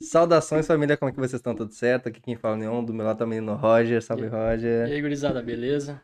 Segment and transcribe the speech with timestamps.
[0.00, 1.54] Saudações, família, como é que vocês estão?
[1.54, 2.08] Tudo certo?
[2.08, 4.00] Aqui quem fala é o Neon, do meu lado também no Roger.
[4.02, 4.88] Salve, E- Roger.
[4.88, 6.00] E aí, gurizada, beleza?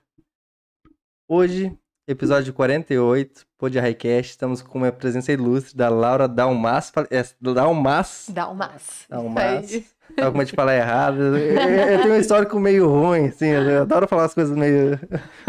[1.28, 1.72] Hoje,
[2.08, 6.92] episódio 48, Pod Highcast, estamos com uma presença ilustre da Laura Dalmas.
[7.10, 8.26] É, Dalmas.
[8.28, 9.06] Dá um mas.
[9.08, 9.94] Dalmas.
[10.16, 11.20] Tava com medo de falar errado.
[11.38, 14.98] Eu, tenho um histórico meio ruim, assim, eu adoro falar as coisas meio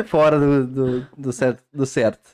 [0.05, 2.30] fora do, do, do certo, do certo.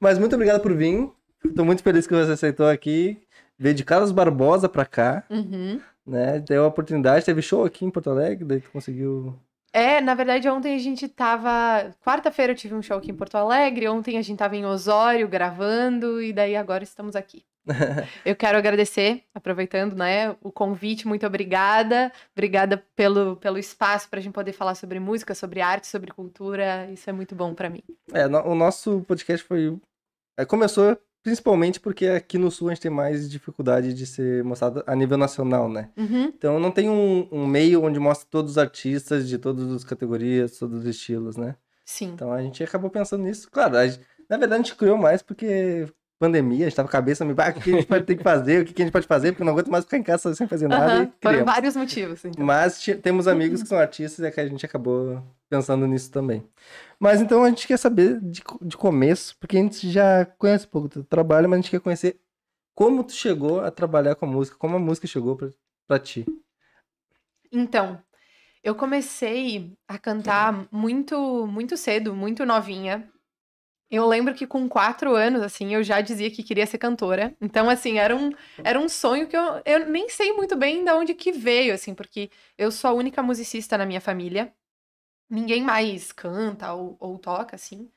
[0.00, 1.10] Mas muito obrigado por vir.
[1.54, 3.20] Tô muito feliz que você aceitou aqui.
[3.58, 5.80] Veio de Carlos Barbosa pra cá, Uhum.
[6.06, 6.38] né?
[6.40, 9.34] Deu a oportunidade, teve show aqui em Porto Alegre, daí tu conseguiu.
[9.72, 11.94] É, na verdade, ontem a gente tava.
[12.04, 15.28] Quarta-feira eu tive um show aqui em Porto Alegre, ontem a gente tava em Osório
[15.28, 17.44] gravando, e daí agora estamos aqui.
[18.24, 22.10] Eu quero agradecer, aproveitando, né, o convite, muito obrigada.
[22.34, 26.88] Obrigada pelo, pelo espaço pra gente poder falar sobre música, sobre arte, sobre cultura.
[26.90, 27.82] Isso é muito bom pra mim.
[28.14, 29.76] É, o nosso podcast foi.
[30.38, 34.82] é, começou principalmente porque aqui no Sul a gente tem mais dificuldade de ser mostrado
[34.86, 35.90] a nível nacional, né?
[35.96, 36.32] Uhum.
[36.36, 40.58] Então não tem um, um meio onde mostra todos os artistas de todas as categorias,
[40.58, 41.54] todos os estilos, né?
[41.84, 42.12] Sim.
[42.14, 43.48] Então a gente acabou pensando nisso.
[43.50, 45.86] Claro, gente- na verdade a gente criou mais porque
[46.18, 48.16] pandemia, a gente tava com a cabeça meio, ah, o que a gente pode ter
[48.16, 50.02] que fazer, o que a gente pode fazer, porque eu não aguento mais ficar em
[50.02, 52.24] casa sem fazer nada e Foram vários motivos.
[52.24, 52.44] Então.
[52.44, 56.46] Mas temos amigos que são artistas e é que a gente acabou pensando nisso também.
[56.98, 60.70] Mas então a gente quer saber de, de começo, porque a gente já conhece um
[60.70, 62.20] pouco do trabalho, mas a gente quer conhecer
[62.74, 65.36] como tu chegou a trabalhar com a música, como a música chegou
[65.86, 66.24] pra ti.
[67.50, 68.00] Então,
[68.62, 73.10] eu comecei a cantar muito, muito cedo, muito novinha.
[73.90, 77.34] Eu lembro que com quatro anos, assim, eu já dizia que queria ser cantora.
[77.40, 78.30] Então, assim, era um,
[78.62, 81.94] era um sonho que eu, eu nem sei muito bem de onde que veio, assim,
[81.94, 84.52] porque eu sou a única musicista na minha família.
[85.28, 87.90] Ninguém mais canta ou, ou toca, assim.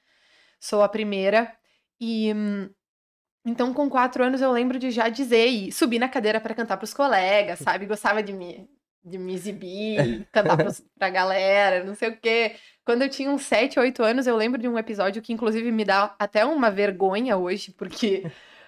[0.59, 1.55] Sou a primeira.
[1.99, 2.33] E
[3.45, 6.77] então, com quatro anos, eu lembro de já dizer e subir na cadeira para cantar
[6.77, 7.85] pros colegas, sabe?
[7.85, 8.69] Gostava de me,
[9.03, 12.55] de me exibir, cantar pros, pra galera, não sei o quê.
[12.85, 15.83] Quando eu tinha uns sete, oito anos, eu lembro de um episódio que, inclusive, me
[15.83, 18.23] dá até uma vergonha hoje, porque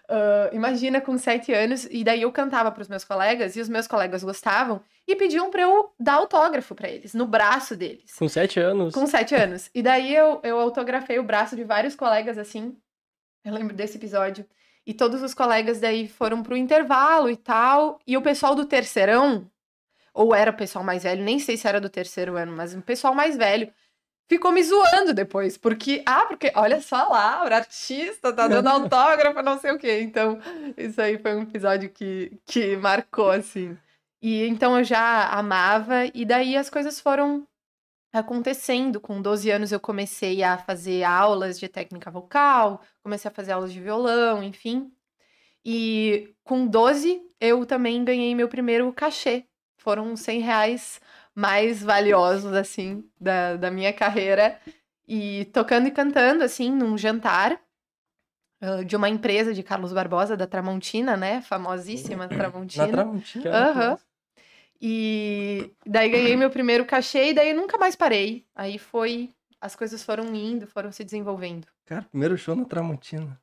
[0.09, 3.87] ah, imagina com sete anos, e daí eu cantava pros meus colegas, e os meus
[3.87, 8.13] colegas gostavam, e pediam pra eu dar autógrafo pra eles, no braço deles.
[8.17, 8.93] Com sete anos?
[8.93, 9.69] Com sete anos.
[9.73, 12.77] E daí eu, eu autografei o braço de vários colegas assim.
[13.43, 14.45] Eu lembro desse episódio.
[14.85, 17.99] E todos os colegas daí foram pro intervalo e tal.
[18.07, 19.49] E o pessoal do terceirão,
[20.13, 22.81] ou era o pessoal mais velho, nem sei se era do terceiro ano, mas o
[22.81, 23.73] pessoal mais velho,
[24.27, 25.57] ficou me zoando depois.
[25.57, 30.01] Porque, ah, porque olha só lá, o artista tá dando autógrafo, não sei o quê.
[30.01, 30.39] Então,
[30.77, 33.77] isso aí foi um episódio que, que marcou, assim.
[34.21, 37.45] E então eu já amava, e daí as coisas foram
[38.13, 39.01] acontecendo.
[39.01, 43.73] Com 12 anos eu comecei a fazer aulas de técnica vocal, comecei a fazer aulas
[43.73, 44.91] de violão, enfim.
[45.65, 49.45] E com 12 eu também ganhei meu primeiro cachê.
[49.77, 51.01] Foram uns 100 reais
[51.35, 54.59] mais valiosos, assim, da, da minha carreira.
[55.07, 57.59] E tocando e cantando, assim, num jantar
[58.63, 61.41] ah, de uma empresa de Carlos Barbosa, da Tramontina, né?
[61.41, 62.87] Famosíssima Tramontina.
[62.87, 63.51] Na Tramontina.
[63.51, 63.97] Aham.
[64.81, 68.45] E daí ganhei meu primeiro cachê e daí eu nunca mais parei.
[68.55, 69.31] Aí foi.
[69.59, 71.67] As coisas foram indo, foram se desenvolvendo.
[71.85, 73.37] Cara, primeiro show na Tramontina.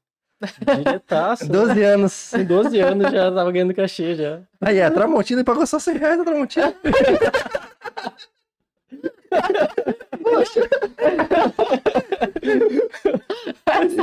[0.77, 1.47] Diretaço.
[1.49, 2.31] 12 anos.
[2.31, 4.41] Com 12 anos já tava ganhando cachê já.
[4.61, 6.75] Aí, é, a Tramontina pagou só 100 reais na Tramontina.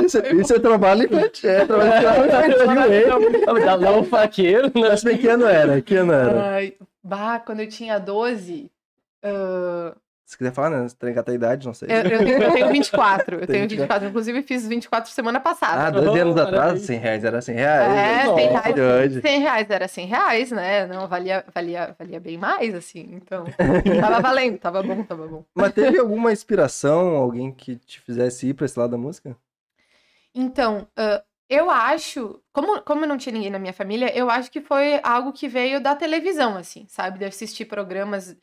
[0.04, 1.50] Isso, isso é trabalho infantil.
[1.50, 3.78] É trabalho infantil?
[3.80, 4.72] Dá, um faqueiro, né?
[4.88, 5.80] Mas bem, que ano era?
[5.82, 6.50] Que ano era?
[6.52, 8.70] Ai, bah, quando eu tinha 12.
[9.22, 9.94] ah,
[10.28, 10.86] Se quiser falar, né?
[10.86, 11.88] Você tem que até a idade, não sei.
[11.88, 13.36] eu, eu tenho, eu tenho 24.
[13.36, 13.68] Eu Tem tenho 24.
[13.68, 14.08] 24.
[14.08, 15.90] Inclusive, fiz 24 semana Ah, passada.
[15.90, 16.86] 12 anos Oh, atrás, maravilha.
[16.86, 17.92] 100 reais era 100 reais.
[17.96, 19.20] É, Nossa, 100 reais, hoje.
[19.22, 20.86] 100 reais era 100 reais, né?
[20.86, 23.08] Não, valia, valia, valia bem mais, assim.
[23.14, 23.44] Então,
[23.98, 25.44] tava valendo, tava bom, tava bom.
[25.54, 29.34] Mas teve alguma inspiração, alguém que te fizesse ir pra esse lado da música?
[30.34, 34.60] Então, ah, eu acho, como, como não tinha ninguém na minha família, eu acho que
[34.60, 37.18] foi algo que veio da televisão, assim, sabe?
[37.18, 38.36] De assistir programas,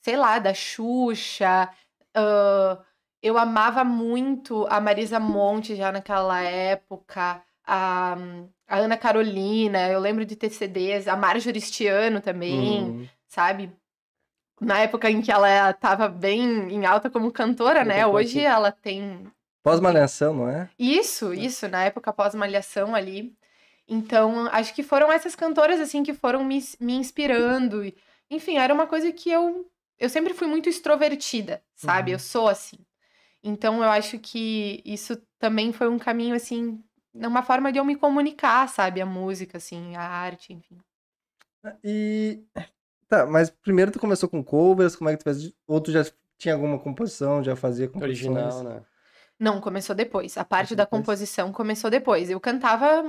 [0.00, 1.68] sei lá, da Xuxa.
[2.14, 2.78] ah,
[3.22, 8.16] eu amava muito a Marisa Monte já naquela época, a,
[8.66, 13.70] a Ana Carolina, eu lembro de ter CDs, a Marjorie Stiano também Hum, sabe?
[14.60, 18.00] Na época em que ela tava bem em alta como cantora, né?
[18.00, 19.30] Cantora, Hoje ela tem
[19.62, 20.70] Pós-malhação, não é?
[20.78, 23.34] isso, isso, na época pós-malhação ali.
[23.86, 27.92] Então, acho que foram essas cantoras, assim, que foram me, me inspirando.
[28.30, 29.69] Enfim, era uma coisa que eu...
[30.00, 32.10] Eu sempre fui muito extrovertida, sabe?
[32.10, 32.14] Uhum.
[32.14, 32.78] Eu sou assim.
[33.42, 36.82] Então, eu acho que isso também foi um caminho, assim...
[37.12, 39.00] Uma forma de eu me comunicar, sabe?
[39.00, 40.78] A música, assim, a arte, enfim.
[41.82, 42.40] E.
[43.08, 45.52] Tá, mas primeiro tu começou com covers, como é que tu fez?
[45.66, 46.06] Ou tu já
[46.38, 48.36] tinha alguma composição, já fazia composições?
[48.36, 48.82] Original, né?
[49.40, 50.38] Não, começou depois.
[50.38, 52.30] A parte da composição começou depois.
[52.30, 53.02] Eu cantava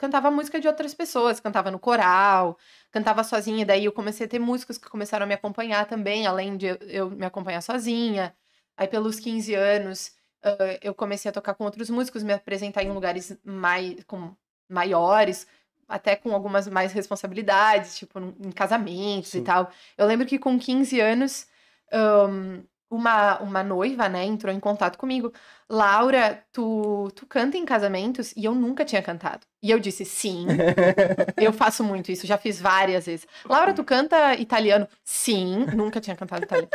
[0.00, 2.56] cantava música de outras pessoas, cantava no coral,
[2.90, 6.56] cantava sozinha, daí eu comecei a ter músicos que começaram a me acompanhar também, além
[6.56, 8.34] de eu, me acompanhar sozinha.
[8.78, 10.12] Aí pelos 15 anos,
[10.42, 14.34] ah, eu comecei a tocar com outros músicos, me apresentar em lugares mais com
[14.66, 15.46] maiores,
[15.86, 19.40] até com algumas mais responsabilidades, tipo em casamentos Sim.
[19.40, 19.70] e tal.
[19.98, 21.46] Eu lembro que com 15 anos,
[21.92, 25.32] ahn, uma, uma noiva, né, entrou em contato comigo.
[25.68, 28.32] Laura, tu, tu canta em casamentos?
[28.36, 29.46] E eu nunca tinha cantado.
[29.62, 30.46] E eu disse, sim,
[31.38, 33.26] eu faço muito isso, já fiz várias vezes.
[33.48, 34.88] Laura, tu canta italiano?
[35.04, 36.70] Sim, nunca tinha cantado italiano.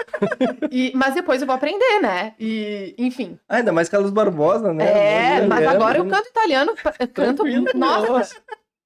[0.71, 2.33] E- mas depois eu vou aprender, né?
[2.39, 3.37] E, enfim.
[3.49, 4.85] Ah, ainda mais Carlos Barbosa, né?
[4.85, 6.73] É, mas agora eu canto italiano,
[7.13, 7.43] canto,
[7.75, 8.35] nossa,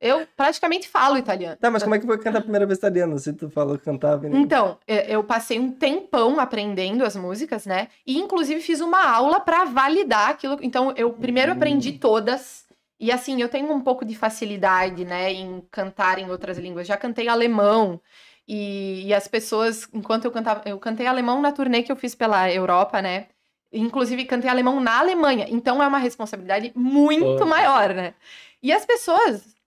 [0.02, 1.58] eu praticamente falo italiano.
[1.58, 3.20] Tá, mas como é que foi cantar a primeira vez italiano?
[3.20, 4.38] Se tu falou que cantava, né?
[4.38, 7.90] Então, é, eu passei um tempão aprendendo as músicas, né?
[8.08, 10.58] E inclusive fiz uma aula pra validar aquilo.
[10.62, 12.66] Então, eu primeiro aprendi todas.
[12.98, 16.88] E assim, eu tenho um pouco de facilidade, né, em cantar em outras línguas.
[16.88, 18.00] Já cantei alemão.
[18.48, 22.16] E, e as pessoas, enquanto eu cantava, eu cantei alemão na turnê que eu fiz
[22.16, 23.28] pela Europa, né?
[23.72, 25.46] Inclusive, cantei alemão na Alemanha.
[25.50, 27.46] Então, é uma responsabilidade muito Pô.
[27.46, 28.16] maior, né?
[28.64, 29.59] E as pessoas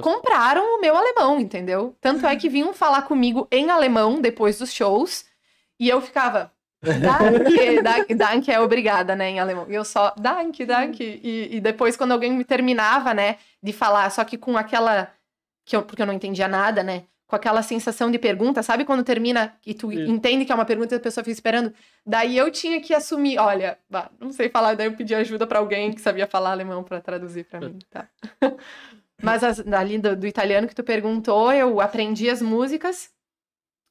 [0.00, 1.96] compraram o meu alemão, entendeu?
[2.00, 5.24] Tanto é que vinham falar comigo em alemão depois dos shows
[5.78, 6.52] e eu ficava.
[6.84, 9.66] Danke, danke, danke é obrigada, né, em alemão.
[9.68, 11.20] E eu só, danke, danke.
[11.22, 15.10] E, e depois, quando alguém me terminava, né, de falar, só que com aquela.
[15.64, 17.04] Que eu, porque eu não entendia nada, né?
[17.26, 20.10] Com aquela sensação de pergunta, sabe quando termina e tu Isso.
[20.10, 21.72] entende que é uma pergunta e a pessoa fica esperando?
[22.04, 25.58] Daí eu tinha que assumir, olha, bah, não sei falar, daí eu pedi ajuda pra
[25.58, 28.06] alguém que sabia falar alemão pra traduzir pra mim, tá?
[29.24, 33.10] Mas as, ali do, do italiano que tu perguntou, eu aprendi as músicas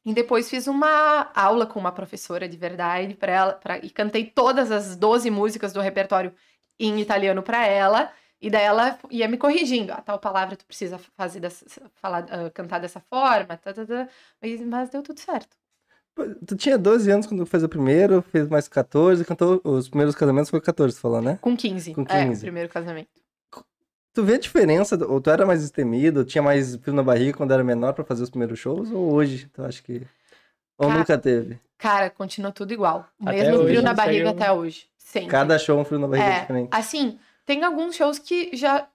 [0.05, 4.25] e depois fiz uma aula com uma professora de verdade para ela pra, e cantei
[4.25, 6.33] todas as 12 músicas do repertório
[6.79, 8.11] em italiano para ela.
[8.41, 9.93] E daí ela ia me corrigindo.
[9.93, 11.65] Ah, tal palavra tu precisa fazer dessa,
[11.95, 13.55] falar, ah, cantar dessa forma.
[13.55, 14.09] Tá, tá, tá.
[14.41, 15.55] Mas, mas deu tudo certo.
[16.45, 20.49] Tu tinha 12 anos quando fez o primeiro, fez mais 14, cantou os primeiros casamentos
[20.49, 21.39] foi 14, tu falou, né?
[21.41, 21.93] Com 15.
[21.95, 22.41] Com É, 15.
[22.41, 23.22] primeiro casamento.
[24.13, 24.95] Tu vê a diferença?
[25.07, 28.23] Ou tu era mais destemido, tinha mais frio na barriga quando era menor pra fazer
[28.23, 28.91] os primeiros shows?
[28.91, 29.49] Ou hoje?
[29.51, 30.01] Tu acha que.
[30.77, 31.59] Ou Ca- nunca teve?
[31.77, 33.07] Cara, continua tudo igual.
[33.19, 34.87] O Até mesmo hoje frio na barriga um- até hoje.
[34.97, 35.31] Sempre.
[35.31, 36.69] Cada show um frio na barriga É, diferente.
[36.71, 38.87] assim, tem alguns shows que já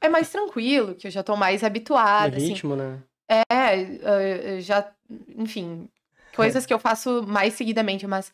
[0.00, 2.48] é mais tranquilo, que eu já tô mais habituada, assim.
[2.48, 2.98] ritmo, né?
[3.28, 4.86] É, eh, já,
[5.36, 5.88] enfim,
[6.36, 8.30] coisas que eu faço mais seguidamente, mas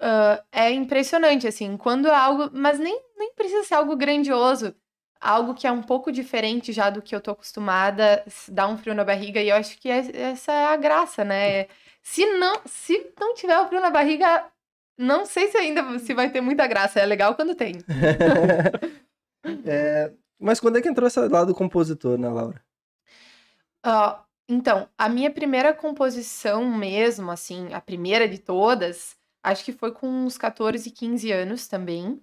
[0.00, 4.74] ah, é impressionante, assim, quando é algo, mas nem, nem precisa ser algo grandioso,
[5.20, 8.94] algo que é um pouco diferente já do que eu tô acostumada, dá um frio
[8.94, 11.66] na barriga, e eu acho que é- essa é a graça, né?
[12.02, 14.46] Se não, se não tiver o frio na barriga,
[14.96, 17.74] não sei se ainda se vai ter muita graça, é legal quando tem.
[19.66, 22.62] É, mas quando é que entrou esse lado compositor, né, Laura?
[23.82, 29.92] Ah, então, a minha primeira composição mesmo, assim, a primeira de todas, acho que foi
[29.92, 32.22] com uns 14, 15 anos também.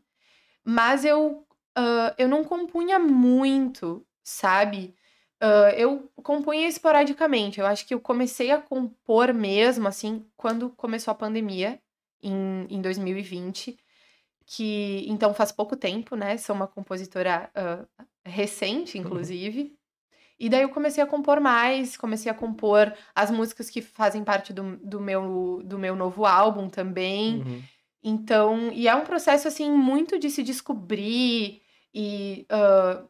[0.63, 1.46] Mas eu,
[1.77, 4.95] ah, eu não compunha muito, sabe?
[5.39, 7.59] Ah, eu compunha esporadicamente.
[7.59, 11.80] Eu acho que eu comecei a compor mesmo, assim, quando começou a pandemia,
[12.21, 13.78] em, em 2020.
[14.45, 16.37] Que, então, faz pouco tempo, né?
[16.37, 17.85] Sou uma compositora ah,
[18.25, 19.78] recente, inclusive.
[20.40, 24.54] E daí eu comecei a compor mais, comecei a compor as músicas que fazem parte
[24.54, 27.42] do, do, meu, do meu novo álbum também.
[27.42, 27.63] Uhum.
[28.04, 31.61] Então, e é um processo, assim, muito de se descobrir
[31.94, 33.03] e ah,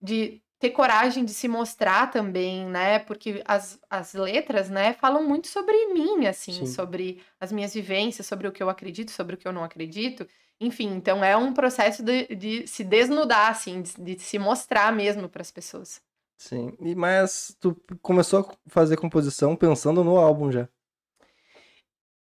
[0.00, 2.98] de ter coragem de se mostrar também, né?
[2.98, 6.66] Porque as, as letras, né, falam muito sobre mim, assim, Sim.
[6.66, 10.26] sobre as minhas vivências, sobre o que eu acredito, sobre o que eu não acredito.
[10.58, 15.28] Enfim, então é um processo de, de se desnudar, assim, de, de se mostrar mesmo
[15.28, 16.00] para as pessoas.
[16.38, 16.72] Sim.
[16.80, 20.68] E, mas tu começou a fazer composição pensando no álbum já.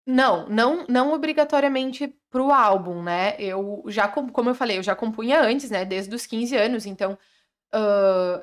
[0.06, 3.36] Não, não, não obrigatoriamente pro álbum, né?
[3.40, 5.86] Eu já, com- como eu falei, eu já compunha antes, né?
[5.86, 7.18] Desde os 15 anos, então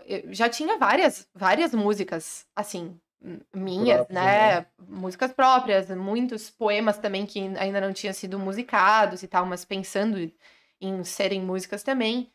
[0.07, 2.99] eu já tinha várias, várias músicas, assim,
[3.55, 4.67] minhas, Próprias, né?
[4.89, 10.19] Músicas próprias, muitos poemas também que ainda não tinham sido musicados e tal, mas pensando
[10.81, 12.33] em serem músicas também.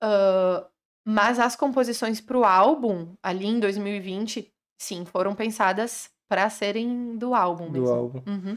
[0.00, 0.68] Ah,
[1.04, 7.66] mas as composições pro álbum, ali em 2020, sim, foram pensadas para serem do álbum
[7.70, 7.88] Do mesmo.
[7.94, 8.22] álbum.
[8.26, 8.56] Uhum.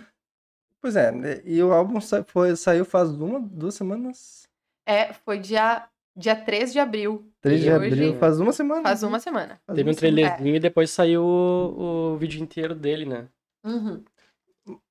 [0.82, 4.48] Pois é, né, e o álbum sa- foi, saiu faz uma, duas semanas.
[4.88, 7.30] É, foi dia dia 3 de abril.
[7.42, 8.84] 3 de abril, hoje faz uma semana.
[8.84, 9.60] Faz uma semana.
[9.68, 13.28] Faz Teve uma um trailerzinho e depois saiu o, o vídeo inteiro dele, né?
[13.66, 14.02] Uhum.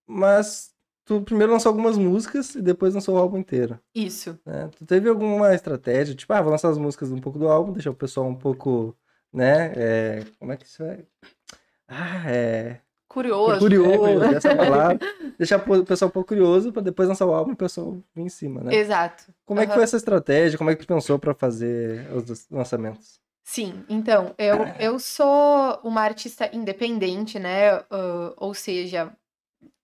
[0.06, 0.74] Mas
[1.06, 3.80] tu primeiro lançou algumas músicas e depois lançou o álbum inteiro.
[3.94, 4.38] Isso.
[4.44, 4.68] né?
[4.76, 7.90] Tu teve alguma estratégia, tipo, ah, vou lançar as músicas um pouco do álbum, deixar
[7.92, 8.94] o pessoal um pouco,
[9.32, 9.72] né?
[9.74, 11.06] é, como é que isso é?
[11.96, 12.80] Ah, é.
[13.08, 13.60] Curioso.
[13.60, 14.98] curioso, essa palavra.
[15.38, 18.22] deixar o pessoal um pouco curioso pra depois lançar o álbum e o pessoal vir
[18.22, 18.74] em cima, né?
[18.74, 19.32] Exato.
[19.46, 20.58] Como é que foi essa estratégia?
[20.58, 23.20] Como é que tu pensou pra fazer os lançamentos?
[23.44, 27.70] Sim, então, eu, eu sou uma artista independente, né?
[27.90, 29.12] ah, ou seja,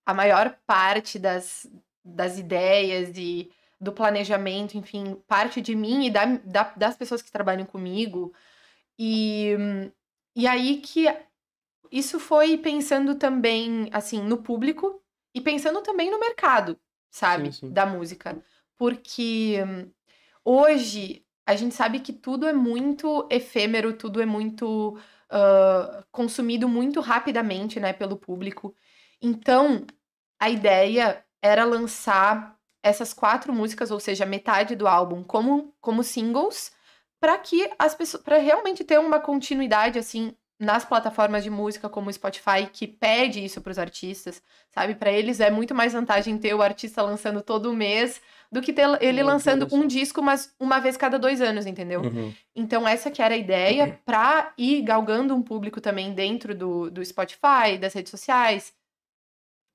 [0.04, 1.70] a maior parte das,
[2.04, 3.48] das ideias e
[3.80, 8.32] do planejamento, enfim, parte de mim e da, da- das pessoas que trabalham comigo.
[8.98, 9.56] E,
[10.34, 11.06] e aí que
[11.90, 15.02] isso foi pensando também, assim, no público
[15.34, 16.78] e pensando também no mercado,
[17.10, 17.52] sabe?
[17.52, 17.72] Sim, sim.
[17.72, 18.42] Da música.
[18.78, 19.90] Porque hum,
[20.44, 24.96] hoje a gente sabe que tudo é muito efêmero, tudo é muito
[25.30, 28.74] ah, consumido muito rapidamente, né, pelo público.
[29.22, 29.86] Então,
[30.40, 36.72] a ideia era lançar essas quatro músicas, ou seja, metade do álbum, como, como singles,
[37.20, 42.10] para que as pessoas, para realmente ter uma continuidade assim nas plataformas de música como
[42.10, 44.94] o Spotify que pede isso para os artistas, sabe?
[44.94, 48.20] Para eles é muito mais vantagem ter o artista lançando todo mês
[48.52, 52.02] do que ter ele Meu lançando um disco, mas uma vez cada dois anos, entendeu?
[52.02, 52.34] Uhum.
[52.54, 57.02] Então, essa que era a ideia para ir galgando um público também dentro do, do
[57.02, 58.74] Spotify, das redes sociais,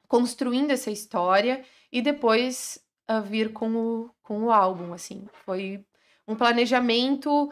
[0.08, 5.28] construindo essa história e depois ah, vir com o, com o álbum, assim.
[5.46, 5.84] Foi
[6.28, 7.52] um planejamento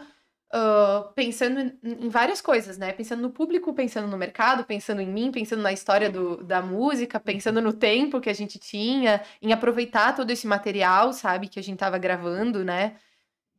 [0.55, 2.93] ah, pensando em, em várias coisas, né?
[2.93, 7.19] Pensando no público, pensando no mercado, pensando em mim, pensando na história do, da música,
[7.19, 11.63] pensando no tempo que a gente tinha, em aproveitar todo esse material, sabe, que a
[11.63, 12.97] gente tava gravando, né?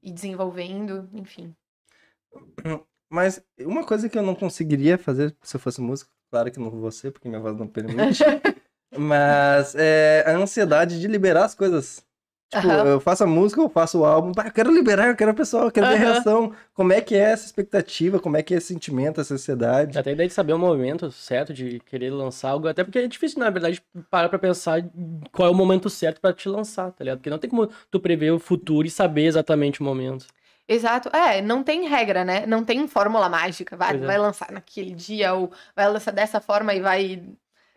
[0.05, 1.53] E desenvolvendo, enfim.
[3.11, 6.71] Mas uma coisa que eu não conseguiria fazer se eu fosse músico, claro que não
[6.71, 8.23] vou ser, porque minha voz não permite,
[8.97, 12.05] mas é a ansiedade de liberar as coisas.
[12.51, 12.87] Tipo, Aham.
[12.87, 15.65] eu faço a música, eu faço o álbum, eu quero liberar, eu quero o pessoal,
[15.65, 16.53] eu quero ver a reação.
[16.73, 19.99] Como é que é essa expectativa, como é que é esse sentimento, essa ansiedade.
[19.99, 23.07] Até a ideia de saber o momento certo de querer lançar algo, até porque é
[23.09, 24.85] difícil, na verdade, parar pra pensar
[25.33, 27.19] qual é o momento certo pra te lançar, tá ligado?
[27.19, 30.27] Porque não tem como tu prever o futuro e saber exatamente o momento.
[30.69, 31.15] Exato.
[31.15, 32.47] É, não tem regra, né?
[32.47, 33.77] Não tem fórmula mágica.
[33.77, 33.99] Vai, é.
[33.99, 37.23] vai lançar naquele dia ou vai lançar dessa forma e vai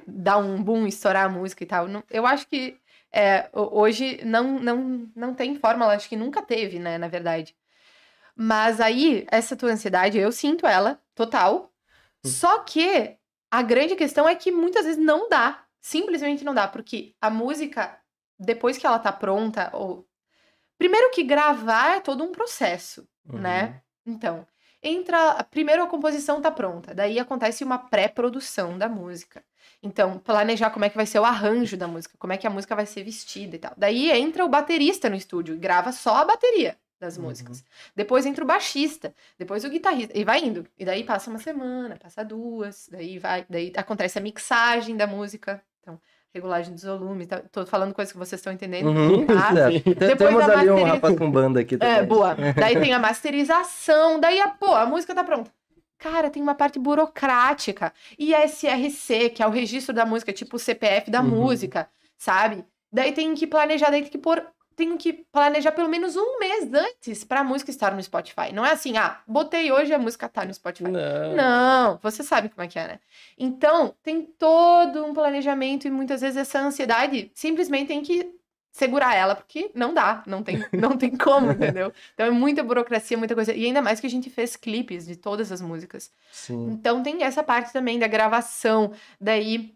[0.08, 1.88] dar um boom, estourar a música e tal.
[2.10, 2.78] Eu acho que
[3.12, 7.56] é, ho- hoje não, não, não tem fórmula, acho que nunca teve, né, na verdade.
[8.36, 11.72] Mas aí, essa tua ansiedade, eu sinto ela, total.
[12.24, 12.30] Hum.
[12.30, 13.18] Só que
[13.50, 15.64] a grande questão é que muitas vezes não dá.
[15.82, 17.98] Simplesmente não dá, porque a música,
[18.38, 20.06] depois que ela tá pronta, ou.
[20.78, 23.40] Primeiro que gravar é todo um processo Uhum.
[23.40, 23.82] né?
[24.06, 24.46] Então,
[24.82, 25.44] entra.
[25.46, 29.44] Primeiro a composição tá pronta, daí acontece uma pré-produção da música.
[29.84, 32.50] Então, planejar como é que vai ser o arranjo da música, como é que a
[32.50, 33.74] música vai ser vestida e tal.
[33.78, 37.26] Daí entra o baterista no estúdio e grava só a bateria das Uhum.
[37.26, 37.64] músicas.
[37.96, 40.66] Depois entra o baixista, depois o guitarrista, e vai indo.
[40.80, 45.62] E daí passa uma semana, passa duas, daí vai, daí acontece a mixagem da música.
[45.82, 46.00] Então,
[46.34, 47.42] regulagem dos volumes, tá?
[47.52, 48.88] tô falando coisas que vocês estão entendendo.
[48.90, 49.54] Uhum, Tá?
[49.70, 51.98] Tem- Depois Temos ali um rapaz com banda aqui também.
[51.98, 52.36] É, boa.
[52.58, 55.52] Daí tem a masterização, daí a, pô, a música tá pronta.
[55.98, 57.92] Cara, tem uma parte burocrática.
[58.18, 61.28] E a SRC, que é o registro da música, tipo o CPF da Uhum.
[61.30, 62.64] música, sabe?
[62.92, 64.46] Daí tem que planejar, daí tem que pôr.
[64.76, 68.54] Tem que planejar pelo menos um mês antes pra música estar no Spotify.
[68.54, 70.92] Não é assim, ah, botei hoje a música tá no Spotify.
[70.92, 71.36] Não.
[71.36, 73.00] Não, você sabe como é que é, né?
[73.36, 78.32] Então, tem todo um planejamento e muitas vezes essa ansiedade simplesmente tem que
[78.78, 81.92] segurar ela, porque não dá, não tem, não tem como, entendeu?
[82.14, 83.54] Então é muita burocracia, muita coisa.
[83.54, 86.12] E ainda mais que a gente fez clipes de todas as músicas.
[86.32, 86.70] Sim.
[86.72, 89.76] Então tem essa parte também da gravação, daí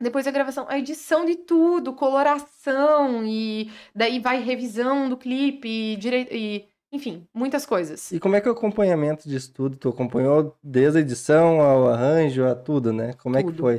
[0.00, 6.34] depois da gravação, a edição de tudo, coloração e daí vai revisão do clipe, direito
[6.34, 8.10] e enfim, muitas coisas.
[8.10, 9.76] E como é que é o acompanhamento de estudo?
[9.76, 13.12] Tu acompanhou desde a edição ao arranjo, a tudo, né?
[13.12, 13.60] Como é que Tudo.
[13.60, 13.78] foi?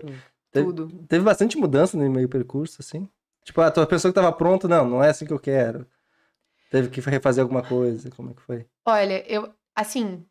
[0.50, 0.88] Teve- Tudo.
[1.10, 3.08] Teve bastante mudança no meio percurso, assim?
[3.44, 5.88] Tipo, a tua pessoa que tava pronta, não, não é assim que eu quero.
[6.70, 8.66] Teve que refazer alguma coisa, como é que foi?
[8.86, 10.26] Olha, eu, assim,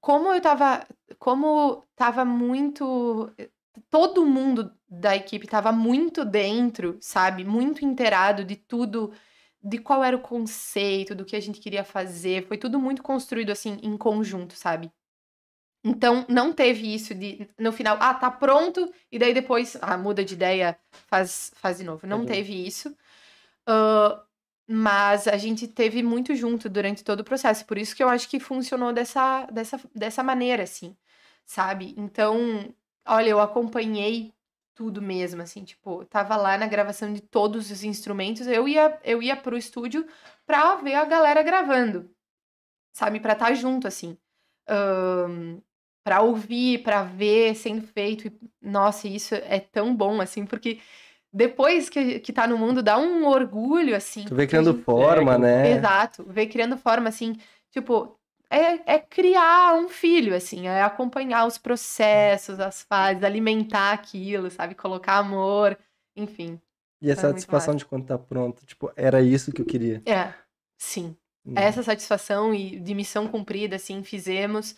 [0.00, 0.86] como eu tava,
[1.18, 3.30] como tava muito,
[3.90, 7.44] todo mundo da equipe tava muito dentro, sabe?
[7.44, 9.12] Muito inteirado de tudo,
[9.62, 12.46] de qual era o conceito, do que a gente queria fazer.
[12.46, 14.90] Foi tudo muito construído, assim, em conjunto, sabe?
[15.84, 20.24] Então, não teve isso de, no final, ah, tá pronto, e daí depois, ah, muda
[20.24, 22.06] de ideia, faz, faz de novo.
[22.06, 22.26] Não Uhum.
[22.26, 22.94] teve isso.
[23.66, 24.22] Ah,
[24.70, 27.64] mas a gente teve muito junto durante todo o processo.
[27.66, 30.96] Por isso que eu acho que funcionou dessa, dessa, dessa maneira, assim,
[31.46, 31.94] sabe?
[31.96, 32.74] Então,
[33.06, 34.34] olha, eu acompanhei
[34.74, 39.20] tudo mesmo, assim, tipo, tava lá na gravação de todos os instrumentos, eu ia, eu
[39.22, 40.06] ia pro estúdio
[40.46, 42.08] pra ver a galera gravando,
[42.92, 43.20] sabe?
[43.20, 44.16] Pra estar tá junto, assim.
[44.70, 45.60] Um,
[46.04, 48.28] para ouvir, para ver sendo feito.
[48.28, 50.78] E, nossa, isso é tão bom, assim, porque
[51.32, 54.24] depois que, que tá no mundo, dá um orgulho, assim.
[54.24, 54.84] Tu vê criando gente...
[54.84, 55.70] forma, é, né?
[55.72, 57.36] Exato, vê criando forma, assim,
[57.70, 58.18] tipo,
[58.50, 64.74] é, é, criar um filho, assim, é acompanhar os processos, as fases, alimentar aquilo, sabe?
[64.74, 65.78] Colocar amor,
[66.16, 66.58] enfim.
[67.00, 70.02] E a então é satisfação de quando tá pronto, tipo, era isso que eu queria.
[70.06, 70.32] É,
[70.78, 71.14] sim.
[71.46, 71.52] Hum.
[71.54, 74.76] Essa satisfação e de missão cumprida, assim, fizemos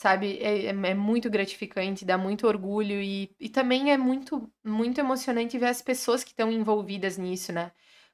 [0.00, 0.38] sabe?
[0.40, 5.58] É, é, é, muito gratificante, dá muito orgulho e, e também é muito, muito emocionante
[5.58, 7.70] ver as pessoas que estão envolvidas nisso, né?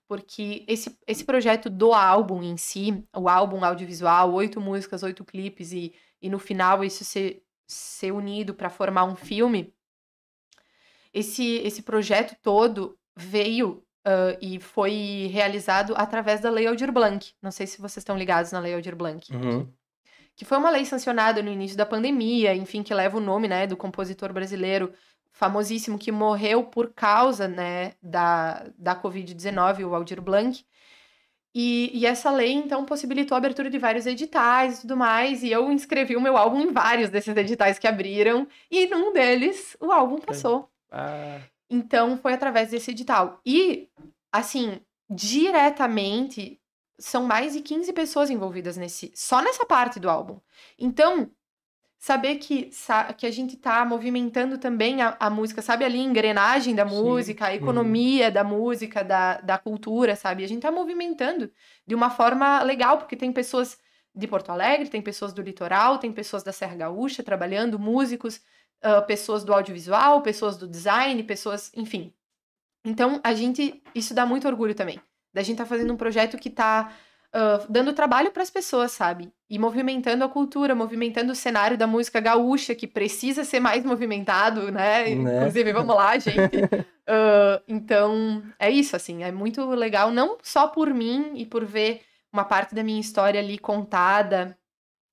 [0.08, 5.72] Porque esse, esse projeto do álbum em si, o álbum audiovisual, oito músicas, oito clipes
[5.72, 9.72] e, e no final isso ser, ser unido para formar um filme,
[11.14, 17.32] esse, esse projeto todo veio uh, e foi realizado através da Lei Aldir Blanc.
[17.40, 19.32] Não sei se vocês estão ligados na Lei Aldir Blanc.
[19.32, 19.72] Uhum
[20.36, 23.66] que foi uma lei sancionada no início da pandemia, enfim, que leva o nome, né,
[23.66, 24.92] do compositor brasileiro
[25.32, 30.64] famosíssimo que morreu por causa, né, da, da Covid-19, o Aldir Blanc.
[31.54, 35.50] E, e, essa lei, então, possibilitou a abertura de vários editais e tudo mais, e
[35.50, 39.90] eu inscrevi o meu álbum em vários desses editais que abriram, e num deles o
[39.90, 40.70] álbum passou.
[40.90, 41.40] Ah.
[41.68, 43.40] Então, foi através desse edital.
[43.44, 43.88] E,
[44.30, 46.60] assim, diretamente
[46.98, 50.40] são mais de 15 pessoas envolvidas nesse, só nessa parte do álbum.
[50.78, 51.30] Então,
[51.98, 52.70] saber que,
[53.16, 57.46] que a gente tá movimentando também a, a música, sabe ali, a engrenagem da música,
[57.46, 57.54] a uhum.
[57.54, 58.32] economia uhum.
[58.32, 60.44] da música, da, da cultura, sabe?
[60.44, 61.50] A gente tá movimentando
[61.86, 63.78] de uma forma legal, porque tem pessoas
[64.14, 68.40] de Porto Alegre, tem pessoas do litoral, tem pessoas da Serra Gaúcha trabalhando, músicos,
[68.82, 72.14] uh, pessoas do audiovisual, pessoas do design, pessoas, enfim.
[72.84, 75.00] Então, a gente, isso dá muito orgulho também.
[75.36, 76.90] Da gente tá fazendo um projeto que tá
[77.26, 79.30] uh, dando trabalho para as pessoas, sabe?
[79.50, 84.72] E movimentando a cultura, movimentando o cenário da música gaúcha, que precisa ser mais movimentado,
[84.72, 85.14] né?
[85.14, 85.36] né?
[85.36, 86.56] Inclusive, vamos lá, gente.
[87.06, 92.00] uh, então, é isso, assim, é muito legal, não só por mim e por ver
[92.32, 94.56] uma parte da minha história ali contada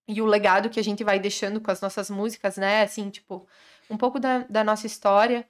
[0.07, 2.83] e o legado que a gente vai deixando com as nossas músicas, né?
[2.83, 3.45] Assim, tipo,
[3.89, 5.45] um pouco da, da nossa história,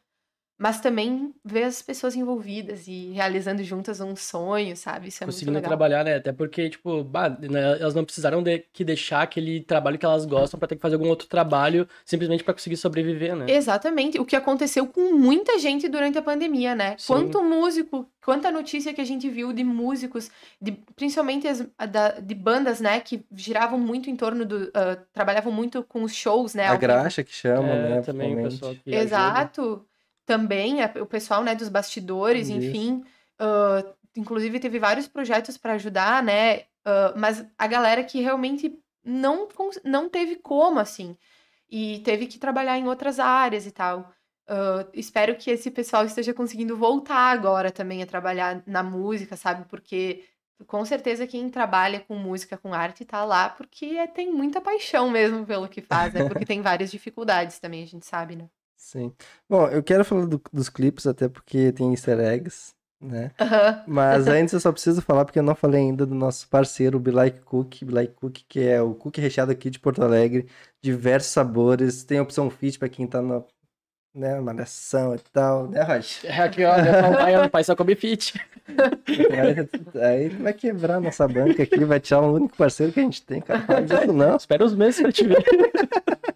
[0.64, 5.10] mas também ver as pessoas envolvidas e realizando juntas um sonho, sabe?
[5.10, 5.78] Isso é Conseguindo muito legal.
[5.78, 6.16] trabalhar, né?
[6.16, 10.26] Até porque, tipo, bah, né, elas não precisaram de que deixar aquele trabalho que elas
[10.26, 13.48] gostam para ter que fazer algum outro trabalho simplesmente para conseguir sobreviver, né?
[13.50, 14.18] Exatamente.
[14.22, 16.96] O que aconteceu com muita gente durante a pandemia, né?
[16.98, 17.08] Sim.
[17.08, 22.34] Quanto músico, quanta notícia que a gente viu de músicos, de, principalmente as, da, de
[22.34, 24.68] bandas, né, que giravam muito em torno do.
[24.68, 26.68] Uh, trabalhavam muito com os shows, né?
[26.68, 28.02] A graxa que chama, é, né?
[28.02, 29.62] Também o pessoal que Exato.
[29.62, 29.93] Ajuda
[30.26, 32.58] também, o pessoal, né, dos bastidores, Isso.
[32.58, 33.04] enfim.
[33.40, 36.60] Uh, inclusive, teve vários projetos para ajudar, né?
[36.86, 39.48] Uh, mas a galera que realmente não,
[39.84, 41.18] não teve como, assim.
[41.70, 44.12] E teve que trabalhar em outras áreas e tal.
[44.48, 49.66] Uh, espero que esse pessoal esteja conseguindo voltar agora também a trabalhar na música, sabe?
[49.70, 50.24] Porque
[50.68, 55.10] com certeza quem trabalha com música, com arte, tá lá porque é, tem muita paixão
[55.10, 56.28] mesmo pelo que faz, né?
[56.28, 58.50] Porque tem várias dificuldades também, a gente sabe, né?
[58.84, 59.14] Sim.
[59.50, 63.32] Bom, eu quero falar do, dos clipes, até porque tem easter eggs, né?
[63.40, 63.84] Uhum.
[63.88, 67.00] Mas antes eu só preciso falar, porque eu não falei ainda do nosso parceiro, o
[67.00, 67.86] Be Like Cookie.
[67.86, 70.48] Be Like Cookie, que é o cookie recheado aqui de Porto Alegre,
[70.82, 72.04] diversos sabores.
[72.04, 73.42] Tem opção fit para quem tá na
[74.14, 76.28] né, malhação e tal, né, Rocha?
[76.28, 78.34] É aqui, ó, meu pai, pai só come fit.
[79.08, 83.22] Aí, aí vai quebrar nossa banca aqui, vai tirar o único parceiro que a gente
[83.22, 83.66] tem, cara.
[84.08, 84.36] Não, não.
[84.38, 85.44] Espera os meses pra te ver.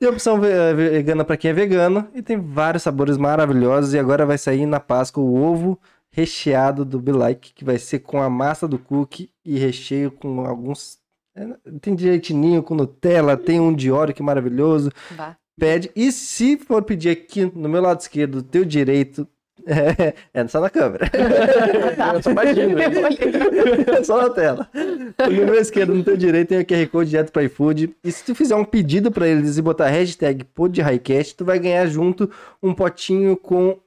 [0.00, 3.94] Tem opção eh, vegana para quem é vegano e tem vários sabores maravilhosos.
[3.94, 5.78] E agora vai sair na Páscoa o ovo
[6.10, 10.46] recheado do Be Like, que vai ser com a massa do cookie e recheio com
[10.46, 10.98] alguns.
[11.34, 14.92] Eh, tem direitinho com Nutella, tem um Dior que é maravilhoso.
[15.16, 15.36] Bah.
[15.58, 15.90] Pede.
[15.96, 19.26] E se for pedir aqui no meu lado esquerdo, teu direito,
[19.68, 21.10] é, é só na câmera.
[22.14, 22.78] Eu só imagino.
[22.78, 24.68] É só na tela.
[24.72, 27.94] No meu esquerdo, no teu direito, tem o QR Code direto para iFood.
[28.02, 31.86] E se tu fizer um pedido para eles e botar hashtag PodHighCast, tu vai ganhar
[31.86, 32.30] junto
[32.62, 33.78] um potinho com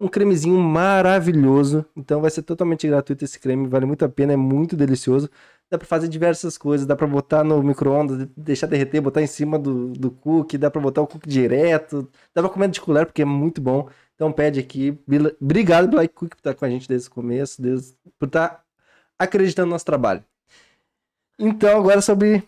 [0.00, 1.84] um cremezinho maravilhoso.
[1.96, 5.28] Então vai ser totalmente gratuito esse creme, vale muito a pena, é muito delicioso.
[5.70, 9.58] Dá para fazer diversas coisas, dá para botar no micro-ondas, deixar derreter, botar em cima
[9.58, 13.22] do, do cookie, dá para botar o cookie direto, dá para comer de colher porque
[13.22, 13.88] é muito bom.
[14.14, 14.98] Então pede aqui.
[15.40, 18.64] Obrigado, Black Cook, por estar com a gente desde o começo, desde- por estar
[19.18, 20.24] acreditando no nosso trabalho.
[21.38, 22.42] Então, agora sobre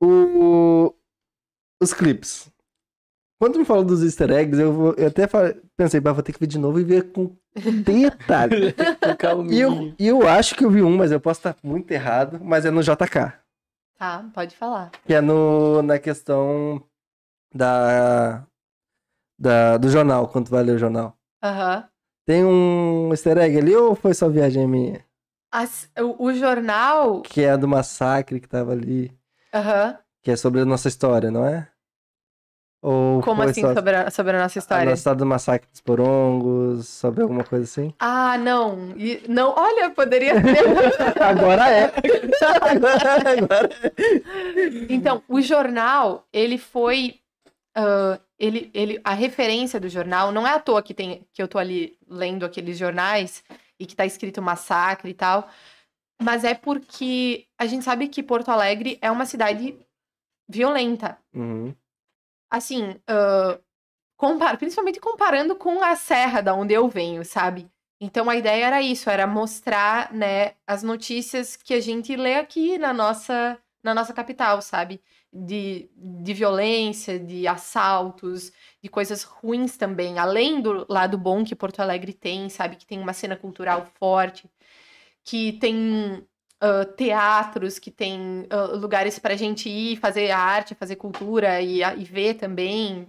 [0.00, 0.94] o-
[1.82, 2.48] os clipes.
[3.40, 6.22] Quando tu me falou dos easter eggs, eu, vou- eu até fa- pensei, "Bah, vou
[6.22, 7.34] ter que ver de novo e ver com
[7.84, 8.74] detalhe.
[9.52, 12.64] E, eu, eu acho que eu vi um, mas eu posso estar muito errado, mas
[12.66, 13.32] é no JK.
[13.98, 14.90] Tá, pode falar.
[15.06, 16.82] Que é no, na questão
[17.54, 18.46] da,
[19.40, 21.16] da, do jornal, quando tu vai ler o jornal.
[21.42, 21.84] Aham.
[22.26, 25.04] Tem um easter egg ali ou foi só viagem minha?
[25.50, 27.22] As- o, o jornal.
[27.22, 29.10] Que é do massacre que tava ali.
[29.52, 29.98] Aham.
[30.22, 31.66] Que é sobre a nossa história, não é?
[32.82, 34.84] Ou Como assim só sobre a, sobre a nossa a história?
[34.86, 37.92] nossa história do massacre dos porongos, sobre alguma coisa assim?
[37.98, 38.94] Ah, não.
[38.96, 40.64] E- não, olha, poderia ser.
[41.22, 41.92] Agora é.
[42.62, 44.92] agora, agora é.
[44.94, 47.19] Então, o jornal, ele foi.
[47.74, 51.48] Ah, ele, ele, a referência do jornal, não é à toa que, tem, que eu
[51.48, 53.44] tô ali lendo aqueles jornais
[53.78, 55.48] e que tá escrito massacre e tal,
[56.20, 59.78] mas é porque a gente sabe que Porto Alegre é uma cidade
[60.48, 61.18] violenta.
[61.34, 61.74] Uhum.
[62.50, 63.58] Assim, ah,
[64.20, 67.70] compar- principalmente comparando com a serra da onde eu venho, sabe?
[67.98, 72.78] Então a ideia era isso, era mostrar, né, as notícias que a gente lê aqui
[72.78, 75.02] na nossa, na nossa capital, sabe?
[75.32, 81.80] De, de violência, de assaltos, de coisas ruins também, além do lado bom que Porto
[81.80, 82.74] Alegre tem, sabe?
[82.76, 84.50] Que tem uma cena cultural forte,
[85.24, 86.26] que tem
[86.60, 92.04] ah, teatros, que tem ah, lugares pra gente ir fazer arte, fazer cultura e, e
[92.04, 93.06] ver também.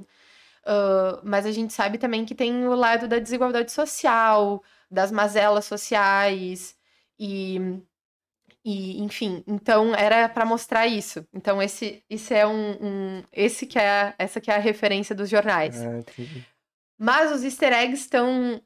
[0.66, 5.66] Ah, mas a gente sabe também que tem o lado da desigualdade social, das mazelas
[5.66, 6.76] sociais
[7.20, 7.82] e,
[8.64, 11.26] e enfim, então era para mostrar isso.
[11.34, 15.30] Então esse, esse é um, um- esse que é essa que é a referência dos
[15.30, 15.82] jornais.
[15.84, 16.00] Ah.
[17.00, 18.62] Mas os easter eggs estão.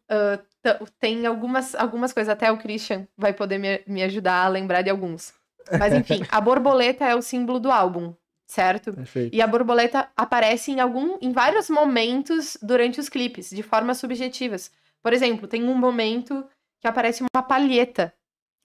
[0.62, 4.82] tã- tem algumas, algumas coisas, até o Christian vai poder me, me ajudar a lembrar
[4.82, 5.34] de alguns.
[5.80, 8.14] Mas enfim, a borboleta é o símbolo do álbum,
[8.46, 8.94] certo?
[8.94, 9.34] Perfeito.
[9.34, 14.70] E a borboleta aparece em algum, em vários momentos durante os clipes, de formas subjetivas.
[15.02, 16.46] Por exemplo, tem um momento
[16.82, 18.14] que aparece uma palheta,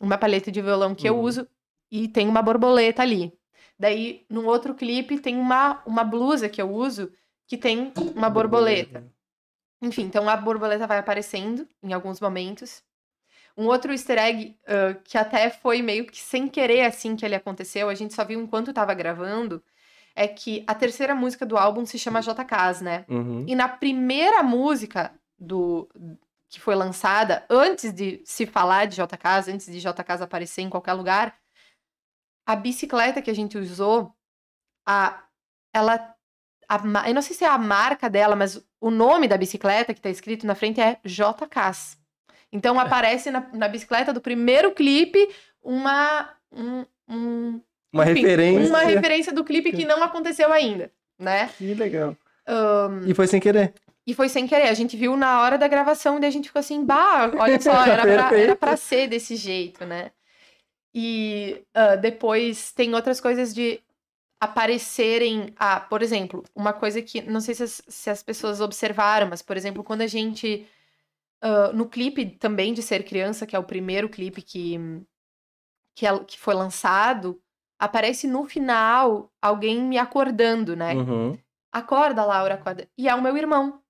[0.00, 1.22] uma palheta de violão que eu Uhum.
[1.22, 1.48] uso
[1.90, 3.32] e tem uma borboleta ali.
[3.78, 7.12] Daí, num outro clipe, tem uma, uma blusa que eu uso
[7.46, 9.04] que tem uma borboleta.
[9.82, 12.82] Enfim, então a borboleta vai aparecendo em alguns momentos.
[13.56, 17.34] Um outro easter egg ah, que até foi meio que sem querer assim que ele
[17.34, 19.62] aconteceu, a gente só viu enquanto tava gravando,
[20.14, 23.04] é que a terceira música do álbum se chama JKs, né?
[23.08, 23.44] Uhum.
[23.48, 25.88] E na primeira música do
[26.50, 30.94] que foi lançada, antes de se falar de JKs, antes de JKs aparecer em qualquer
[30.94, 31.38] lugar,
[32.44, 34.12] a bicicleta que a gente usou,
[34.84, 35.22] a,
[35.72, 36.14] ela.
[36.68, 40.00] a eu não sei se é a marca dela, mas o nome da bicicleta que
[40.00, 41.96] tá escrito na frente é JKs.
[42.52, 45.28] Então aparece na, na bicicleta do primeiro clipe
[45.62, 46.34] uma.
[46.50, 47.60] Um, um-
[47.92, 48.68] Uma enfim, referência.
[48.68, 51.48] Uma referência do clipe que não aconteceu ainda, né?
[51.56, 52.16] Que legal.
[52.44, 53.72] Ahn, E foi sem querer.
[54.10, 54.68] E foi sem querer.
[54.68, 57.60] A gente viu na hora da gravação e daí a gente ficou assim, bah, olha
[57.60, 60.10] só, era pra, era pra ser desse jeito, né?
[60.94, 63.80] E ah, depois tem outras coisas de
[64.40, 65.54] aparecerem.
[65.56, 69.42] Ah, por exemplo, uma coisa que não sei se as, se as pessoas observaram, mas,
[69.42, 70.66] por exemplo, quando a gente.
[71.42, 74.78] ah, no clipe também de Ser Criança, que é o primeiro clipe que,
[75.96, 77.40] que, é- que foi lançado,
[77.78, 80.94] aparece no final alguém me acordando, né?
[80.94, 81.38] Uhum.
[81.72, 82.88] Acorda, Laura, acorda.
[82.98, 83.80] E é o meu irmão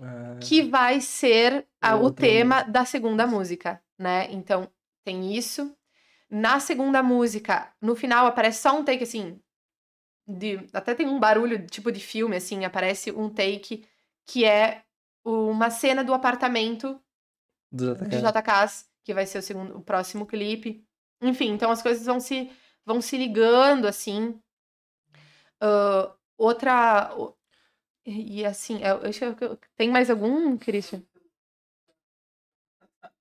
[0.00, 4.30] Ah, que vai ser a- o tema da segunda música, né?
[4.32, 4.68] Então,
[5.04, 5.74] tem isso.
[6.30, 9.40] Na segunda música, no final aparece só um take assim,
[10.26, 13.86] de até tem um barulho tipo de filme assim, aparece um take
[14.26, 14.82] que é
[15.24, 17.00] uma cena do apartamento
[17.70, 18.42] do de JK.
[18.42, 20.84] JKs, que vai ser o segundo, o próximo clipe.
[21.22, 22.50] Enfim, então as coisas vão se
[22.84, 24.40] vão se ligando assim.
[25.60, 27.10] Ah, outra
[28.06, 31.02] e assim, eu, eu acho que eu- tem mais algum, Christian?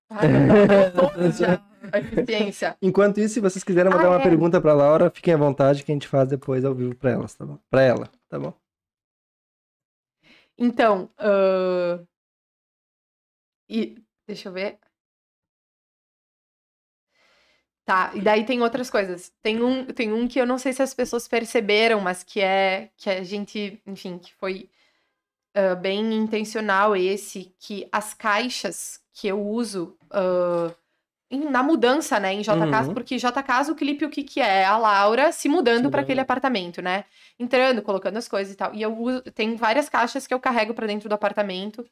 [1.37, 2.77] Já, a eficiência.
[2.81, 4.23] Enquanto isso, se vocês quiserem mandar Ah, uma é.
[4.23, 7.33] pergunta pra Laura, fiquem à vontade que a gente faz depois ao vivo pra elas,
[7.33, 7.57] tá bom?
[7.69, 8.53] Pra ela, tá bom?
[10.57, 11.99] Então, ah,
[13.69, 14.79] e deixa eu ver.
[17.85, 19.31] Tá, e daí tem outras coisas.
[19.43, 22.89] Tem um, tem um que eu não sei se as pessoas perceberam, mas que é
[22.97, 24.69] que a gente, enfim, que foi
[25.55, 29.97] ah, bem intencional esse, que as caixas que eu uso
[31.31, 32.93] em- na mudança, né, em JK, Uhum.
[32.93, 34.63] porque JK, o clipe, o que que é?
[34.65, 37.03] A Laura se mudando para aquele apartamento, né?
[37.39, 38.73] Entrando, colocando as coisas e tal.
[38.75, 41.83] E eu uso, tem várias caixas que eu carrego para dentro do apartamento.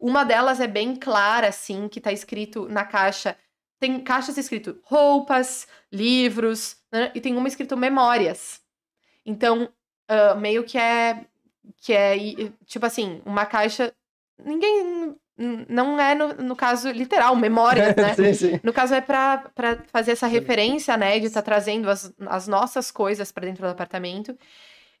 [0.00, 3.36] Uma delas é bem clara, assim, que tá escrito na caixa.
[3.78, 7.10] Tem caixas escrito roupas, livros, né?
[7.14, 8.60] e tem uma escrito memórias.
[9.24, 9.68] Então,
[10.08, 11.24] ah, meio que é
[11.80, 12.16] que é
[12.66, 13.92] tipo assim, uma caixa.
[14.44, 15.16] Ninguém.
[15.68, 18.14] Não é no, no caso literal, memórias, né?
[18.14, 18.60] sim, sim.
[18.62, 19.50] No caso é pra
[19.88, 21.18] fazer essa referência, né?
[21.18, 24.36] De estar trazendo as, as nossas coisas pra dentro do apartamento.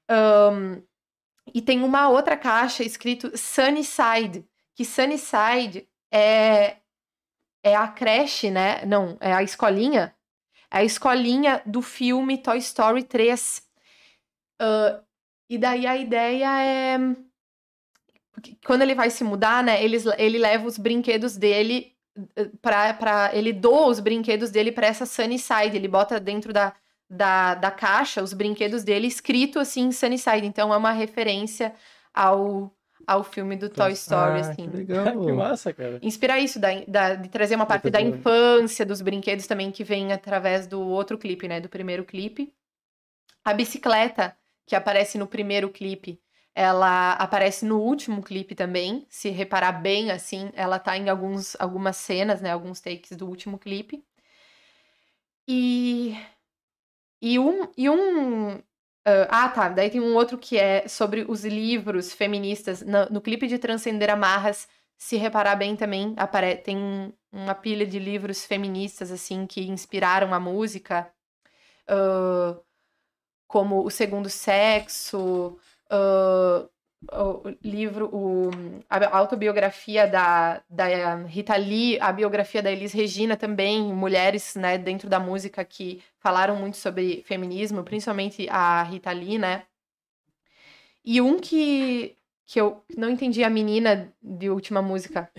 [0.08, 0.82] Ahn,
[1.54, 6.76] e tem uma outra caixa escrito Sunnyside, que Sunnyside é,
[7.62, 8.84] é a creche, né?
[8.86, 10.14] Não, é a escolinha.
[10.70, 13.62] É a escolinha do filme Toy Story 3.
[14.60, 15.02] Ah,
[15.54, 16.98] e daí a ideia é.
[18.66, 19.82] Quando ele vai se mudar, né?
[19.84, 21.92] Eles, ele leva os brinquedos dele
[22.36, 23.30] eh, pra, pra.
[23.34, 25.76] Ele doa os brinquedos dele pra essa Sunnyside.
[25.76, 26.72] Ele bota dentro da,
[27.08, 30.46] da, da caixa os brinquedos dele escrito assim Sunnyside.
[30.46, 31.74] Então é uma referência
[32.12, 32.74] ao,
[33.06, 34.68] ao filme do Toy Story, Ah, assim.
[34.70, 35.04] que legal.
[35.24, 35.98] que massa, cara.
[36.02, 40.10] Inspirar isso, da, da- de trazer uma parte da infância, dos brinquedos também, que vem
[40.12, 41.60] através do outro clipe, né?
[41.60, 42.52] Do primeiro clipe.
[43.44, 46.20] A bicicleta, que aparece no primeiro clipe,
[46.54, 49.06] ela aparece no último clipe também.
[49.08, 52.50] Se reparar bem, assim, ela tá em alguns, algumas cenas, né?
[52.52, 54.04] Alguns takes do último clipe.
[55.46, 56.16] E.
[57.20, 57.68] E um.
[57.76, 58.58] E um
[59.04, 59.68] ah, ah, tá.
[59.68, 62.82] Daí tem um outro que é sobre os livros feministas.
[62.82, 67.86] No, no clipe de Transcender Amarras, se reparar bem também, apare tem um- uma pilha
[67.86, 71.12] de livros feministas, assim, que inspiraram a música.
[71.88, 72.58] Ah,
[73.52, 75.58] como O Segundo Sexo,
[75.90, 76.66] ah,
[77.12, 78.50] o livro, o,
[78.88, 85.06] a autobiografia da, da Rita Lee, a biografia da Elis Regina também, mulheres, né, dentro
[85.06, 89.64] da música que falaram muito sobre feminismo, principalmente a Rita Lee, né?
[91.04, 95.30] E um que, que eu não entendi a menina de última música.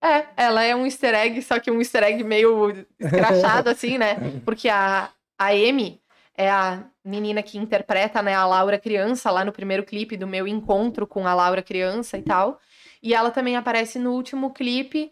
[0.00, 4.16] É, ela é um easter egg, só que um easter egg meio escrachado, assim, né?
[4.44, 6.03] Porque a, a Amy
[6.36, 10.46] é a menina que interpreta, né, a Laura criança lá no primeiro clipe do meu
[10.48, 12.58] encontro com a Laura criança e tal.
[13.02, 15.10] E ela também aparece no último clipe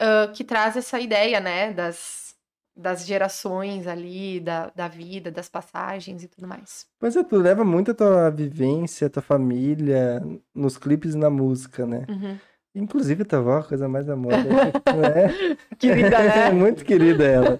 [0.00, 2.34] ah, que traz essa ideia, né, das,
[2.76, 6.86] das gerações ali, da, da vida, das passagens e tudo mais.
[7.00, 10.22] Pois é, tu leva muito a tua vivência, a tua família
[10.54, 12.04] nos clipes e na música, né?
[12.08, 12.38] Uhum.
[12.74, 14.44] Inclusive a tua avó, a coisa mais amorosa,
[14.94, 15.56] né?
[15.78, 16.50] Querida, né?
[16.52, 17.58] Muito querida ela.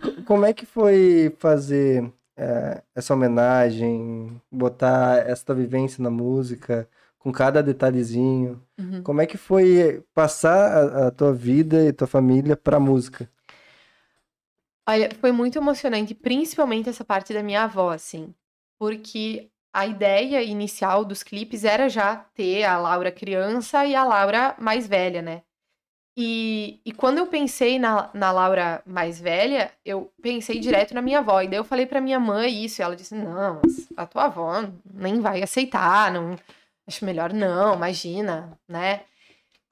[0.00, 7.32] Co- Como é que foi fazer eh, essa homenagem, botar essa vivência na música, com
[7.32, 8.62] cada detalhezinho?
[8.78, 9.02] Uhum.
[9.02, 13.30] Como é que foi passar a, a tua vida e tua família pra música?
[14.88, 18.32] Olha, foi muito emocionante, principalmente essa parte da minha avó, assim,
[18.78, 24.54] porque a ideia inicial dos clipes era já ter a Laura criança e a Laura
[24.58, 25.42] mais velha, né?
[26.18, 31.18] E, e quando eu pensei na, na Laura mais velha, eu pensei direto na minha
[31.18, 31.42] avó.
[31.42, 33.60] E daí eu falei pra minha mãe isso, e ela disse: Não,
[33.94, 36.34] a tua avó nem vai aceitar, não,
[36.86, 39.02] acho melhor não, imagina, né?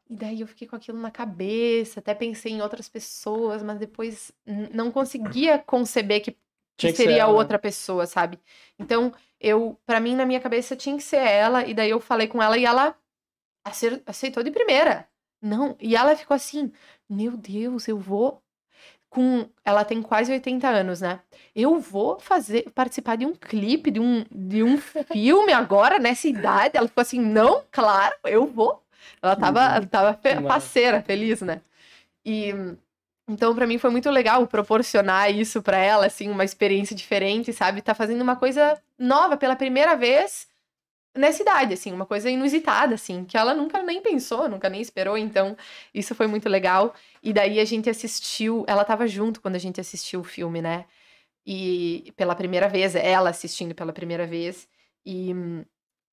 [0.09, 4.31] E daí eu fiquei com aquilo na cabeça, até pensei em outras pessoas, mas depois
[4.47, 6.37] não conseguia conceber que,
[6.77, 7.33] que seria né?
[7.33, 8.39] outra pessoa, sabe?
[8.79, 12.29] Então, eu, para mim, na minha cabeça, tinha que ser ela, e daí eu falei
[12.29, 12.95] com ela e ela
[14.07, 15.09] aceitou de primeira.
[15.45, 16.73] Não, e ela ficou assim:
[17.09, 18.41] Meu Deus, eu vou.
[19.11, 19.47] Com...
[19.65, 21.21] Ela tem quase 80 anos, né?
[21.55, 26.77] Eu vou fazer participar de um clipe, de um, de um filme agora, nessa idade.
[26.77, 28.83] Ela ficou assim: Não, claro, eu vou.
[29.23, 31.61] Ela tava, ela tava fe- faceira, feliz, né?
[32.25, 32.53] E
[33.29, 37.81] então, pra mim, foi muito legal proporcionar isso pra ela, assim, uma experiência diferente, sabe?
[37.83, 40.47] Tá fazendo uma coisa nova pela primeira vez
[41.15, 45.17] nessa idade, assim, uma coisa inusitada, assim, que ela nunca nem pensou, nunca nem esperou,
[45.17, 45.57] então
[45.93, 46.95] isso foi muito legal.
[47.23, 50.87] E daí a gente assistiu, ela tava junto quando a gente assistiu o filme, né?
[51.47, 54.69] E pela primeira vez, ela assistindo pela primeira vez,
[55.07, 55.33] e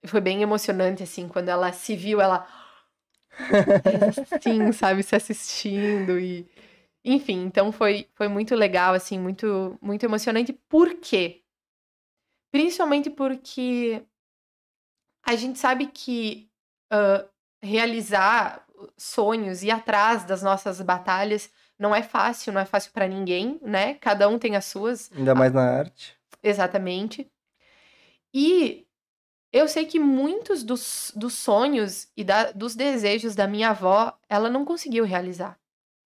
[0.05, 2.47] foi bem emocionante, assim, quando ela se viu, ela.
[4.31, 6.47] Assim, sabe, se assistindo e.
[7.03, 10.53] Enfim, então foi, foi muito legal, assim, muito, muito emocionante.
[10.53, 11.41] Por quê?
[12.51, 14.03] Principalmente porque
[15.23, 16.49] a gente sabe que
[16.89, 17.25] ah,
[17.61, 18.65] realizar
[18.97, 23.95] sonhos, ir atrás das nossas batalhas, não é fácil, não é fácil pra ninguém, né?
[23.95, 25.11] Cada um tem as suas.
[25.15, 26.15] Ainda mais na arte.
[26.43, 27.29] Exatamente.
[28.33, 28.85] E
[29.51, 34.49] eu sei que muitos dos, dos sonhos e da- dos desejos da minha avó, ela
[34.49, 35.59] não conseguiu realizar,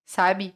[0.05, 0.55] sabe?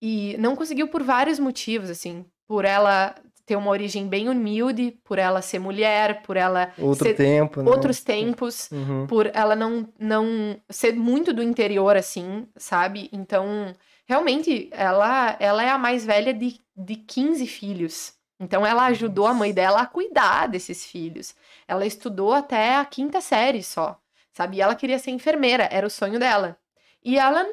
[0.00, 2.26] E não conseguiu por vários motivos, assim.
[2.46, 3.14] Por ela
[3.44, 7.70] ter uma origem bem humilde, por ela ser mulher, por ela Outro ser tempo, né?
[7.70, 9.06] outros tempos, Uhum.
[9.06, 13.08] por ela não, não ser muito do interior, assim, sabe?
[13.12, 13.74] Então,
[14.06, 18.14] realmente, ela, ela é a mais velha de, de 15 filhos.
[18.38, 21.34] Então, ela ajudou a mãe dela a cuidar desses filhos.
[21.66, 23.98] Ela estudou até a quinta série só,
[24.32, 24.56] sabe?
[24.56, 26.56] E ela queria ser enfermeira, era o sonho dela.
[27.04, 27.46] E ela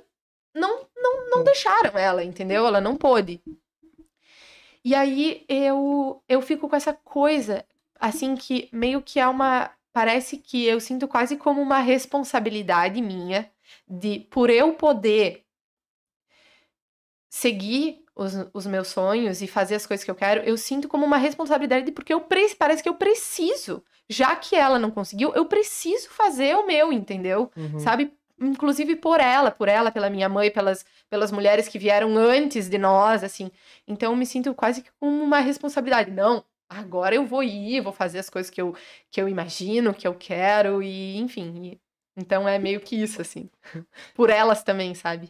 [0.53, 2.65] não, não, não deixaram ela, entendeu?
[2.65, 3.39] Ela não pôde.
[4.83, 7.65] E aí eu, eu fico com essa coisa,
[7.99, 9.71] assim, que meio que é uma.
[9.91, 13.51] Parece que eu sinto quase como uma responsabilidade minha
[13.87, 15.45] de, por eu poder
[17.29, 21.05] seguir os, os meus sonhos e fazer as coisas que eu quero, eu sinto como
[21.05, 22.21] uma responsabilidade porque eu
[22.57, 23.83] parece que eu preciso.
[24.09, 27.51] Já que ela não conseguiu, eu preciso fazer o meu, entendeu?
[27.55, 27.79] Uhum.
[27.79, 28.11] sabe?
[28.41, 32.77] Inclusive por ela, por ela, pela minha mãe, pelas, pelas mulheres que vieram antes de
[32.77, 33.51] nós, assim.
[33.87, 36.11] Então eu me sinto quase que com uma responsabilidade.
[36.11, 38.75] Não, agora eu vou ir, vou fazer as coisas que eu,
[39.11, 41.53] que eu imagino, que eu quero, e enfim.
[41.73, 41.81] e-
[42.17, 43.49] então é meio que isso, assim.
[44.15, 45.29] Por elas também, sabe?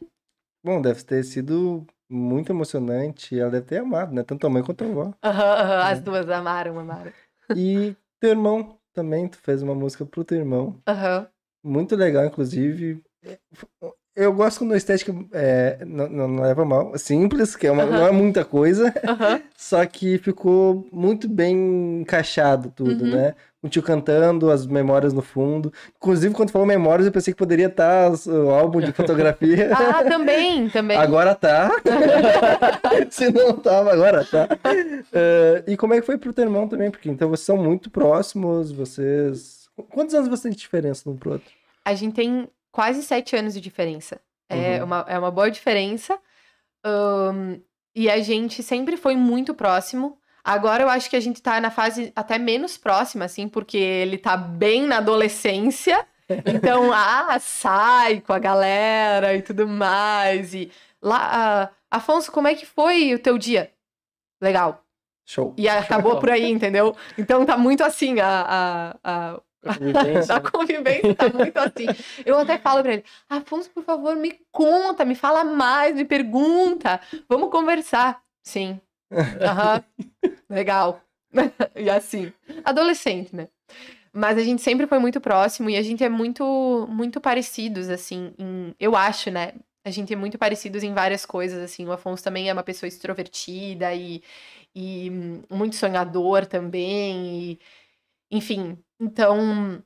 [0.64, 3.40] Bom, deve ter sido muito emocionante.
[3.40, 4.24] Ela deve ter amado, né?
[4.24, 5.14] Tanto a mãe quanto a avó.
[5.24, 7.14] Aham, as duas amaram, amaram.
[7.56, 10.82] E teu irmão também, tu fez uma música pro teu irmão.
[10.88, 11.28] Aham.
[11.64, 13.02] Muito legal, inclusive.
[14.16, 16.98] Eu gosto quando a estética é, não, não- leva mal.
[16.98, 17.92] Simples, que é uma, Aham.
[18.00, 18.94] não é muita coisa.
[19.08, 19.42] Aham.
[19.56, 23.12] Só que ficou muito bem encaixado tudo, Uhum.
[23.16, 23.36] né?
[23.62, 25.72] O tio cantando, as memórias no fundo.
[25.98, 29.70] Inclusive, quando falou memórias, eu pensei que poderia estar o álbum de fotografia.
[29.76, 30.98] Ah, também, também.
[30.98, 31.70] Agora tá.
[33.12, 34.48] Se não tava, agora tá.
[35.14, 36.90] Eh, e como é que foi pro teu irmão também?
[36.90, 39.59] Porque então vocês são muito próximos, vocês.
[39.84, 41.52] Quantos anos vocês têm de diferença um pro outro?
[41.86, 44.20] A gente tem quase sete anos de diferença.
[44.50, 44.86] É, Uhum.
[44.86, 46.18] uma, é uma boa diferença.
[46.84, 47.60] Ahn,
[47.96, 50.18] e a gente sempre foi muito próximo.
[50.44, 54.18] Agora eu acho que a gente tá na fase até menos próxima, assim, porque ele
[54.18, 56.06] tá bem na adolescência.
[56.46, 60.54] Então, ah, sai com a galera e tudo mais.
[60.54, 63.72] E lá, ah, Afonso, como é que foi o teu dia?
[64.40, 64.86] Legal.
[65.26, 65.56] Show.
[65.58, 66.96] E acabou por aí, entendeu?
[67.18, 70.36] Então tá muito assim a, a, A convivência.
[70.36, 71.88] a convivência tá muito assim.
[72.26, 77.00] Eu até falo pra ele, Afonso, por favor, me conta, me fala mais, me pergunta,
[77.28, 78.22] vamos conversar.
[78.44, 78.80] Sim.
[79.42, 79.84] Aham.
[80.50, 81.02] Legal.
[81.76, 82.32] e assim,
[82.64, 83.48] adolescente, né?
[84.12, 88.34] Mas a gente sempre foi muito próximo e a gente é muito, muito parecidos, assim,
[88.40, 89.54] em- eu acho, né?
[89.86, 91.86] A gente é muito parecidos em várias coisas, assim.
[91.86, 94.22] O Afonso também é uma pessoa extrovertida e,
[94.76, 97.52] e hum, muito sonhador também.
[97.54, 97.60] E,
[98.32, 99.82] enfim, então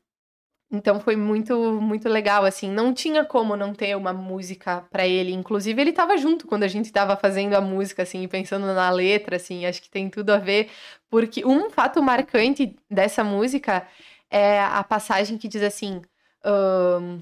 [0.71, 5.31] então foi muito muito legal assim, não tinha como não ter uma música pra ele,
[5.33, 9.35] inclusive ele tava junto quando a gente tava fazendo a música assim, pensando na letra
[9.37, 10.69] assim, acho que tem tudo a ver,
[11.09, 13.87] porque um fato marcante dessa música
[14.31, 16.01] é a passagem que diz assim,
[16.43, 17.19] ahn,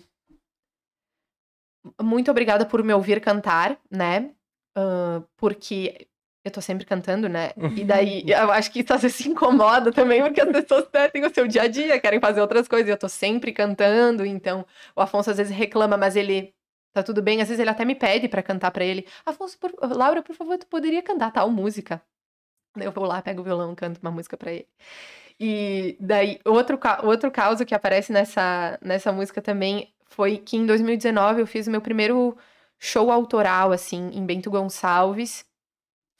[2.01, 4.31] muito obrigada por me ouvir cantar, né?
[4.75, 6.07] Ahn, porque
[6.43, 7.51] eu tô sempre cantando, né?
[7.75, 11.07] E daí eu acho que isso às vezes se incomoda também, porque as pessoas né,
[11.09, 14.25] têm o seu dia a dia, querem fazer outras coisas, e eu tô sempre cantando,
[14.25, 16.53] então o Afonso às vezes reclama, mas ele
[16.93, 19.05] tá tudo bem, às vezes ele até me pede pra cantar pra ele.
[19.25, 22.01] Afonso, por- Laura, por favor, tu poderia cantar tal música?
[22.79, 24.67] Eu vou lá, pego o violão, canto uma música pra ele.
[25.39, 30.65] E daí, outro, ca- outro caso que aparece nessa, nessa música também foi que em
[30.65, 32.37] 2019 eu fiz o meu primeiro
[32.79, 35.45] show autoral, assim, em Bento Gonçalves.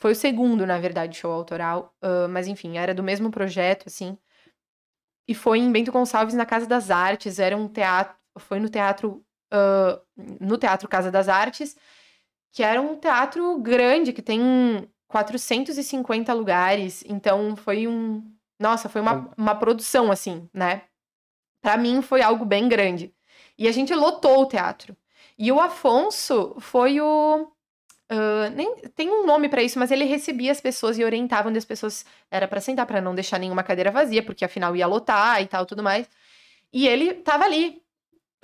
[0.02, 1.96] Foi o segundo, na verdade, show autoral.
[2.02, 4.18] ah, mas enfim, era do mesmo projeto, assim.
[5.28, 7.38] E foi em Bento Gonçalves, na Casa das Artes.
[7.38, 8.16] Era um teatro.
[8.40, 9.24] Foi no teatro.
[9.52, 11.78] ah, no Teatro Casa das Artes,
[12.52, 17.04] que era um teatro grande, que tem 450 lugares.
[17.08, 18.24] Então foi um.
[18.60, 20.84] Nossa, foi uma, uma produção, assim, né?
[21.62, 23.14] Pra mim foi algo bem grande.
[23.58, 24.98] E a gente lotou o teatro.
[25.38, 27.52] E o Afonso foi o.
[28.54, 31.66] nem, tem um nome pra isso, mas ele recebia as pessoas e orientava onde as
[31.66, 35.48] pessoas era pra sentar, pra não deixar nenhuma cadeira vazia, porque afinal ia lotar e
[35.48, 36.10] tal, tudo mais.
[36.74, 37.82] E ele tava ali,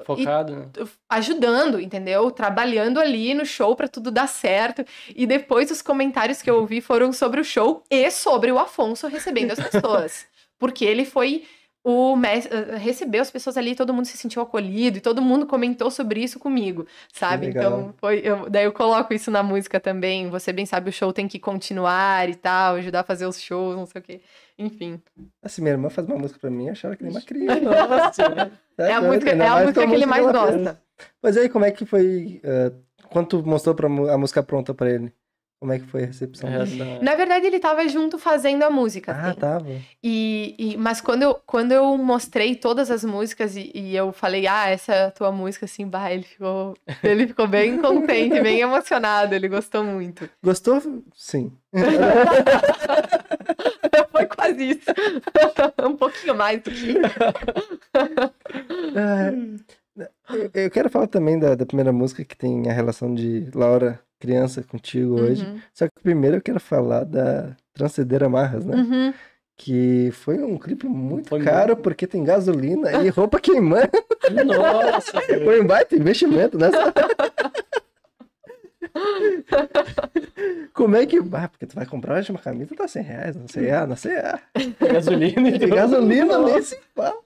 [0.06, 0.70] Focado, né?
[1.10, 2.30] ajudando, entendeu?
[2.30, 4.86] Trabalhando ali no show pra tudo dar certo.
[5.16, 9.08] E depois os comentários que eu ouvi foram sobre o show e sobre o Afonso
[9.08, 10.28] recebendo as pessoas.
[10.60, 11.46] Porque ele foi
[11.90, 15.46] o mes- eh, recebeu as pessoas ali, todo mundo se sentiu acolhido e todo mundo
[15.46, 17.48] comentou sobre isso comigo, sabe?
[17.48, 20.30] Então, foi, eu- daí eu coloco isso na música também.
[20.30, 23.78] Você bem sabe, o show tem que continuar e tal, ajudar a fazer os shows,
[23.78, 24.22] não sei o quê.
[24.60, 25.02] Enfim.
[25.42, 27.62] Assim, minha irmã faz uma música pra mim, achava que nem uma criança.
[27.62, 30.82] Nossa, Tá É a música, é a música que ele mais gosta.
[31.24, 32.42] Mas aí, como é que foi.
[32.44, 32.72] eh,
[33.10, 35.14] quando tu mostrou pra, a música pronta pra ele?
[35.60, 36.48] Como é que foi a recepção?
[36.50, 37.00] Dele?
[37.02, 39.12] Na verdade, ele tava junto fazendo a música.
[39.12, 39.40] Ah, assim.
[39.40, 39.66] tava.
[40.04, 44.46] E, e- mas quando eu, quando eu mostrei todas as músicas e, e eu falei,
[44.46, 48.60] ah, essa é a tua música, assim, bah, ele ficou, ele ficou bem contente, bem
[48.60, 50.30] emocionado, ele gostou muito.
[50.44, 50.80] Gostou?
[51.16, 51.52] Sim.
[54.12, 54.92] Foi quase isso.
[55.84, 56.98] um pouquinho mais do que.
[58.96, 59.32] Ah,
[60.36, 64.00] eu- eu quero falar também da, da primeira música que tem a relação de Laura
[64.20, 65.46] criança contigo hoje.
[65.46, 68.76] Uhum, Só que primeiro eu quero falar da Transcender Amarras, né?
[68.76, 69.14] uhum.
[69.60, 71.82] Que foi um clipe muito Foi caro muito.
[71.82, 73.90] porque tem gasolina e roupa queimando.
[74.46, 76.94] Nossa, Foi um baita investimento nessa.
[80.74, 81.18] Como é que.
[81.34, 83.96] Ah, porque tu vai comprar hoje uma camisa, tá 100 reais, não sei, ah, não
[83.96, 84.40] sei, ah.
[84.80, 87.18] gasolina e Tem gasolina nem se fala.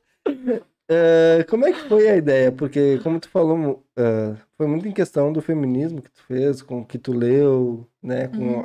[0.93, 2.51] Eh, como é que foi a ideia?
[2.51, 6.81] Porque, como tu falou, eh, foi muito em questão do feminismo que tu fez, com
[6.81, 8.27] o que tu leu, né?
[8.27, 8.63] Com Uhum.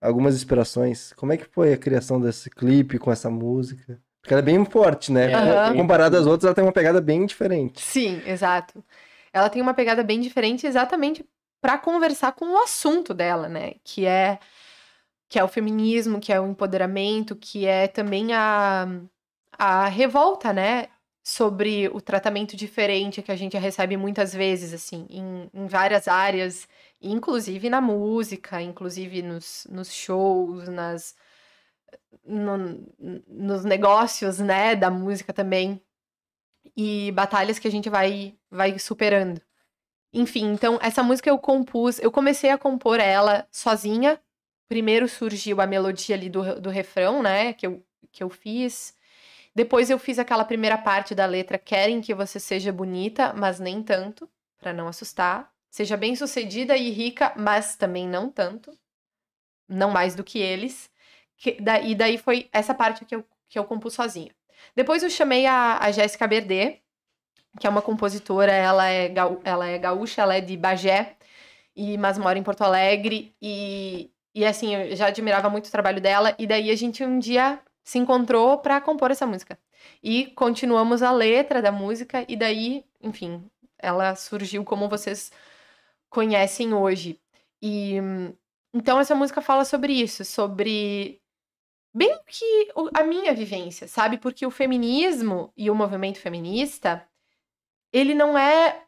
[0.00, 1.12] algumas inspirações.
[1.12, 4.00] Como é que foi a criação desse clipe com essa música?
[4.22, 5.26] Porque ela é bem forte, né?
[5.34, 5.76] Aham.
[5.76, 7.82] Comparado às outras, ela tem uma pegada bem diferente.
[7.82, 8.82] Sim, exato.
[9.32, 11.24] Ela tem uma pegada bem diferente exatamente
[11.60, 13.74] para conversar com o assunto dela, né?
[13.84, 14.38] Que é
[15.28, 18.86] que é o feminismo, que é o empoderamento, que é também a,
[19.56, 20.88] a revolta, né?
[21.22, 26.66] Sobre o tratamento diferente que a gente recebe muitas vezes, assim, em, em várias áreas,
[27.00, 31.14] inclusive na música, inclusive nos, nos shows, nas,
[32.24, 32.86] no-
[33.26, 35.80] nos negócios, né, da música também
[36.76, 39.40] e batalhas que a gente vai vai superando.
[40.12, 44.20] Enfim, então essa música eu compus, eu comecei a compor ela sozinha.
[44.68, 48.94] Primeiro surgiu a melodia ali do, do refrão, né, que eu, que eu fiz.
[49.54, 53.82] Depois eu fiz aquela primeira parte da letra, querem que você seja bonita, mas nem
[53.82, 54.28] tanto,
[54.58, 55.52] pra não assustar.
[55.70, 58.72] Seja bem-sucedida e rica, mas também não tanto.
[59.68, 60.90] Não mais do que eles.
[61.36, 64.30] Que, da, e daí foi essa parte que eu, que eu compus sozinha.
[64.74, 66.80] Depois eu chamei a, a Jéssica Berdê,
[67.58, 71.16] que é uma compositora, ela é, gaú- ela é gaúcha, ela é de Bagé,
[71.76, 73.34] e, mas mora em Porto Alegre.
[73.42, 76.34] E, e assim, eu já admirava muito o trabalho dela.
[76.38, 79.58] E daí a gente um dia se encontrou para compor essa música.
[80.02, 83.42] E continuamos a letra da música, e daí, enfim,
[83.78, 85.32] ela surgiu como vocês
[86.08, 87.20] conhecem hoje.
[87.62, 87.96] E
[88.74, 91.20] então essa música fala sobre isso, sobre
[91.94, 94.18] bem que a minha vivência, sabe?
[94.18, 97.06] Porque o feminismo e o movimento feminista,
[97.92, 98.82] ele não é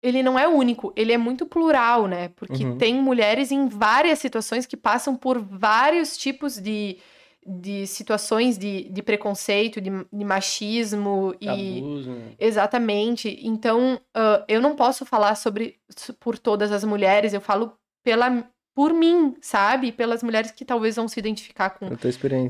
[0.00, 2.28] ele não é único, ele é muito plural, né?
[2.36, 2.78] Porque Uhum.
[2.78, 6.98] tem mulheres em várias situações que passam por vários tipos de,
[7.46, 12.34] de situações de, de preconceito, de, de machismo e abuso, né?
[12.38, 13.38] Exatamente.
[13.42, 15.76] Então, ah, eu não posso falar sobre
[16.20, 17.72] por todas as mulheres, eu falo
[18.04, 19.92] pela, por mim, sabe?
[19.92, 21.96] Pelas mulheres que talvez vão se identificar com, A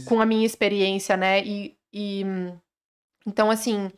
[0.08, 1.44] com a minha experiência, né?
[1.44, 2.24] E, e,
[3.26, 3.90] então, assim,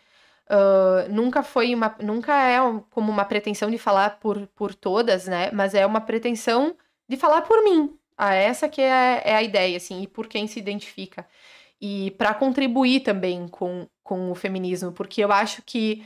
[0.50, 1.96] ah, nunca foi uma.
[2.02, 2.58] Nunca é
[2.90, 5.50] como uma pretensão de falar por, por todas, né?
[5.52, 6.76] Mas é uma pretensão
[7.08, 7.96] de falar por mim.
[8.22, 11.26] Ah, essa que é, é a ideia, assim, e por quem se identifica.
[11.80, 16.04] E para contribuir também com, com o feminismo, porque eu acho que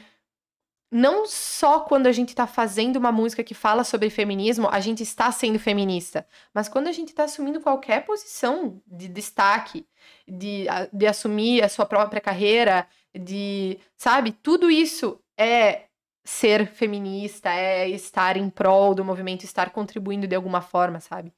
[0.93, 5.03] não só quando a gente está fazendo uma música que fala sobre feminismo, a gente
[5.03, 9.85] está sendo feminista, mas quando a gente está assumindo qualquer posição de destaque,
[10.29, 15.87] de, de assumir a sua própria carreira, de, sabe, tudo isso é
[16.25, 21.33] ser feminista, é estar em prol do movimento, estar contribuindo de alguma forma, sabe?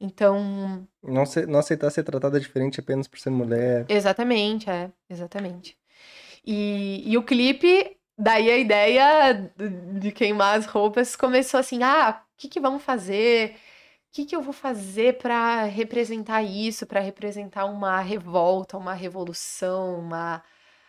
[0.00, 3.86] Então, Não, se- não aceitar ser tratada diferente apenas por ser mulher.
[3.88, 5.76] Exatamente, é, exatamente.
[6.46, 9.52] E, e o clipe, daí a ideia
[10.00, 13.56] de queimar as roupas começou assim: ah, o que que vamos fazer?
[14.10, 19.98] O que que eu vou fazer para representar isso, para representar uma revolta, uma revolução,
[20.00, 20.42] uma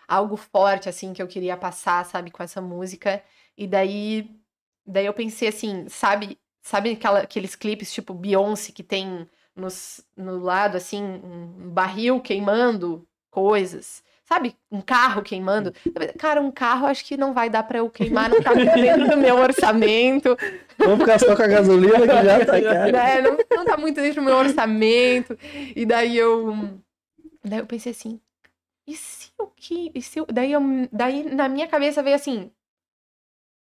[0.07, 3.23] algo forte assim que eu queria passar, sabe, com essa música.
[3.57, 4.29] E daí,
[4.85, 10.39] daí eu pensei assim, sabe, sabe aquela- aqueles clipes tipo Beyoncé que tem nos, no
[10.39, 14.03] lado, assim, um barril queimando coisas.
[14.27, 14.55] Sabe?
[14.71, 15.71] Um carro queimando.
[16.17, 19.07] Cara, um carro acho que não vai dar pra eu queimar, não tá muito dentro
[19.07, 20.35] do meu orçamento.
[20.79, 22.91] Vamos ficar só com a gasolina que já tá cara.
[22.91, 23.21] né?
[23.21, 25.37] Não, não tá muito dentro do meu orçamento.
[25.75, 26.53] E daí eu.
[27.43, 28.19] Daí eu pensei assim.
[28.87, 29.91] E se o que.
[29.93, 30.61] E se eu, daí, eu,
[30.91, 32.49] daí na minha cabeça veio assim.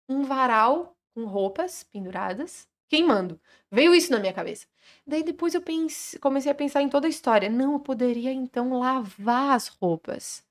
[0.09, 3.39] Um varal com roupas penduradas, queimando.
[3.71, 4.65] Veio isso na minha cabeça.
[5.05, 7.49] Daí depois eu pense, comecei a pensar em toda a história.
[7.49, 10.43] Não, eu poderia então lavar as roupas.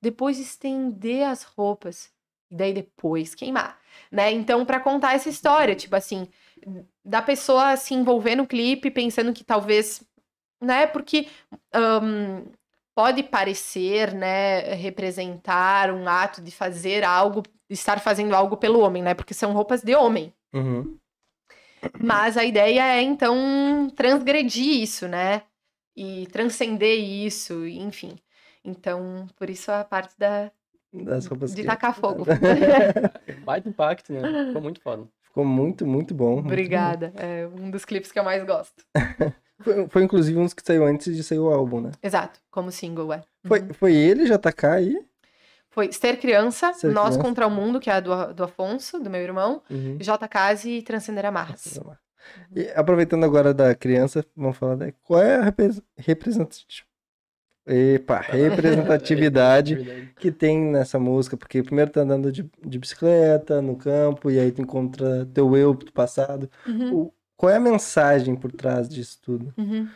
[0.00, 2.10] Depois estender as roupas.
[2.50, 3.78] E daí depois queimar,
[4.10, 4.30] né?
[4.30, 6.28] Então, pra contar essa história, tipo assim,
[7.02, 10.04] da pessoa se envolver no clipe pensando que talvez,
[10.60, 10.86] né?
[10.86, 11.28] Porque
[11.72, 12.44] ahn,
[12.94, 19.14] pode parecer, né, representar um ato de fazer algo, estar fazendo algo pelo homem, né?
[19.14, 20.30] Porque são roupas de homem.
[20.52, 20.98] Uhum.
[22.02, 25.42] Mas a ideia é, então, transgredir isso, né?
[25.96, 28.16] E transcender isso, enfim.
[28.64, 30.50] Então, por isso a parte da,
[30.92, 32.24] Das roupas de que- tacar fogo.
[33.44, 34.46] Baita impacto, né?
[34.46, 35.08] Ficou muito foda.
[35.22, 36.30] Ficou muito, muito bom.
[36.32, 36.48] muito bom.
[36.50, 37.12] Obrigada.
[37.16, 38.84] É um dos clipes que eu mais gosto.
[39.62, 41.92] Foi, foi, inclusive um dos que saiu antes de sair o álbum, né?
[42.02, 43.22] Exato, como single, é.
[43.46, 43.72] Foi, Uhum.
[43.74, 44.98] foi ele, JK aí.
[45.72, 47.22] Foi Ser Criança, Ser Nós Criança.
[47.22, 49.96] contra o Mundo, que é a do, do Afonso, do meu irmão, Uhum.
[50.00, 50.28] J.
[50.28, 51.80] Case e Transcender Amarras.
[52.54, 56.84] E aproveitando agora da criança, vamos falar da qual é a repre- representati-
[57.64, 59.76] Epa, representatividade
[60.18, 64.50] que tem nessa música, porque primeiro tá andando de, de bicicleta no campo e aí
[64.50, 66.50] tu encontra teu eu do passado.
[66.66, 69.54] Uhum, O- qual é a mensagem por trás disso tudo?
[69.56, 69.88] uhum.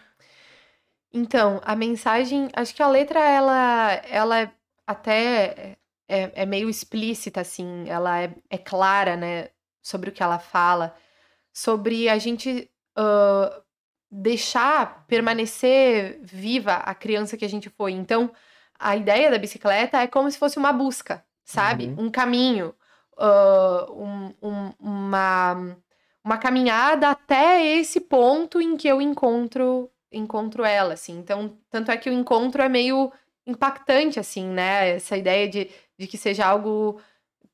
[1.13, 4.53] Então, a mensagem, acho que a letra, ela, ela é
[4.87, 5.77] até
[6.09, 9.51] é, é meio explícita, assim, ela é, é clara, né,
[9.83, 10.95] sobre o que ela fala,
[11.53, 13.63] sobre a gente ah,
[14.11, 17.93] deixar permanecer viva a criança que a gente foi.
[17.93, 18.31] Então,
[18.79, 21.87] a ideia da bicicleta é como se fosse uma busca, sabe?
[21.89, 22.07] Uhum.
[22.07, 22.75] Um caminho,
[23.19, 25.77] ah, um- um- uma,
[26.25, 31.19] uma caminhada até esse ponto em que eu encontro encontro ela, assim.
[31.19, 33.13] Então, tanto é que o encontro é meio
[33.47, 34.91] impactante, assim, né?
[34.97, 37.01] Essa ideia de, de que seja algo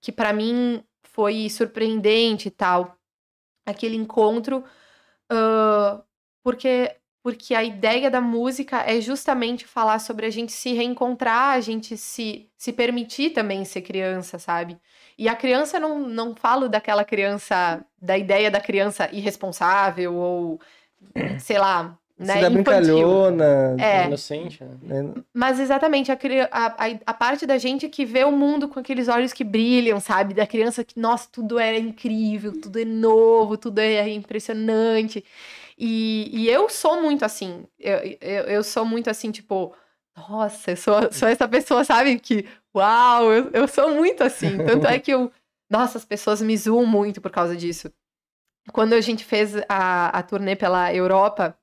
[0.01, 2.97] que pra mim foi surpreendente e tal.
[3.67, 4.65] Aquele encontro,
[5.31, 6.03] ah,
[6.43, 11.61] porque porque a ideia da música é justamente falar sobre a gente se reencontrar, a
[11.61, 14.77] gente se, se permitir também ser criança, sabe?
[15.17, 20.61] E a criança não, não falo daquela criança, da ideia da criança irresponsável ou,
[21.39, 23.77] sei lá, né, Se dá brincalhona.
[23.79, 24.07] É.
[24.07, 25.03] Inocente, né?
[25.03, 25.15] né?
[25.35, 26.17] Mas exatamente, a,
[26.51, 26.75] a,
[27.07, 30.35] a parte da gente que vê o mundo com aqueles olhos que brilham, sabe?
[30.35, 35.25] Da criança que, nossa, tudo é incrível, tudo é novo, tudo é impressionante.
[35.79, 37.67] E, e eu sou muito assim.
[37.79, 39.75] Eu, eu, eu sou muito assim, tipo,
[40.17, 42.19] nossa, eu sou, sou essa pessoa, sabe?
[42.19, 44.59] Que, uau, eu, eu sou muito assim.
[44.59, 45.31] Tanto é que eu.
[45.71, 47.91] Nossa, as pessoas me zoam muito por causa disso.
[48.73, 51.57] Quando a gente fez a, a turnê pela Europa,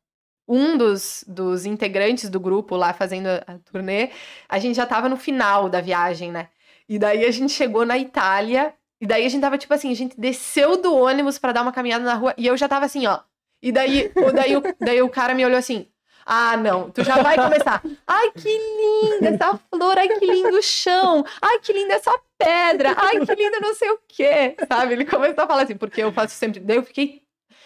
[0.50, 4.10] um dos, dos integrantes do grupo lá fazendo a, a turnê,
[4.50, 6.50] a gente já tava no final da viagem, né?
[6.90, 9.96] E daí a gente chegou na Itália, e daí a gente tava tipo assim, a
[9.96, 13.06] gente desceu do ônibus pra dar uma caminhada na rua, e eu já tava assim,
[13.06, 13.20] ó.
[13.62, 15.88] E daí, o, daí, o, daí o cara me olhou assim.
[16.26, 17.82] Ah, não, tu já vai começar.
[18.08, 22.94] Ai, que linda essa flor, ai, que lindo o chão, ai, que linda essa pedra,
[22.98, 24.94] ai, que lindo não sei o quê, sabe?
[24.94, 26.60] Ele começou a falar assim, porque eu faço sempre.
[26.60, 27.24] Daí eu fiquei.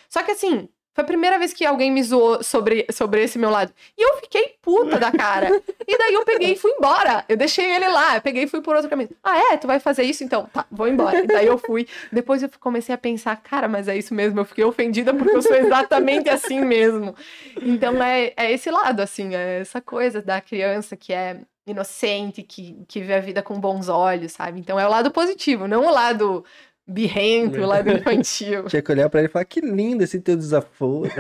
[0.10, 3.50] Só que assim, foi a primeira vez que alguém me zoou sobre, sobre esse meu
[3.50, 3.74] lado.
[3.98, 5.50] E eu fiquei puta da cara.
[5.86, 7.26] E daí eu peguei e fui embora.
[7.28, 9.10] Eu deixei ele lá, eu peguei e fui por outro caminho.
[9.24, 9.58] Ah, é?
[9.58, 10.24] Tu vai fazer isso?
[10.24, 11.24] Então, tá, vou embora.
[11.24, 11.88] E daí eu fui.
[12.12, 14.40] Depois eu comecei a pensar, cara, mas é isso mesmo.
[14.40, 17.16] Eu fiquei ofendida porque eu sou exatamente assim mesmo.
[17.62, 22.84] Então é, é esse lado, assim, é essa coisa da criança que é inocente, que,
[22.88, 24.60] que vê a vida com bons olhos, sabe?
[24.60, 26.44] Então é o lado positivo, não o lado
[26.88, 28.66] birrento, o lado infantil.
[28.66, 31.10] Tinha que olhar pra ele e falar, que lindo esse teu desaforo.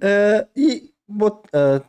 [0.00, 1.80] É, e bot- ah,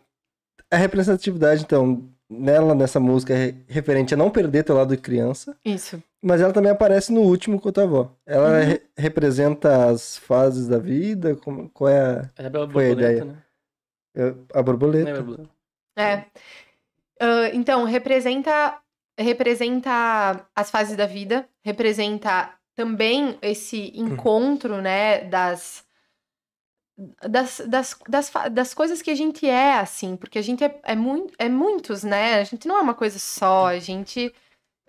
[0.71, 5.55] a representatividade, então, nela, nessa música, é referente a não perder teu lado de criança,
[5.65, 6.01] Isso.
[6.21, 8.15] mas ela também aparece no último com a tua avó.
[8.25, 8.65] Ela Uhum.
[8.65, 13.11] re- representa as fases da vida, como- qual é a, É pela Foi a borboleta,
[13.11, 13.25] ideia.
[13.25, 14.35] né?
[14.53, 15.05] a borboleta?
[15.11, 15.49] Né, borboleta?
[15.97, 16.25] É.
[17.19, 18.77] Ah, então, representa,
[19.17, 25.85] representa as fases da vida, representa também esse encontro, né, das,
[27.27, 30.95] das, das, das, das coisas que a gente é, assim, porque a gente é, é,
[30.95, 32.35] mui- é muitos, né?
[32.35, 34.33] A gente não é uma coisa só, a gente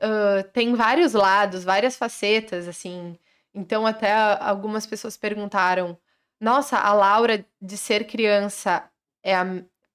[0.01, 3.19] ah, tem vários lados, várias facetas, assim.
[3.55, 5.97] Então, até algumas pessoas perguntaram:
[6.41, 8.85] nossa, a Laura de ser criança
[9.23, 9.47] é a,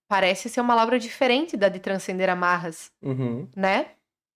[0.08, 3.48] parece ser uma Laura diferente da de transcender amarras, Uhum.
[3.56, 3.92] né?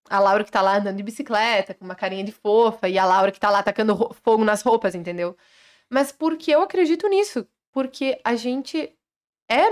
[0.10, 3.06] A Laura que tá lá andando de bicicleta, com uma carinha de fofa, e a
[3.06, 5.38] Laura que tá lá tacando fogo nas roupas, entendeu?
[5.89, 7.47] Mas porque eu acredito nisso?
[7.72, 8.95] Porque a gente
[9.49, 9.72] é.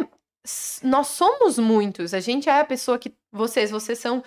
[0.84, 2.14] Nós somos muitos.
[2.14, 3.16] A gente é a pessoa que.
[3.32, 4.24] Vocês, vocês são.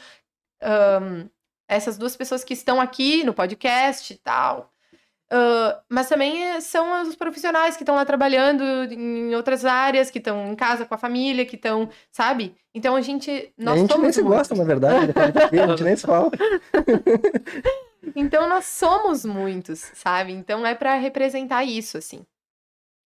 [0.62, 1.28] ahn,
[1.68, 4.73] essas duas pessoas que estão aqui no podcast e tal.
[5.88, 8.62] Mas também são os profissionais que estão lá trabalhando
[8.92, 12.56] em outras áreas, que estão em casa com a família, que estão, sabe?
[12.74, 13.52] Então a gente.
[13.56, 14.38] Nós a gente nem somos se muitos.
[14.38, 15.62] gosta, na verdade, né?
[15.62, 16.30] A gente nem se fala.
[18.14, 20.32] Então nós somos muitos, sabe?
[20.32, 22.26] Então é para representar isso, assim.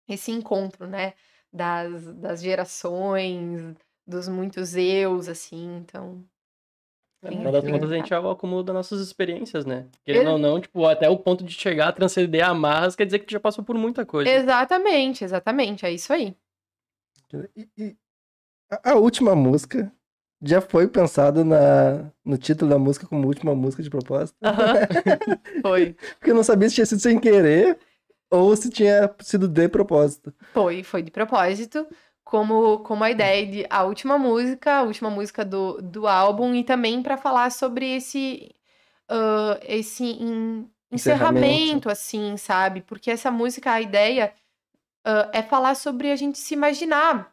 [0.08, 1.14] Esse encontro, né?
[1.52, 5.78] Das, das gerações, dos muitos eus, assim.
[5.78, 6.24] Então.
[7.30, 9.86] Final das contas, a gente é o acúmulo das nossas experiências, né?
[10.04, 13.26] Querendo ou não, tipo, até o ponto de chegar a transcender amarras, quer dizer que
[13.26, 14.30] tu já passou por muita coisa.
[14.30, 15.86] Exatamente, exatamente.
[15.86, 16.36] É isso aí.
[17.56, 17.96] E, e
[18.84, 19.92] a, última música
[20.42, 24.38] já foi pensado na, no título da música como última música de propósito?
[24.44, 25.62] Uhum.
[25.62, 25.96] foi.
[26.20, 27.78] Porque eu não sabia se tinha sido sem querer
[28.30, 30.34] ou se tinha sido de propósito.
[30.54, 31.88] Foi, foi de propósito.
[32.34, 36.64] Como, como a ideia de a última música, a última música do, do álbum, e
[36.64, 38.56] também para falar sobre esse,
[39.08, 42.82] uh, esse in, encerramento, encerramento, assim, sabe?
[42.82, 44.34] Porque essa música, a ideia
[45.06, 47.32] uh, é falar sobre a gente se imaginar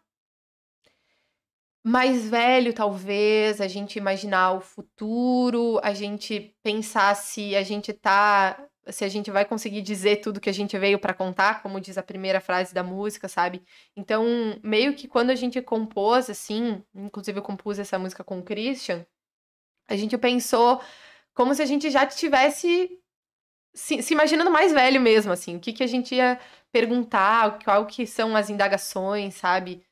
[1.83, 8.69] mais velho, talvez, a gente imaginar o futuro, a gente pensar se a gente tá.
[8.89, 11.99] Se a gente vai conseguir dizer tudo que a gente veio para contar, como diz
[11.99, 13.63] a primeira frase da música, sabe?
[13.97, 14.25] Então,
[14.63, 19.07] meio que quando a gente compôs, assim, inclusive eu compus essa música com o Christian,
[19.89, 20.81] a gente pensou
[21.35, 22.99] como se a gente já tivesse
[23.75, 26.41] se, se imaginando mais velho mesmo, assim, o que, que a gente ia
[26.73, 29.85] perguntar, qual que são as indagações, sabe?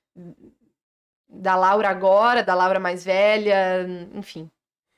[1.29, 4.51] da Laura agora, da Laura mais velha, enfim.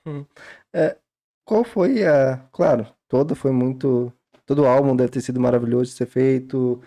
[0.07, 0.24] Hum.
[0.72, 0.97] É,
[1.45, 2.38] qual foi a.
[2.53, 4.12] Claro, todo foi muito.
[4.46, 6.82] Todo álbum deve ter sido maravilhoso de ser feito,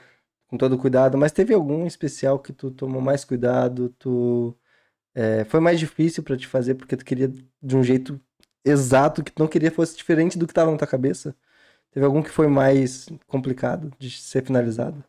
[0.47, 3.89] com todo cuidado, mas teve algum especial que tu tomou mais cuidado?
[3.99, 4.57] Tu.
[5.15, 8.19] É, foi mais difícil para te fazer porque tu queria de um jeito
[8.65, 11.36] exato, que tu não queria fosse diferente do que tava na tua cabeça?
[11.91, 15.03] Teve algum que foi mais complicado de ser finalizado?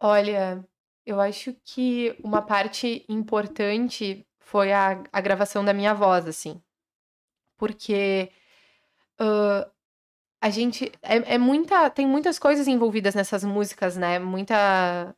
[0.00, 0.64] Olha,
[1.06, 6.60] eu acho que uma parte importante foi a, a gravação da minha voz, assim.
[7.60, 8.30] Porque
[9.20, 9.70] uh,
[10.40, 10.90] a gente.
[11.02, 11.90] É, é, muita.
[11.90, 14.18] Tem muitas coisas envolvidas nessas músicas, né?
[14.18, 15.14] Muita.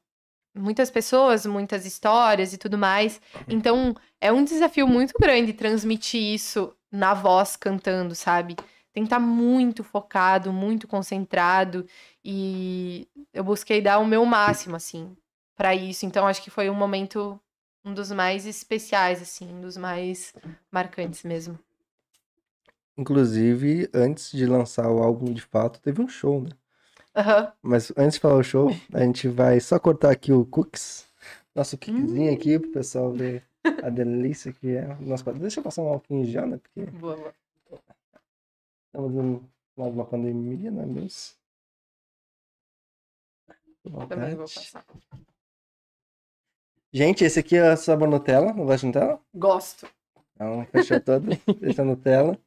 [0.55, 3.23] Muitas pessoas, muitas histórias e tudo mais.
[3.49, 8.57] Então, é um desafio muito grande transmitir isso na voz cantando, sabe?
[8.93, 11.87] Tem que estar muito focado, muito concentrado.
[12.23, 15.17] E eu busquei dar o meu máximo, assim,
[15.57, 16.05] para isso.
[16.05, 17.41] Então acho que foi um momento
[17.85, 20.35] um dos mais especiais assim, um dos mais
[20.71, 21.59] marcantes mesmo.
[22.97, 26.51] Inclusive, antes de lançar o álbum de fato, teve um show, né?
[27.15, 27.53] Uhum.
[27.63, 31.07] Mas antes de falar o show, a gente vai só cortar aqui o cookies.
[31.55, 32.35] Nosso cookiezinho hum.
[32.35, 33.45] aqui pro pessoal ver
[33.83, 34.97] a delícia que é.
[35.01, 36.59] Nossa, deixa eu passar um álcool já, né?
[36.59, 37.17] Porque boa,
[37.69, 37.81] boa.
[38.87, 39.43] estamos
[39.77, 41.35] numa pandemia, não é mesmo?
[44.09, 44.85] Também vou passar.
[46.93, 48.53] Gente, esse aqui é sabor Nutella.
[48.53, 49.21] Não gosta de Nutella?
[49.35, 49.89] Gosto.
[50.35, 51.27] Então, fechou todo.
[51.61, 52.39] Deixa Nutella.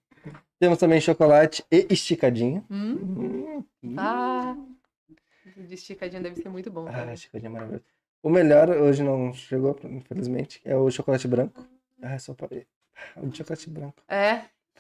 [0.60, 2.66] Temos também chocolate e esticadinho.
[2.70, 3.64] Hum.
[3.84, 3.96] Hum.
[3.98, 4.56] Ah,
[5.56, 6.88] de esticadinho deve ser muito bom.
[6.88, 7.84] Ah, é maravilhoso.
[8.24, 11.64] O melhor, hoje não chegou, infelizmente, é o chocolate branco.
[12.02, 12.66] Ah, só para...
[13.18, 14.02] O de chocolate branco.
[14.08, 14.32] É?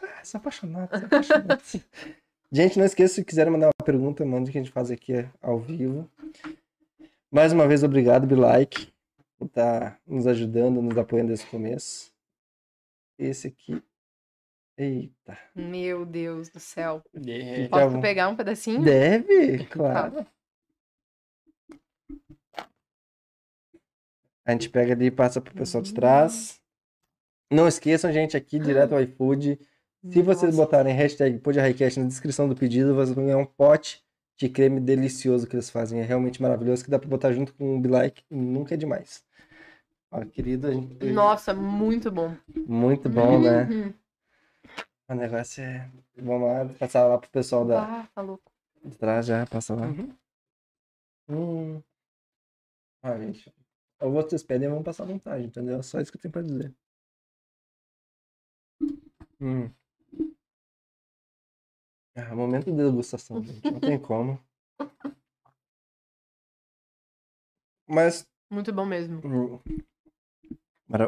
[0.01, 1.61] Ah, sou apaixonado, sou apaixonado.
[2.51, 5.59] gente, não esqueça, se quiser mandar uma pergunta, mande que a gente faz aqui ao
[5.59, 6.09] vivo.
[7.29, 8.93] Mais uma vez, obrigado, like
[9.37, 12.11] por estar tá nos ajudando, nos apoiando desde o começo.
[13.17, 13.81] Esse aqui.
[14.77, 15.37] Eita.
[15.55, 17.01] Meu Deus do céu.
[17.25, 17.67] É.
[17.69, 18.83] Posso pegar um pedacinho?
[18.83, 20.25] Deve, claro.
[24.45, 26.61] A gente pega ali e passa pro pessoal de trás.
[27.51, 29.59] Não esqueçam, gente, aqui direto ao iFood.
[30.11, 30.65] Se vocês Nossa.
[30.65, 34.03] botarem hashtag PodRhighCast na descrição do pedido, vocês vão ganhar um pote
[34.37, 35.99] de creme delicioso que eles fazem.
[35.99, 38.77] É realmente maravilhoso, que dá pra botar junto com o Be Like e nunca é
[38.77, 39.23] demais.
[40.11, 41.05] Ó, querido, gente...
[41.05, 42.35] Nossa, muito bom.
[42.67, 43.93] Muito bom, né?
[45.07, 45.89] O negócio é...
[46.17, 48.01] Vamos lá, passar lá pro pessoal da...
[48.01, 48.51] Ah, tá louco.
[48.83, 49.87] De trás já, passa lá.
[49.87, 50.15] Uhum.
[51.27, 51.83] Hum.
[53.01, 53.53] Ah, gente,
[53.99, 55.81] ou vocês pedem, vamos passar à vontade, entendeu?
[55.81, 56.75] Só isso que eu tenho pra dizer.
[59.39, 59.71] Hum.
[62.15, 63.63] É, momento de degustação, gente.
[63.63, 64.39] Não tem como.
[67.87, 68.25] Mas.
[68.49, 69.21] Muito bom mesmo.
[69.25, 69.59] Hum,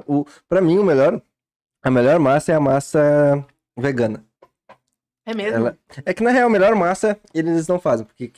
[0.07, 1.21] o, pra mim, o melhor.
[1.81, 3.47] A melhor massa é a massa
[3.77, 4.25] vegana.
[5.27, 5.57] É mesmo?
[5.57, 8.05] Ela, é que na real, a melhor massa eles não fazem.
[8.05, 8.31] Porque,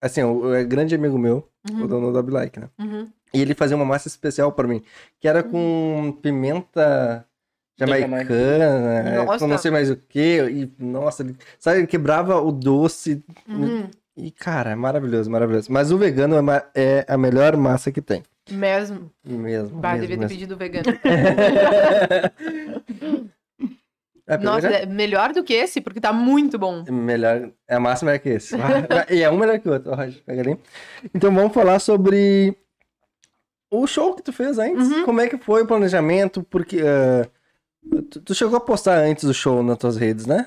[0.00, 1.84] assim, o, o grande amigo meu, uhum.
[1.84, 2.70] o dono da Like, né?
[2.78, 3.06] Uhum.
[3.32, 4.82] E ele fazia uma massa especial pra mim.
[5.20, 7.26] Que era com pimenta
[7.78, 9.46] jamaicana, nossa.
[9.46, 10.40] não sei mais o que.
[10.50, 13.22] E, nossa, ele, sabe, ele quebrava o doce.
[13.46, 13.90] Uhum.
[14.16, 15.70] E, cara, é maravilhoso, maravilhoso.
[15.70, 18.22] Mas o vegano é, é a melhor massa que tem.
[18.50, 19.12] Mesmo.
[19.22, 19.78] Mesmo.
[19.78, 20.30] Bah, mesmo, devia ter mesmo.
[20.30, 20.86] pedido vegano.
[24.28, 26.84] É, Nossa, é melhor do que esse, porque tá muito bom.
[26.86, 28.54] Melhor, é a máxima melhor que esse.
[29.08, 29.94] e é um melhor que o outro.
[29.94, 30.60] Roger, pega ali.
[31.14, 32.54] Então vamos falar sobre
[33.70, 34.86] o show que tu fez antes.
[34.86, 35.06] Uhum.
[35.06, 36.42] Como é que foi o planejamento?
[36.42, 37.26] Porque eh,
[38.10, 40.46] tu, tu chegou a postar antes do show nas tuas redes, né?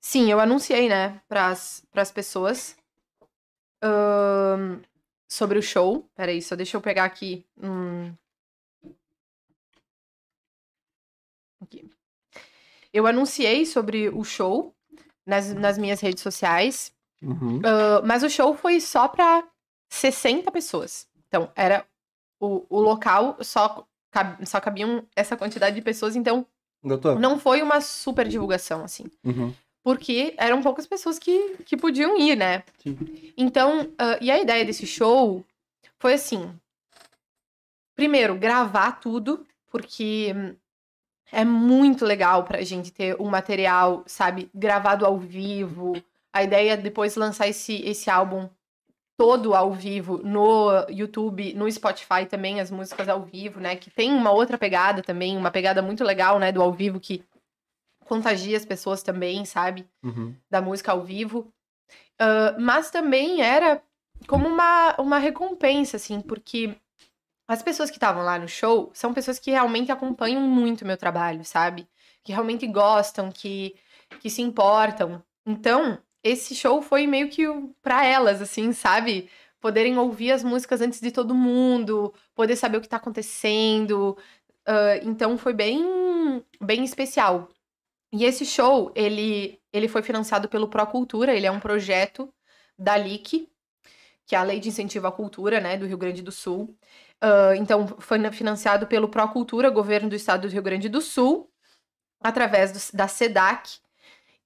[0.00, 2.74] Sim, eu anunciei, né, pras, pras pessoas
[3.82, 4.80] ahn,
[5.28, 6.08] sobre o show.
[6.16, 7.46] Peraí, só deixa eu pegar aqui.
[7.62, 8.12] hum.
[11.62, 11.89] Aqui.
[12.92, 14.74] Eu anunciei sobre o show
[15.26, 17.60] nas, nas minhas redes sociais, Uhum.
[17.64, 19.44] ah, mas o show foi só pra
[19.88, 21.06] 60 pessoas.
[21.28, 21.84] Então, era
[22.40, 26.46] o, o local, só, cab- só cabiam essa quantidade de pessoas, então
[26.82, 27.20] Doutor?
[27.20, 29.52] não foi uma super divulgação, assim Uhum.
[29.84, 32.62] porque eram poucas pessoas que, que podiam ir, né?
[32.82, 32.96] Sim.
[33.36, 35.44] Então, ah, e a ideia desse show
[35.98, 36.50] foi assim:
[37.94, 40.56] primeiro, gravar tudo, porque hum,
[41.32, 45.92] é muito legal pra gente ter um material, sabe, gravado ao vivo.
[46.32, 48.48] A ideia é depois lançar esse, esse álbum
[49.16, 53.76] todo ao vivo no YouTube, no Spotify também, as músicas ao vivo, né?
[53.76, 57.22] Que tem uma outra pegada também, uma pegada muito legal, né, do ao vivo que
[58.06, 59.86] contagia as pessoas também, sabe?
[60.02, 60.34] Uhum.
[60.50, 61.52] da música ao vivo.
[62.20, 63.82] Ah, mas também era
[64.26, 66.76] como uma, uma recompensa, assim, porque
[67.50, 70.96] as pessoas que estavam lá no show são pessoas que realmente acompanham muito o meu
[70.96, 71.88] trabalho, sabe?
[72.22, 73.74] Que realmente gostam, que,
[74.20, 75.20] que se importam.
[75.44, 77.42] Então, esse show foi meio que
[77.82, 79.28] pra elas, assim, sabe?
[79.60, 84.16] Poderem ouvir as músicas antes de todo mundo, poder saber o que tá acontecendo.
[84.64, 87.48] Ah, então, foi bem, bem especial.
[88.12, 92.32] E esse show, ele, ele foi financiado pelo Procultura, ele é um projeto
[92.78, 93.48] da LIC,
[94.24, 96.76] que é a Lei de Incentivo à Cultura, né, do Rio Grande do Sul.
[97.20, 101.50] Ah, então, foi na- financiado pelo Procultura, governo do estado do Rio Grande do Sul,
[102.22, 103.78] através do- da SEDAC,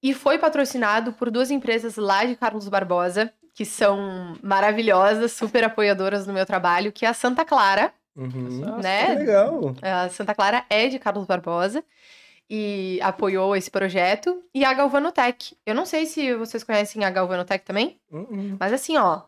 [0.02, 6.26] e foi patrocinado por duas empresas lá de Carlos Barbosa, que são maravilhosas, super apoiadoras
[6.26, 8.60] do meu trabalho, que é a Santa Clara, Uhum.
[8.60, 9.06] Nossa, né?
[9.06, 9.74] Que legal.
[9.82, 11.82] a Santa Clara é de Carlos Barbosa
[12.48, 14.40] e apoiou esse projeto.
[14.54, 15.56] E a Galvanotech.
[15.66, 18.56] Eu não sei se vocês conhecem a Galvanotech também, Uhum.
[18.60, 19.22] mas assim, ó.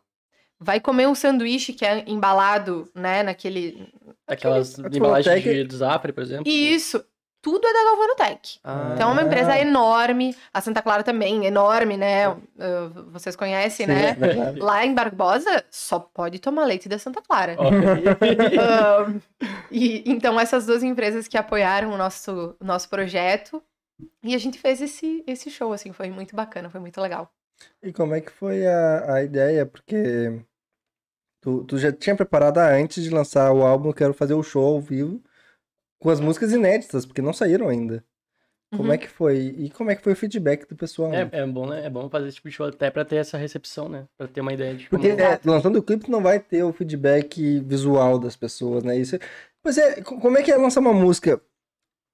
[0.59, 3.93] Vai comer um sanduíche que é embalado, né, naquele...
[4.27, 6.45] Aquelas embalagens de, do Zafre, por exemplo.
[6.47, 7.05] E isso,
[7.43, 8.59] tudo é da Galvanotech.
[8.65, 9.25] Ah, Então é uma Ah.
[9.25, 10.35] empresa enorme.
[10.53, 12.29] A Santa Clara também, enorme, né?
[12.31, 12.41] Uh,
[13.13, 14.09] vocês conhecem, Sim, né?
[14.11, 14.59] é verdade.
[14.59, 17.55] Lá em Barbosa, só pode tomar leite da Santa Clara.
[17.59, 18.27] ok.
[18.59, 19.21] Ahn,
[19.71, 23.63] e, então, essas duas empresas que apoiaram o nosso, nosso projeto.
[24.23, 27.31] E a gente fez esse, esse show, assim, foi muito bacana, foi muito legal.
[27.83, 29.65] E como é que foi a, a ideia?
[29.67, 30.41] Porque
[31.41, 34.65] tu, tu já tinha preparado antes de lançar o álbum, eu quero fazer o show
[34.75, 35.23] ao vivo
[35.99, 38.05] com as músicas inéditas, porque não saíram ainda.
[38.73, 38.93] Como Uhum.
[38.93, 39.37] é que foi?
[39.57, 41.13] E como é que foi o feedback do pessoal?
[41.15, 41.87] É, é bom, né?
[41.87, 44.07] É bom fazer esse tipo de show até pra ter essa recepção, né?
[44.19, 45.01] Pra ter uma ideia de como...
[45.01, 48.97] Porque é, lançando o clipe tu não vai ter o feedback visual das pessoas, né?
[48.99, 49.17] Isso.
[49.63, 51.41] Pois é, co- como é que é lançar uma música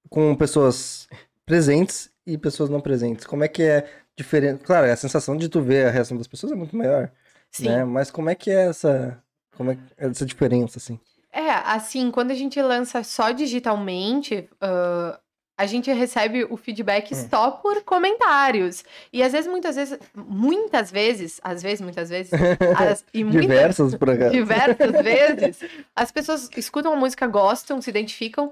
[0.09, 1.07] com pessoas
[1.45, 3.25] presentes e pessoas não presentes?
[3.25, 4.63] Como é que é diferente?
[4.63, 7.11] Claro, a sensação de tu ver a reação das pessoas é muito maior,
[7.51, 7.65] Sim.
[7.69, 7.83] né?
[7.85, 9.21] Mas como é que é essa,
[9.57, 10.99] como é é essa diferença assim?
[11.31, 15.19] É, assim, quando a gente lança só digitalmente, ah,
[15.57, 17.27] a gente recebe o feedback Hum.
[17.29, 18.83] só por comentários.
[19.11, 22.31] E às vezes, muitas vezes, muitas vezes, às vezes, muitas vezes,
[22.77, 24.31] as- e muitas, Diversas acaso.
[24.31, 25.59] diversas vezes,
[25.95, 28.51] as pessoas escutam a música, gostam, se identificam,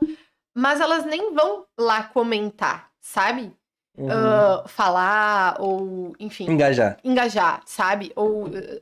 [0.55, 3.51] mas elas nem vão lá comentar, sabe?
[3.97, 4.07] Uhum.
[4.09, 6.97] Ah, falar ou, enfim, Engajar.
[7.03, 8.11] engajar, sabe?
[8.15, 8.81] Ou eh,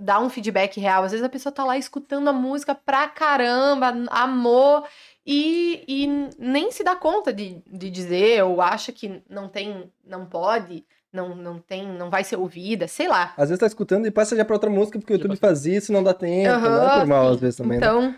[0.00, 1.04] dar um feedback real.
[1.04, 4.86] Às vezes a pessoa tá lá escutando a música pra caramba, amor,
[5.26, 6.06] e, e
[6.38, 11.34] nem se dá conta de, de dizer, ou acha que não tem, não pode, não,
[11.34, 13.32] não tem, não vai ser ouvida, sei lá.
[13.36, 15.92] Às vezes tá escutando e passa já pra outra música porque o YouTube faz isso,
[15.92, 17.86] não dá tempo, Aham, não é normal às vezes também, né?
[17.86, 18.14] Então,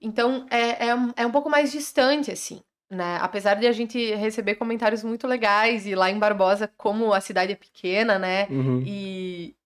[0.00, 2.60] então é, é, é um pouco mais distante, assim,
[2.92, 3.18] né?
[3.20, 7.52] Apesar de a gente receber comentários muito legais, e lá em Barbosa, como a cidade
[7.52, 8.46] é pequena, né?
[8.50, 8.82] Uhum.
[8.86, 9.56] E,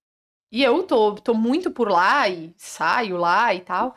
[0.52, 3.96] e eu tô, tô muito por lá e saio lá e tal.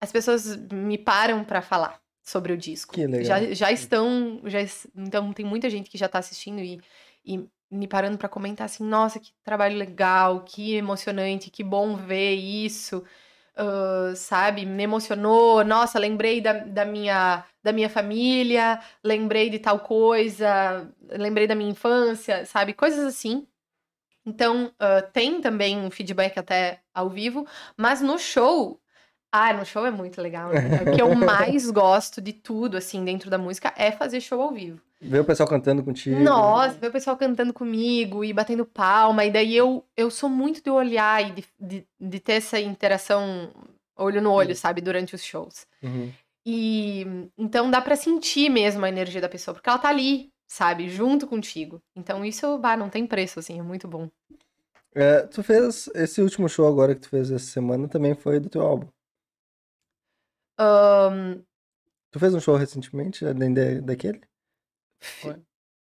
[0.00, 2.94] As pessoas me param pra falar sobre o disco.
[2.94, 3.24] Que legal.
[3.24, 4.40] Já, já estão.
[4.46, 4.58] Já,
[4.96, 6.80] então, tem muita gente que já tá assistindo e,
[7.24, 12.34] e me parando pra comentar assim: nossa, que trabalho legal, que emocionante, que bom ver
[12.34, 13.04] isso.
[13.56, 15.64] Ah, sabe, me emocionou.
[15.64, 21.70] Nossa, lembrei da, da, minha, da minha família, lembrei de tal coisa, lembrei da minha
[21.70, 22.72] infância, sabe?
[22.74, 23.46] Coisas assim.
[24.26, 27.46] Então, ah, tem também um feedback até ao vivo,
[27.76, 28.81] mas no show
[29.32, 30.50] Ah, no show é muito legal.
[30.50, 30.82] Né?
[30.82, 34.52] O que eu mais gosto de tudo, assim, dentro da música é fazer show ao
[34.52, 34.78] vivo.
[35.00, 36.20] Ver o pessoal cantando contigo.
[36.20, 39.24] Nossa, ver o pessoal cantando comigo e batendo palma.
[39.24, 43.50] E daí eu, eu sou muito de olhar e de, de, de ter essa interação
[43.96, 45.66] olho no olho, sabe, durante os shows.
[45.82, 46.12] Uhum.
[46.44, 47.06] E
[47.38, 51.26] então dá pra sentir mesmo a energia da pessoa, porque ela tá ali, sabe, junto
[51.26, 51.80] contigo.
[51.96, 54.08] Então isso, bah, não tem preço, assim, é muito bom.
[54.94, 58.50] É, tu fez esse último show agora que tu fez essa semana também foi do
[58.50, 58.86] teu álbum.
[60.58, 61.40] Ahn,
[62.10, 64.20] Tu fez um show recentemente, além de- daquele?
[65.00, 65.36] Foi.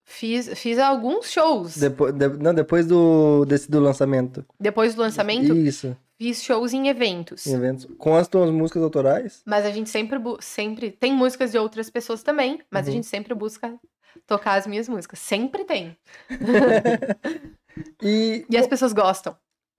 [0.05, 1.78] fiz, fiz alguns shows.
[1.78, 4.45] Depois, de- não, depois do, desse do lançamento.
[4.59, 7.45] Depois do lançamento, Isso, fiz shows em eventos.
[7.47, 7.86] em eventos.
[7.97, 9.41] Com as tuas músicas autorais.
[9.45, 12.95] Mas a gente sempre, sempre tem músicas de outras pessoas também, mas a Uhum.
[12.95, 13.78] gente sempre busca
[14.26, 15.19] tocar as minhas músicas.
[15.19, 15.95] Sempre tem.
[18.01, 19.36] E, E as pessoas gostam.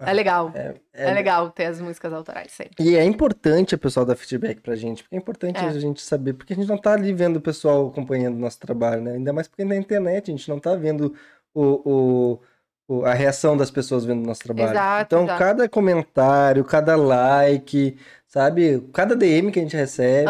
[0.06, 0.50] É legal.
[0.54, 2.72] é, É, legal ter as músicas autorais sempre.
[2.84, 5.66] E é importante o pessoal dar feedback pra gente, porque é importante É.
[5.68, 8.58] a gente saber, porque a gente não tá ali vendo o pessoal acompanhando o nosso
[8.60, 9.12] trabalho, né?
[9.12, 11.14] Ainda mais porque na internet a gente não tá vendo
[11.54, 12.40] o, o-
[12.88, 14.70] o- a reação das pessoas vendo o nosso trabalho.
[14.70, 15.38] Exato, então, exato.
[15.38, 17.96] cada comentário, cada like,
[18.26, 18.80] sabe?
[18.92, 20.28] Cada DM que a gente recebe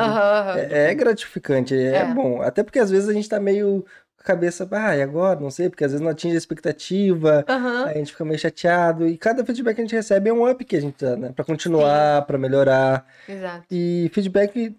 [0.71, 2.05] é, é gratificante, é, É.
[2.15, 2.41] bom.
[2.43, 3.85] Até porque às vezes a gente tá meio
[4.23, 5.39] a cabeça, ah, e agora?
[5.41, 7.45] Não sei, porque às vezes não atinge a expectativa.
[7.87, 9.07] Aí a gente fica meio chateado.
[9.07, 11.33] E cada feedback que a gente recebe é um up que a gente dá, né?
[11.35, 13.07] Pra continuar, pra melhorar.
[13.29, 13.65] Exato.
[13.71, 14.77] E feedback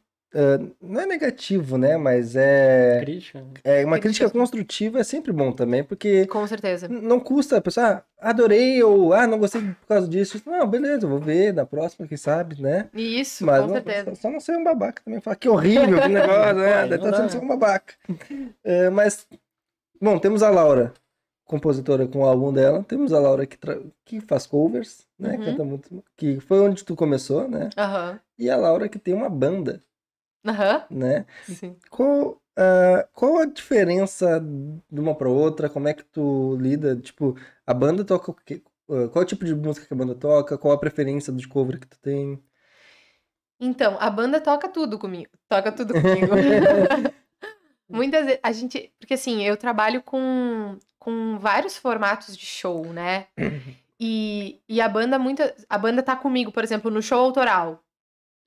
[0.82, 1.96] não é negativo, né?
[1.98, 3.44] Mas é, Crítica.
[3.64, 6.88] é uma Crítica- crítica construtiva é sempre bom também, porque Com certeza.
[6.88, 10.42] não custa a pessoa, ah, adorei ou ah, não gostei por causa disso.
[10.46, 12.90] Não, beleza, vou ver na próxima, quem sabe, né?
[12.94, 14.16] Isso, Mas com não- certeza.
[14.16, 15.22] só, só não ser um babaca também.
[15.22, 16.88] Falar que horrível, que negócio, né?
[16.88, 17.30] Deve não estar sendo dá.
[17.30, 17.94] só um babaca.
[18.64, 19.28] É, mas,
[20.02, 20.94] bom, temos a Laura,
[21.46, 22.84] compositora com o álbum dela.
[22.88, 25.36] Temos a Laura que, tra- que faz covers, né?
[25.38, 25.46] Uhum.
[25.46, 26.04] Canta muito.
[26.18, 27.70] Que foi onde tu começou, né?
[27.78, 28.20] Aham.
[28.40, 29.80] E a Laura que tem uma banda,
[30.46, 30.86] Aham.
[30.90, 31.26] né?
[31.44, 31.76] Sim.
[31.90, 35.70] Qual, ah, qual a diferença de uma pra outra?
[35.70, 36.96] Como é que tu lida?
[36.98, 37.36] Tipo,
[37.66, 38.62] a banda toca o quê?
[38.90, 40.58] Ah, Qual é o tipo de música que a banda toca?
[40.58, 42.44] Qual a preferência de cover que tu tem?
[43.60, 45.30] Então, a banda toca tudo comigo.
[45.48, 46.28] Toca tudo comigo.
[47.90, 48.92] Muitas vezes, a gente.
[49.00, 53.28] Porque assim, eu trabalho com, com vários formatos de show, né?
[54.06, 57.82] E, e a banda muita, a banda tá comigo, por exemplo, no show autoral.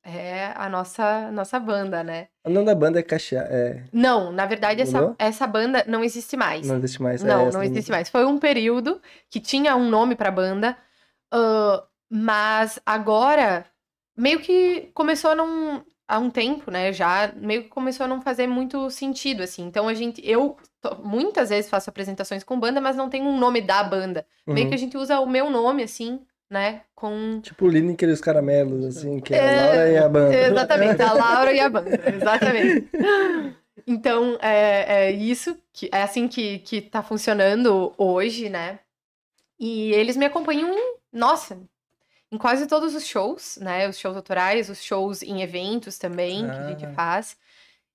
[0.08, 2.28] É a nossa nossa banda, né?
[2.44, 3.38] O nome da banda é Caixa.
[3.50, 6.66] É, Não, na verdade, essa, essa banda não existe mais.
[6.68, 7.24] não existe mais.
[7.24, 8.08] é Não, essa não existe mais.
[8.08, 10.76] Foi um período que tinha um nome pra banda,
[11.32, 13.66] ah, mas agora
[14.16, 15.84] meio que começou a não.
[16.08, 16.92] Há um tempo, né?
[16.92, 19.64] Já meio que começou a não fazer muito sentido, assim.
[19.66, 20.22] Então a gente.
[20.24, 20.56] Eu
[21.02, 24.24] muitas vezes faço apresentações com banda, mas não tem um nome da banda.
[24.46, 24.68] Meio Uhum.
[24.68, 26.82] que a gente usa o meu nome, assim, né?
[26.94, 27.40] Com.
[27.42, 30.34] Tipo o Lineker e os caramelos, assim, que é, É, a Laura e a banda.
[30.36, 32.88] Exatamente, a Laura e a banda, exatamente.
[33.86, 38.80] Então, é, é isso, que, é assim que, que tá funcionando hoje, né?
[39.58, 41.58] E eles me acompanham em, nossa,
[42.30, 43.88] em quase todos os shows, né?
[43.88, 46.92] Os shows autorais, os shows em eventos também, que a gente Ah.
[46.92, 47.36] faz.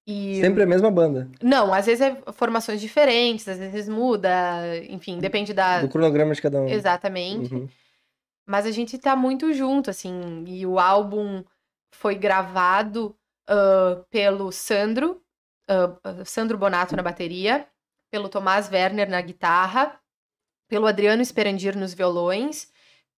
[0.07, 0.39] E...
[0.41, 1.29] Sempre a mesma banda.
[1.43, 4.31] Não, às vezes é formações diferentes, às vezes muda,
[4.89, 5.81] enfim, depende da...
[5.81, 6.67] Do cronograma de cada um.
[6.67, 7.53] Exatamente.
[7.53, 7.69] Uhum.
[8.45, 10.43] Mas a gente tá muito junto, assim.
[10.47, 11.43] E o álbum
[11.91, 13.15] foi gravado
[13.47, 15.21] ah, pelo Sandro,
[15.67, 17.67] ah, Sandro Bonato na bateria,
[18.09, 19.99] pelo Tomás Werner na guitarra,
[20.67, 22.71] pelo Adriano Esperandir nos violões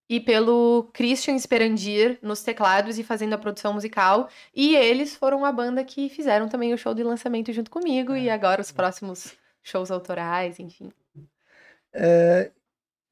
[0.08, 4.28] e pelo Christian Esperandir nos teclados e fazendo a produção musical.
[4.54, 8.28] E eles foram a banda que fizeram também o show de lançamento junto comigo e
[8.28, 10.92] agora os próximos shows autorais, enfim.
[11.92, 12.50] É,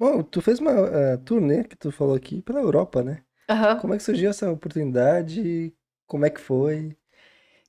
[0.03, 3.23] Bom, tu fez uma eh, turnê que tu falou aqui pela Europa, né?
[3.49, 3.79] Aham.
[3.79, 5.73] Como é que surgiu essa oportunidade?
[6.09, 6.97] Como é que foi?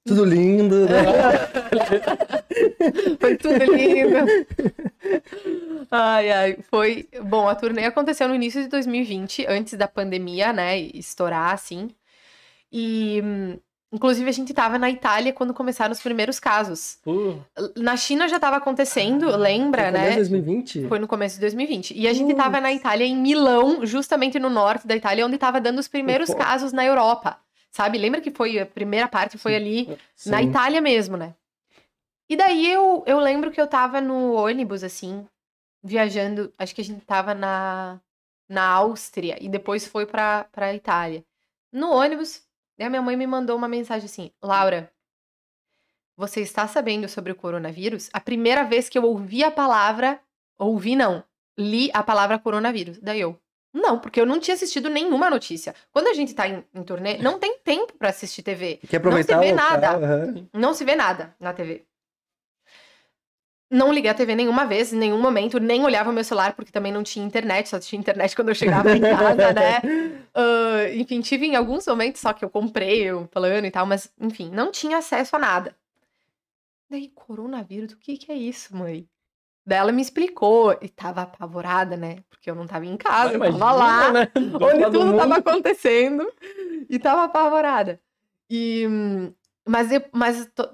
[0.03, 1.03] Tudo lindo, né?
[3.21, 4.17] Foi tudo lindo.
[5.91, 7.07] Ai, ai, foi.
[7.23, 11.89] Bom, a turnê aconteceu no início de 2020, antes da pandemia, né, estourar, assim.
[12.71, 13.59] E, hum,
[13.93, 16.97] inclusive, a gente tava na Itália quando começaram os primeiros casos.
[17.03, 17.35] Pô,
[17.77, 20.15] Na China já tava acontecendo, lembra, Foi né?
[20.15, 20.87] 2020?
[20.87, 21.93] Foi no começo de 2020.
[21.95, 25.61] E a gente tava na Itália, em Milão, justamente no norte da Itália, onde tava
[25.61, 26.43] dando os primeiros Opa.
[26.43, 27.37] casos na Europa.
[27.71, 27.97] Sabe?
[27.97, 29.87] Lembra que foi a primeira parte foi ali
[30.25, 30.49] na Sim.
[30.49, 31.33] Itália mesmo, né?
[32.29, 35.25] E daí eu, eu lembro que eu tava no ônibus, assim,
[35.83, 36.51] viajando.
[36.57, 37.99] Acho que a gente tava na,
[38.49, 41.23] na Áustria e depois foi pra, pra Itália.
[41.71, 42.41] No ônibus,
[42.77, 44.91] daí a minha mãe me mandou uma mensagem assim: Laura,
[46.15, 48.09] você está sabendo sobre o coronavírus?
[48.13, 50.19] A primeira vez que eu ouvi a palavra.
[50.57, 51.23] Ouvi não,
[51.57, 52.99] li a palavra coronavírus.
[52.99, 53.37] Daí eu.
[53.73, 55.73] Não, porque eu não tinha assistido nenhuma notícia.
[55.91, 58.79] Quando a gente tá em, em turnê, não tem tempo pra assistir TV.
[58.87, 59.93] Quer aproveitar vê o nada.
[59.93, 60.47] local, aham.
[60.53, 61.83] Não se vê nada na TV.
[63.73, 66.91] Não liguei a TV nenhuma vez, em nenhum momento, nem olhava meu celular, porque também
[66.91, 69.81] não tinha internet, só tinha internet quando eu chegava em casa, né?
[70.31, 74.13] Ah, enfim, tive em alguns momentos só que eu comprei o plano e tal, mas,
[74.21, 75.75] enfim, não tinha acesso a nada.
[76.87, 79.07] Daí, coronavírus, o que que é isso, mãe?
[79.65, 82.17] Daí ela me explicou e tava apavorada, né?
[82.29, 84.27] Porque eu não tava em casa, eu tava lá né?
[84.61, 85.33] Onde tudo tava mundo.
[85.33, 86.31] acontecendo
[86.87, 87.99] e tava apavorada.
[88.49, 89.33] E, hum,
[89.67, 90.69] mas eu- mas to-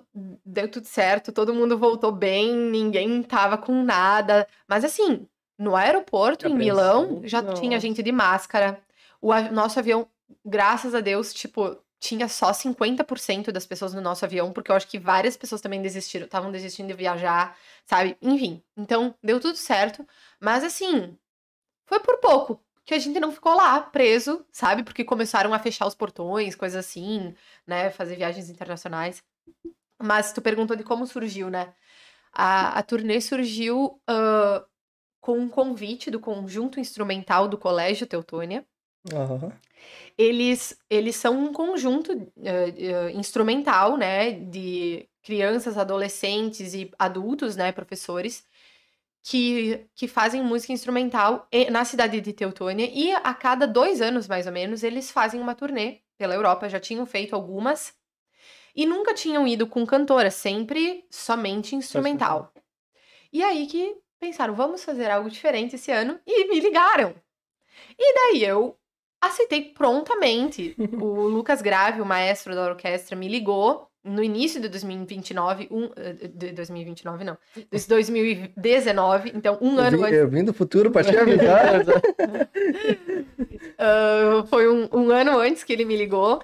[0.45, 4.47] deu tudo certo, todo mundo voltou bem, ninguém tava com nada.
[4.67, 5.27] Mas assim,
[5.57, 7.81] no aeroporto em Milão já tinha nossa.
[7.81, 8.81] gente de máscara.
[9.21, 10.07] O a- nosso avião,
[10.45, 14.87] graças a Deus, tipo, tinha só 50% das pessoas no nosso avião, porque eu acho
[14.87, 18.15] que várias pessoas também desistiram, estavam desistindo de viajar, sabe?
[18.21, 20.07] Enfim, então deu tudo certo.
[20.39, 21.17] Mas assim,
[21.85, 24.81] foi por pouco que a gente não ficou lá preso, sabe?
[24.81, 27.35] Porque começaram a fechar os portões, coisas assim,
[27.67, 27.91] né?
[27.91, 29.21] Fazer viagens internacionais.
[30.01, 31.71] Mas tu perguntou de como surgiu, né?
[32.33, 34.65] A, a turnê surgiu ah,
[35.21, 38.65] com um convite do conjunto instrumental do Colégio Teutônia.
[39.13, 39.51] Aham.
[40.17, 42.11] Eles, eles são um conjunto
[42.43, 44.31] eh, eh, instrumental, né?
[44.31, 47.71] De crianças, adolescentes e adultos, né?
[47.71, 48.43] Professores
[49.23, 52.89] que, que fazem música instrumental na cidade de Teutônia.
[52.91, 56.69] E a cada dois anos, mais ou menos, eles fazem uma turnê pela Europa.
[56.69, 57.93] Já tinham feito algumas.
[58.75, 62.53] E nunca tinham ido com cantora, sempre somente instrumental.
[63.31, 66.19] E aí que pensaram, vamos fazer algo diferente esse ano.
[66.25, 67.15] E me ligaram.
[67.97, 68.77] E daí eu
[69.21, 70.75] aceitei prontamente.
[71.01, 76.13] o Lucas Grave, o maestro da orquestra, me ligou no início de 2029, um, eh,
[76.27, 80.91] de 2029 não, de 2019, então um Eu ano vim, antes, eu vim do futuro
[80.91, 81.81] pra te avisar.
[83.77, 86.41] ah, foi um, um ano antes que ele me ligou,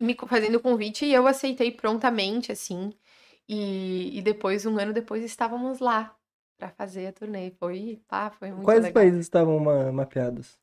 [0.00, 2.92] me fazendo o convite e eu aceitei prontamente, assim,
[3.48, 6.14] e, e depois, um ano depois, estávamos lá
[6.58, 8.92] pra fazer a turnê, foi, pá, foi muito Quais legal.
[8.92, 10.58] países estavam ma- mapeados?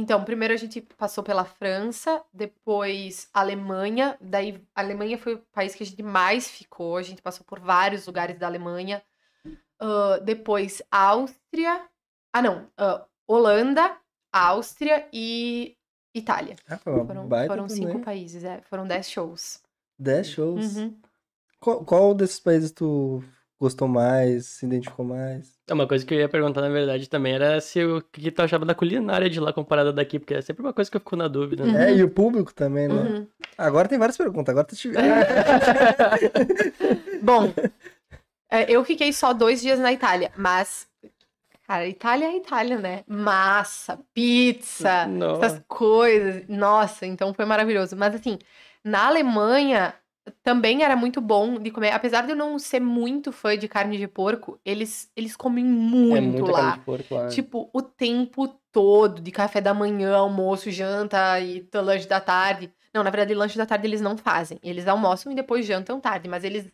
[0.00, 5.74] Então, primeiro a gente passou pela França, depois Alemanha, daí a Alemanha foi o país
[5.74, 9.02] que a gente mais ficou, a gente passou por vários lugares da Alemanha.
[9.78, 11.86] Ah, depois Áustria,
[12.32, 13.94] ah não, ah, Holanda,
[14.32, 15.76] Áustria e
[16.14, 16.56] Itália.
[16.66, 19.62] Ah, Foram, foram cinco países, é, foram dez shows.
[19.98, 20.76] Dez shows.
[20.76, 20.98] Uhum.
[21.60, 23.22] Qual, qual desses países tu
[23.60, 25.60] gostou mais, se identificou mais?
[25.68, 28.40] É uma coisa que eu ia perguntar, na verdade, também era se o que tu
[28.40, 31.14] achava da culinária de lá comparada daqui, porque é sempre uma coisa que eu fico
[31.14, 31.90] na dúvida, né?
[31.90, 32.94] É, e o público também, né?
[32.94, 33.26] Uhum.
[33.58, 34.90] Agora tem várias perguntas, agora tu te...
[37.22, 37.52] Bom,
[38.50, 40.88] é, eu fiquei só dois dias na Itália, mas,
[41.68, 43.04] cara, Itália é Itália, né?
[43.06, 45.44] Massa, pizza, Nossa.
[45.44, 46.48] essas coisas.
[46.48, 47.94] Nossa, então foi maravilhoso.
[47.94, 48.38] Mas assim,
[48.82, 49.94] na Alemanha
[50.42, 51.90] também era muito bom de comer.
[51.90, 56.46] Apesar de eu não ser muito fã de carne de porco, eles, eles comem muito,
[56.46, 56.58] é lá.
[56.58, 57.28] carne de porco lá.
[57.28, 62.72] Tipo, o tempo todo, de café da manhã, almoço, janta e lanche da tarde.
[62.92, 64.58] Não, na verdade, lanche da tarde eles não fazem.
[64.62, 66.70] Eles almoçam e depois jantam tarde, mas eles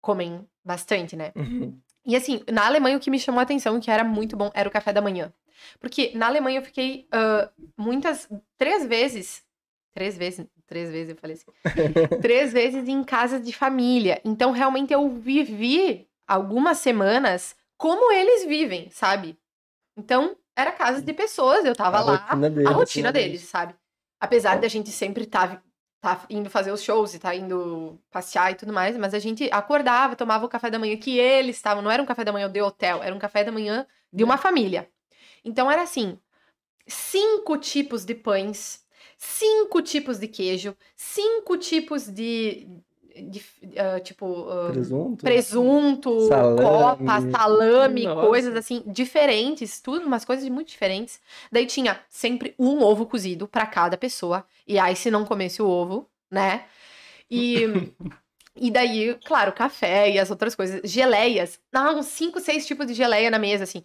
[0.00, 1.32] comem bastante, né?
[1.34, 1.78] Uhum.
[2.06, 4.68] E assim, na Alemanha o que me chamou a atenção, que era muito bom, era
[4.68, 5.32] o café da manhã.
[5.80, 9.42] Porque na Alemanha eu fiquei ah, muitas, três vezes,
[9.94, 11.46] três vezes, três vezes eu falei assim,
[12.20, 14.20] três vezes em casa de família.
[14.24, 19.38] Então realmente eu vivi algumas semanas como eles vivem, sabe?
[19.96, 22.66] Então era casa de pessoas, eu tava A lá, rotina deles.
[22.66, 23.74] a rotina deles, sabe?
[24.20, 25.62] Apesar da gente sempre estar
[26.00, 29.48] tá indo fazer os shows e tá indo passear e tudo mais, mas a gente
[29.52, 32.50] acordava, tomava o café da manhã que eles estavam, não era um café da manhã
[32.50, 34.88] de hotel, era um café da manhã de uma família.
[35.44, 36.18] Então era assim,
[36.86, 38.83] cinco tipos de pães,
[39.26, 42.66] cinco tipos de queijo, cinco tipos de,
[43.16, 43.42] de,
[43.78, 45.24] ah, tipo ah, Presunto?
[45.24, 46.62] presunto, Salame.
[46.62, 48.26] copa, salame, Nossa.
[48.26, 51.20] coisas assim, diferentes, tudo, umas coisas muito diferentes.
[51.50, 54.44] Daí tinha sempre um ovo cozido pra cada pessoa.
[54.66, 56.64] E aí, se não comesse o ovo, né?
[57.30, 57.64] E,
[58.56, 60.80] e daí, claro, café e as outras coisas.
[60.84, 61.58] Geleias.
[61.72, 63.82] Não, uns cinco, seis tipos de geleia na mesa, assim.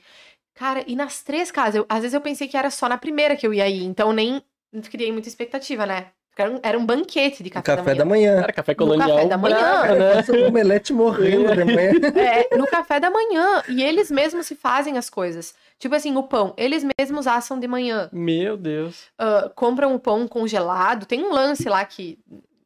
[0.54, 3.36] Cara, e nas três casas, eu- às vezes eu pensei que era só na primeira
[3.36, 4.44] que eu ia ir, então nem
[4.90, 6.08] criei muita expectativa, né?
[6.38, 8.32] Era um, era um banquete de café, café da da manhã.
[8.32, 8.42] manhã.
[8.42, 9.10] Cara, café colonial.
[9.10, 9.96] café da manhã.
[9.96, 10.24] né?
[10.30, 11.92] Um omelete morrendo de manhã.
[12.16, 13.62] É, no café da manhã.
[13.68, 15.54] E eles mesmos se fazem as coisas.
[15.78, 18.10] Tipo assim, o pão, eles mesmos assam de manhã.
[18.14, 19.08] Meu Deus.
[19.18, 21.06] Ah, compram o pão congelado.
[21.06, 22.18] Tem um lance lá que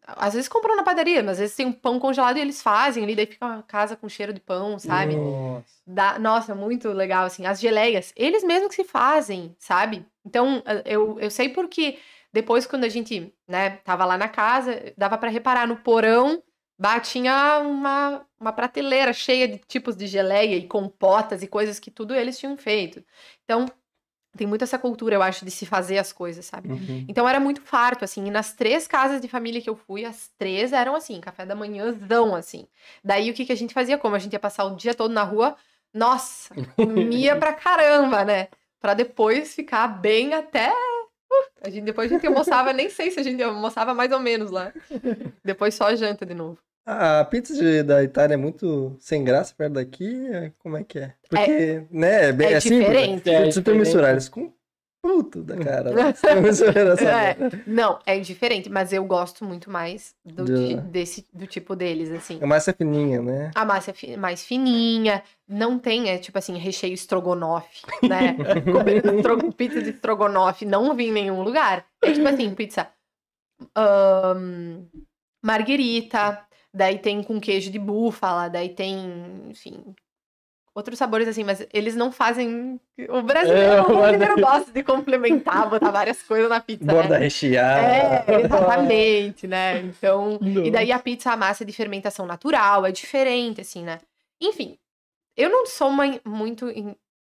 [0.06, 3.04] Às vezes compram na padaria, mas às vezes tem um pão congelado e eles fazem
[3.04, 5.16] ali, daí fica uma casa com cheiro de pão, sabe?
[5.16, 5.64] Nossa.
[5.86, 7.46] Dá- nossa, muito legal, assim.
[7.46, 10.06] As geleias, eles mesmos que se fazem, sabe?
[10.26, 12.00] Então, eh, eu, eu sei porque
[12.32, 16.42] depois, quando a gente, né, tava lá na casa, dava pra reparar no porão,
[16.78, 21.92] bah, tinha uma, uma prateleira cheia de tipos de geleia e compotas e coisas que
[21.92, 23.04] tudo eles tinham feito.
[23.44, 23.66] Então,
[24.36, 26.70] tem muito essa cultura, eu acho, de se fazer as coisas, sabe?
[26.70, 27.06] Uhum.
[27.08, 28.26] Então era muito farto, assim.
[28.26, 31.56] E nas três casas de família que eu fui, as três eram assim, café da
[31.56, 32.68] manhãzão, assim.
[33.04, 33.98] Daí o que, que a gente fazia?
[33.98, 35.56] Como a gente ia passar o dia todo na rua,
[35.94, 38.48] nossa, comia pra caramba, né?
[38.80, 40.72] Pra depois ficar bem até.
[40.72, 41.08] Uh,
[41.62, 44.50] a gente, depois a gente almoçava, nem sei se a gente almoçava mais ou menos
[44.50, 44.74] lá.
[45.46, 46.58] Depois só janta de novo.
[46.86, 50.28] A pizza de- da Itália é muito sem graça perto daqui?
[50.28, 51.14] é- Como é que é?
[51.30, 52.80] Porque, né, é, bem, é é simples.
[52.88, 53.26] diferente.
[53.30, 53.36] né?
[53.36, 53.80] É diferente.
[53.80, 54.52] misturar eles com
[55.02, 55.92] puto da cara.
[55.94, 56.14] né?
[56.14, 57.36] É,
[57.68, 62.40] não, é diferente, mas eu gosto muito mais do, ti- desse, do tipo deles, assim.
[62.42, 63.52] A massa é fininha, né?
[63.56, 68.36] A massa é fi- mais fininha, não tem, é tipo assim, recheio estrogonofe, né?
[68.72, 71.86] Comer pizza de estrogonofe não vi em nenhum lugar.
[72.02, 72.88] É tipo assim, pizza
[73.76, 74.86] ahn,
[75.44, 78.98] marguerita, daí tem com queijo de búfala, daí tem,
[79.50, 79.84] enfim,
[80.74, 82.80] outros sabores assim, mas eles não fazem.
[83.10, 86.86] O brasileiro, É, o brasileiro gosta de complementar, botar várias coisas na pizza.
[86.86, 87.26] Borda né?
[87.26, 87.88] recheada.
[87.88, 89.80] É, exatamente, né?
[89.82, 90.40] Então.
[90.42, 90.72] E Não.
[90.72, 94.00] daí a pizza, a massa é de fermentação natural, é diferente, assim, né?
[94.42, 94.78] Enfim,
[95.38, 96.70] eu não sou uma, muito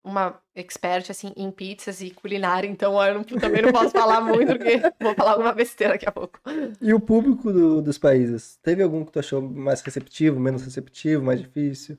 [0.07, 4.53] uma expert, assim, em pizzas e culinária, então eu não- também não posso falar muito,
[4.57, 6.39] porque vou falar alguma besteira daqui a pouco.
[6.81, 8.57] E o público do- dos países?
[8.63, 11.99] Teve algum que tu achou mais receptivo, menos receptivo, mais difícil?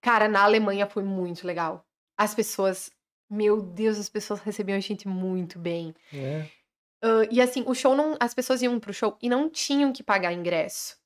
[0.00, 1.84] Cara, na Alemanha foi muito legal.
[2.16, 2.90] As pessoas,
[3.30, 5.94] meu Deus, as pessoas recebiam a gente muito bem.
[6.14, 6.46] É.
[7.02, 8.16] Ah, e assim, o show não.
[8.18, 10.96] As pessoas iam pro show e não tinham que pagar ingresso.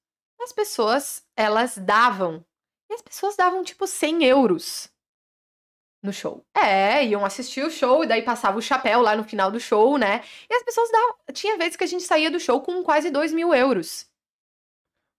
[0.41, 2.45] As pessoas, elas davam.
[2.91, 4.92] E as pessoas davam tipo 100 euros
[6.03, 6.45] no show.
[6.55, 9.97] É, iam assistir o show e daí passava o chapéu lá no final do show,
[9.97, 10.21] né?
[10.51, 11.15] E as pessoas davam.
[11.33, 14.07] Tinha vezes que a gente saía do show com quase 2 mil euros.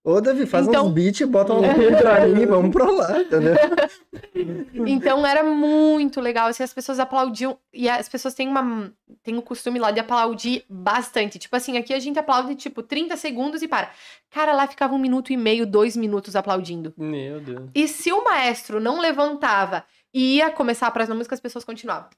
[0.05, 1.61] Ô, Davi, faz Então- uns beats, bota um
[1.97, 3.55] pra mim, vamos pra lá, entendeu?
[4.85, 8.91] Então era muito legal, assim, as pessoas aplaudiam, e as pessoas têm uma
[9.23, 11.39] têm o costume lá de aplaudir bastante.
[11.39, 13.91] Tipo assim, aqui a gente aplaude tipo 30 segundos e para.
[14.29, 16.93] Cara, lá ficava um minuto e meio, dois minutos aplaudindo.
[16.97, 17.69] Meu Deus.
[17.73, 22.09] E se o maestro não levantava ia começar a próxima música, as pessoas continuavam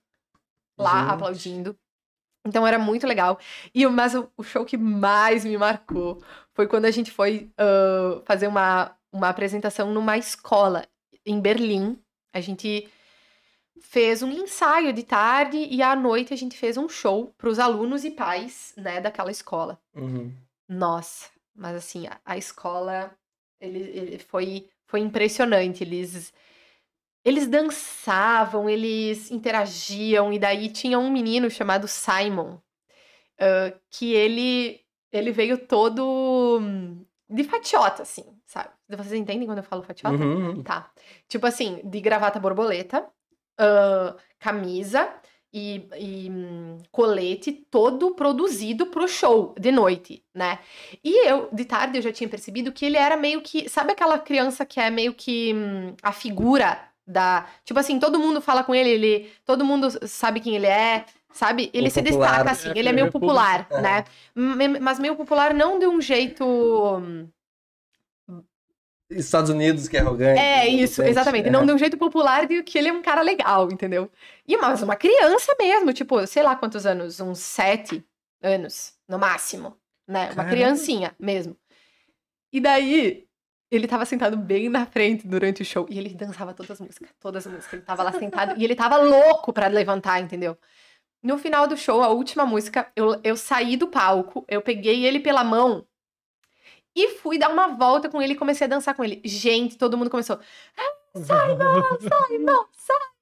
[0.77, 1.09] lá Gente.
[1.13, 1.77] aplaudindo.
[2.45, 3.39] Então era muito legal.
[3.73, 6.21] E o- mas o, o show que mais me marcou
[6.53, 10.85] foi quando a gente foi ah, fazer uma, uma apresentação numa escola
[11.25, 11.99] em Berlim.
[12.33, 12.87] A gente
[13.81, 17.59] fez um ensaio de tarde e à noite a gente fez um show para os
[17.59, 19.79] alunos e pais, né, daquela escola.
[19.95, 20.31] Uhum.
[20.67, 23.11] Nossa, mas assim, a, a escola
[23.59, 25.83] ele, ele foi, foi impressionante.
[25.83, 26.33] Eles,
[27.25, 32.59] eles dançavam, eles interagiam, e daí tinha um menino chamado Simon,
[33.39, 34.79] ah, que ele,
[35.11, 38.69] ele veio todo hum, de fatiota, assim, sabe?
[38.87, 40.23] Vocês entendem quando eu falo fatiota?
[40.23, 40.61] Uhum.
[40.63, 40.91] Tá.
[41.27, 43.07] Tipo assim, de gravata borboleta,
[43.57, 45.11] ah, camisa
[45.51, 50.59] e, e, hum, colete todo produzido pro show de noite, né?
[51.03, 53.67] E eu, de tarde, eu já tinha percebido que ele era meio que.
[53.69, 57.47] Sabe aquela criança que é meio que hum, a figura da.
[57.63, 61.05] Tipo assim, todo mundo fala com ele, ele todo mundo sabe quem ele é.
[61.31, 61.69] Sabe?
[61.73, 62.43] Ele O se popular.
[62.45, 63.19] destaca assim, É, ele é meio é público.
[63.19, 63.81] popular, É.
[63.81, 64.03] né?
[64.81, 66.45] Mas meio popular não de um jeito.
[66.45, 67.29] hum,
[69.09, 70.39] Estados Unidos, que é arrogante.
[70.39, 71.47] É, isso, arrogante, exatamente.
[71.47, 71.51] é.
[71.51, 74.11] Não de um jeito popular de que ele é um cara legal, entendeu?
[74.47, 78.03] E mas uma criança mesmo, tipo, sei lá quantos anos, uns sete
[78.41, 79.77] anos, no máximo,
[80.07, 80.31] né?
[80.31, 80.49] Uma Caramba.
[80.49, 81.55] criancinha mesmo.
[82.51, 83.24] E daí,
[83.71, 87.09] ele tava sentado bem na frente durante o show e ele dançava todas as músicas,
[87.19, 87.73] todas as músicas.
[87.73, 90.57] Ele tava lá sentado e ele tava louco pra levantar, entendeu?
[91.21, 95.19] No final do show, a última música, eu, eu saí do palco, eu peguei ele
[95.19, 95.85] pela mão
[96.95, 99.21] e fui dar uma volta com ele e comecei a dançar com ele.
[99.25, 100.39] Gente, todo mundo começou.
[101.15, 103.15] Simon, Simon, Simon.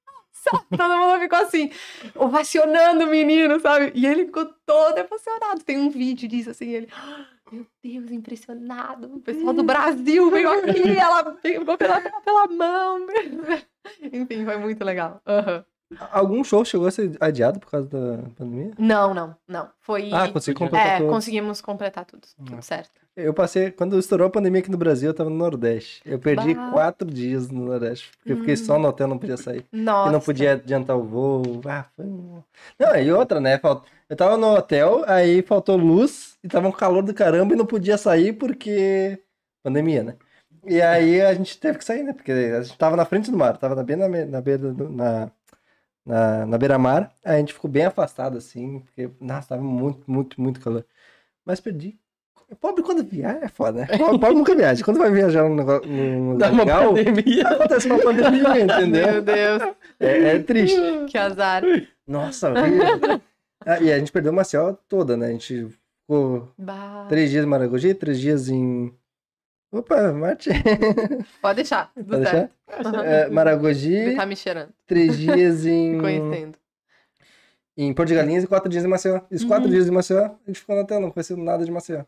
[0.76, 1.70] Todo mundo ficou assim,
[2.14, 3.92] ovacionando o menino, sabe?
[3.94, 5.64] E ele ficou todo emocionado.
[5.64, 6.88] Tem um vídeo disso, assim, ele.
[6.92, 9.14] "Ah, Meu Deus, impressionado.
[9.16, 13.06] O pessoal do Brasil veio aqui, ela pegou pela, pela mão.
[14.12, 15.20] Enfim, foi muito legal.
[15.26, 15.64] Aham.
[16.10, 18.72] Algum show chegou a ser adiado por causa da pandemia?
[18.78, 19.70] Não, não, não.
[19.80, 20.10] Foi.
[20.12, 21.12] Ah, consegui completar é, todos.
[21.12, 22.26] conseguimos completar tudo.
[22.36, 22.62] Tudo Ah.
[22.62, 23.03] certo.
[23.16, 26.02] Eu passei, quando estourou a pandemia aqui no Brasil, eu tava no Nordeste.
[26.04, 26.72] Eu perdi Bah.
[26.72, 29.64] quatro dias no Nordeste, porque eu fiquei só no hotel, não podia sair.
[29.72, 30.08] Nossa.
[30.10, 31.60] E não podia adiantar o voo.
[31.64, 32.04] Ah, foi...
[32.78, 33.56] Não, e outra, né?
[33.58, 37.56] falt- Eu tava no hotel, aí faltou luz, e tava um calor do caramba e
[37.56, 39.22] não podia sair porque...
[39.62, 40.16] Pandemia, né?
[40.66, 42.12] E aí a gente teve que sair, né?
[42.12, 44.88] Porque a gente tava na frente do mar, tava bem na, na beira do...
[44.90, 45.30] Na...
[46.06, 50.40] Na, na beira-mar, aí a gente ficou bem afastado, assim, porque, nossa, tava muito, muito,
[50.40, 50.84] muito calor.
[51.44, 51.98] Mas perdi.
[52.60, 53.86] Pobre quando viaja é foda, né?
[53.98, 54.84] Pobre, pobre nunca viaja.
[54.84, 57.48] Quando vai viajar num negócio num Dá lugar uma legal, pandemia.
[57.48, 59.12] acontece uma pandemia, entendeu?
[59.12, 59.62] Meu Deus,
[60.00, 60.76] É, é triste.
[61.08, 61.62] que azar.
[62.06, 62.52] Nossa.
[63.66, 65.26] Ah, e a gente perdeu Maceió toda, né?
[65.28, 65.68] A gente
[66.02, 67.06] ficou Bah.
[67.08, 68.92] três dias em Maragogi, três dias em.
[69.72, 70.50] Opa, Marte.
[71.42, 71.90] Pode deixar.
[71.94, 72.36] Tudo Pode deixar?
[72.68, 72.86] certo.
[72.94, 73.00] Uhum.
[73.02, 75.98] É, Maragogi, tá me cheirando, três dias em.
[76.00, 76.58] conhecendo.
[77.76, 79.20] em Porto de Galinhas e quatro dias em Maceió.
[79.30, 79.70] E os quatro Uhum.
[79.72, 82.04] dias em Maceió, a gente ficou na tela, não conheceu nada de Maceió.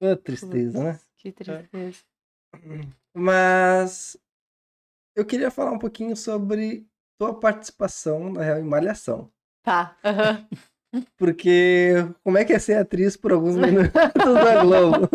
[0.00, 1.00] Ah, tristeza, né?
[1.16, 2.04] Que tristeza.
[3.14, 4.16] Mas
[5.14, 6.86] eu queria falar um pouquinho sobre
[7.18, 9.30] tua participação na Real em Malhação.
[9.62, 9.96] Tá.
[10.04, 10.46] aham.
[11.16, 11.92] Porque
[12.22, 15.08] como é que é ser atriz por alguns minutos da Globo?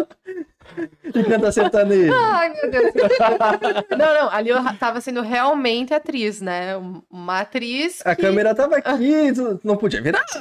[1.03, 2.13] E canta sertanejo.
[2.13, 2.93] Ai, meu Deus.
[3.97, 6.77] Não, não, ali eu tava sendo realmente atriz, né?
[6.77, 8.01] Um- Uma atriz.
[8.05, 9.31] A que- câmera tava aqui,
[9.63, 10.23] não podia virar.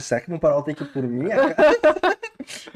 [0.00, 1.28] Será que não parar o take por mim?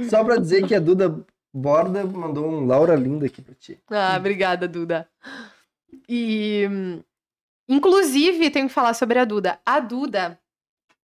[0.08, 1.14] Só pra dizer que a Duda
[1.52, 3.78] Borda mandou um Laura Linda aqui pra ti.
[3.90, 5.08] Ah, obrigada, Duda.
[6.08, 6.68] E,
[7.68, 9.58] inclusive, tenho que falar sobre a Duda.
[9.64, 10.38] A Duda,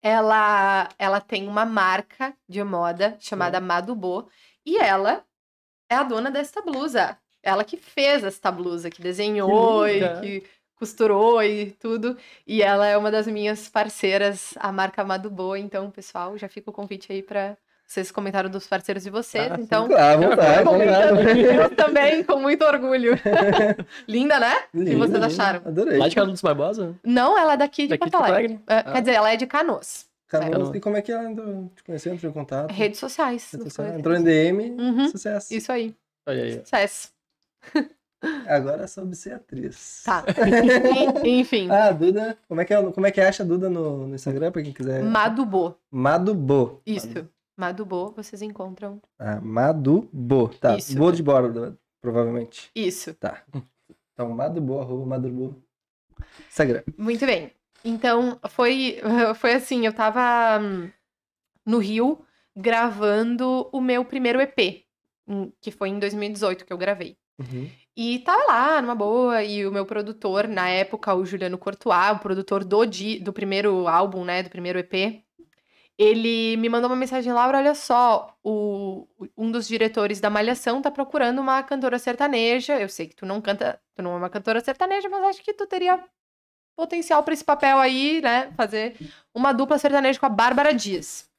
[0.07, 4.29] ela, ela tem uma marca de moda chamada Madubô
[4.65, 5.25] e ela
[5.91, 7.19] é a dona desta blusa.
[7.43, 12.17] Ela que fez esta blusa, que desenhou Que e que costurou e tudo.
[12.47, 15.57] E ela é uma das minhas parceiras, a marca Madubô.
[15.57, 17.57] Então, pessoal, já fica o convite aí para
[17.87, 19.51] vocês comentaram dos parceiros de vocês.
[19.51, 21.41] Ah, então, claro, vontade, vontade.
[21.41, 23.13] eu também, com muito orgulho.
[24.09, 24.55] Linda, né?
[24.75, 25.61] O que vocês acharam?
[25.65, 25.99] Adorei.
[25.99, 26.95] Lá de Carlos Barbosa?
[27.05, 28.61] Não, ela é daqui de Daqui Porto Alegre.
[28.67, 30.07] É, Quer dizer, ela é de Canoas.
[30.29, 32.73] Canoas, e como é que ela entrou, te conheceu, entrou em contato?
[32.73, 33.45] Redes sociais.
[33.53, 33.99] Rede não social, foi?
[34.01, 35.09] Entrou em DM, Uhum.
[35.09, 35.55] sucesso.
[35.55, 35.95] Isso aí,
[36.27, 36.53] Olha aí.
[36.61, 37.11] sucesso.
[38.49, 40.03] Agora é sobre ser atriz.
[40.05, 40.25] Tá.
[41.25, 44.15] Enfim, Ah, Duda, como é que, é, como é que acha a Duda no, no
[44.17, 45.03] Instagram, pra quem quiser?
[45.05, 45.75] Madubô.
[45.91, 46.81] Madubo.
[46.85, 47.29] Isso.
[47.57, 49.01] Madubô, vocês encontram.
[49.19, 50.49] Ah, Madubo.
[50.61, 50.97] Tá, Isso.
[50.97, 52.71] bo de borda, provavelmente.
[52.75, 53.15] Isso.
[53.15, 53.43] Tá.
[54.13, 55.63] Então, Madubo, arroba Madubo.
[56.49, 56.83] Instagram.
[56.97, 57.53] Muito bem.
[57.85, 58.99] Então, foi,
[59.37, 60.91] foi assim, eu tava hum,
[61.65, 62.25] no Rio
[62.55, 64.85] gravando o meu primeiro EP,
[65.61, 67.17] que foi em 2018 que eu gravei.
[67.39, 67.71] Uhum.
[67.95, 72.19] E tava lá, numa boa, e o meu produtor, na época, o Juliano Courtois, o
[72.19, 72.81] produtor do,
[73.23, 75.23] do primeiro álbum, né, do primeiro EP,
[75.99, 80.91] ele me mandou uma mensagem, Laura, olha só, o, um dos diretores da Malhação tá
[80.91, 84.61] procurando uma cantora sertaneja, eu sei que tu não canta, tu não é uma cantora
[84.61, 86.03] sertaneja, mas acho que tu teria
[86.77, 88.97] potencial pra esse papel aí, né, fazer
[89.35, 91.31] uma dupla sertaneja com a Bárbara Dias,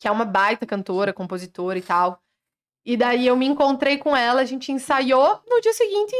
[0.00, 2.22] que é uma baita cantora, compositora e tal.
[2.84, 6.14] E daí eu me encontrei com ela, a gente ensaiou, no dia seguinte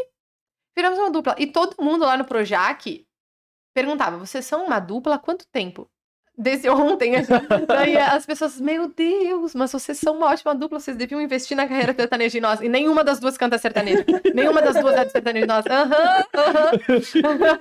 [0.77, 1.35] viramos uma dupla.
[1.39, 3.07] E todo mundo lá no Projac
[3.75, 5.91] perguntava: vocês são uma dupla há quanto tempo?
[6.39, 7.13] Desde ontem.
[7.67, 11.67] Daí as pessoas, meu Deus, mas vocês são uma ótima dupla, vocês deviam investir na
[11.67, 12.61] carreira sertaneja de nós.
[12.61, 14.05] E nenhuma das duas canta sertanejo.
[14.35, 15.65] nenhuma das duas é de sertanejo de nós.
[15.67, 17.61] Aham, aham.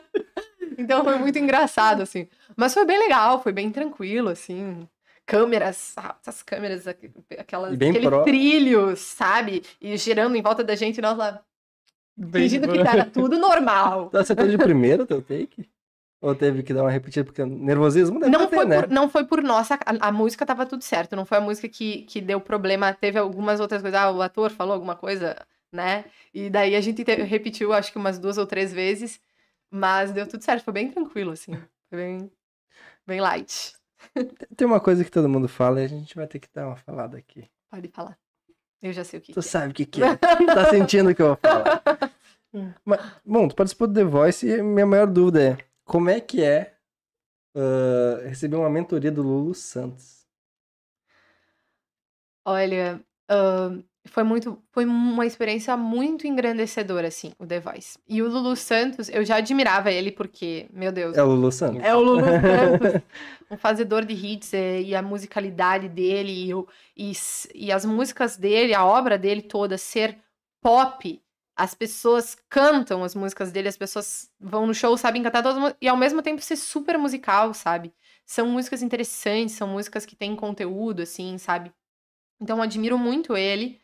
[0.78, 2.28] Então foi muito engraçado, assim.
[2.56, 4.88] Mas foi bem legal, foi bem tranquilo, assim.
[5.26, 8.24] Câmeras, essas câmeras, aqu- aquelas, bem aquele pró.
[8.24, 9.64] trilho, sabe?
[9.82, 11.42] E girando em volta da gente, nós lá,
[12.32, 14.10] fingindo que era tudo normal.
[14.12, 15.68] Tu acertou de primeiro teu take?
[16.26, 18.82] Ou teve que dar uma repetida porque nervosismo deve Não ter, foi, né?
[18.82, 19.76] por, não foi por nossa.
[19.76, 21.16] A, a música tava tudo certo.
[21.16, 22.92] Não foi a música que, que deu problema.
[22.96, 24.00] Teve algumas outras coisas.
[24.00, 25.36] Ah, o ator falou alguma coisa,
[25.72, 26.06] né?
[26.34, 29.22] E daí a gente te- repetiu, acho que umas duas ou três vezes.
[29.70, 30.64] Mas deu tudo certo.
[30.64, 31.52] Foi bem tranquilo, assim.
[31.90, 32.32] Foi bem,
[33.06, 33.74] bem light.
[34.58, 36.76] Tem uma coisa que todo mundo fala e a gente vai ter que dar uma
[36.76, 37.48] falada aqui.
[37.70, 38.18] Pode falar.
[38.82, 39.32] Eu já sei o que.
[39.32, 39.50] Tu que é.
[39.50, 40.16] sabe o que, que é.
[40.18, 41.84] tá sentindo o que eu vou falar.
[42.84, 46.44] Mas, bom, tu participou do The Voice e minha maior dúvida é como é que
[46.44, 46.78] é
[47.56, 50.26] ah, receber uma mentoria do Lulu Santos?
[52.44, 57.98] Olha, ahn, foi muito, foi uma experiência muito engrandecedora, assim, o The Voice.
[58.08, 61.84] E o Lulu Santos, eu já admirava ele porque, meu Deus, É o Lulu Santos?
[61.84, 63.02] É o Lulu Santos,
[63.50, 67.12] um fazedor de hits é, e a musicalidade dele e, o- e
[67.56, 70.18] e as músicas dele, a obra dele toda ser
[70.62, 71.22] pop
[71.56, 75.62] As pessoas cantam as músicas dele, as pessoas vão no show, sabem cantar todas as
[75.62, 77.94] músicas, e ao mesmo tempo ser super musical, sabe?
[78.26, 81.72] São músicas interessantes, são músicas que têm conteúdo, assim, sabe?
[82.42, 83.80] Então, eu admiro muito ele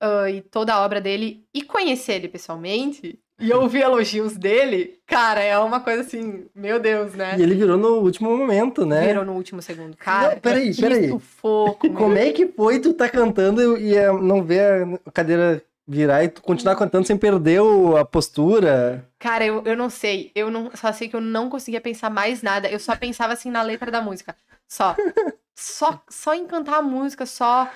[0.00, 1.44] ah, e toda a obra dele.
[1.54, 7.14] E conhecer ele pessoalmente e ouvir elogios dele, cara, é uma coisa assim, meu Deus,
[7.14, 7.36] né?
[7.38, 9.06] E ele virou no último momento, né?
[9.06, 9.96] Virou no último segundo.
[9.96, 11.08] Cara, Não, peraí, que peraí.
[11.08, 11.92] sufoco.
[11.92, 16.28] Como é que foi tu tá cantando e eh, não ver a cadeira virar e
[16.30, 19.08] continuar cantando sem perder o- a postura?
[19.18, 20.30] Cara, eu, eu não sei.
[20.34, 22.68] Eu não, só sei que eu não conseguia pensar mais nada.
[22.70, 24.36] Eu só pensava assim na letra da música.
[24.68, 24.96] Só.
[25.54, 27.70] Só, só em cantar a música, só.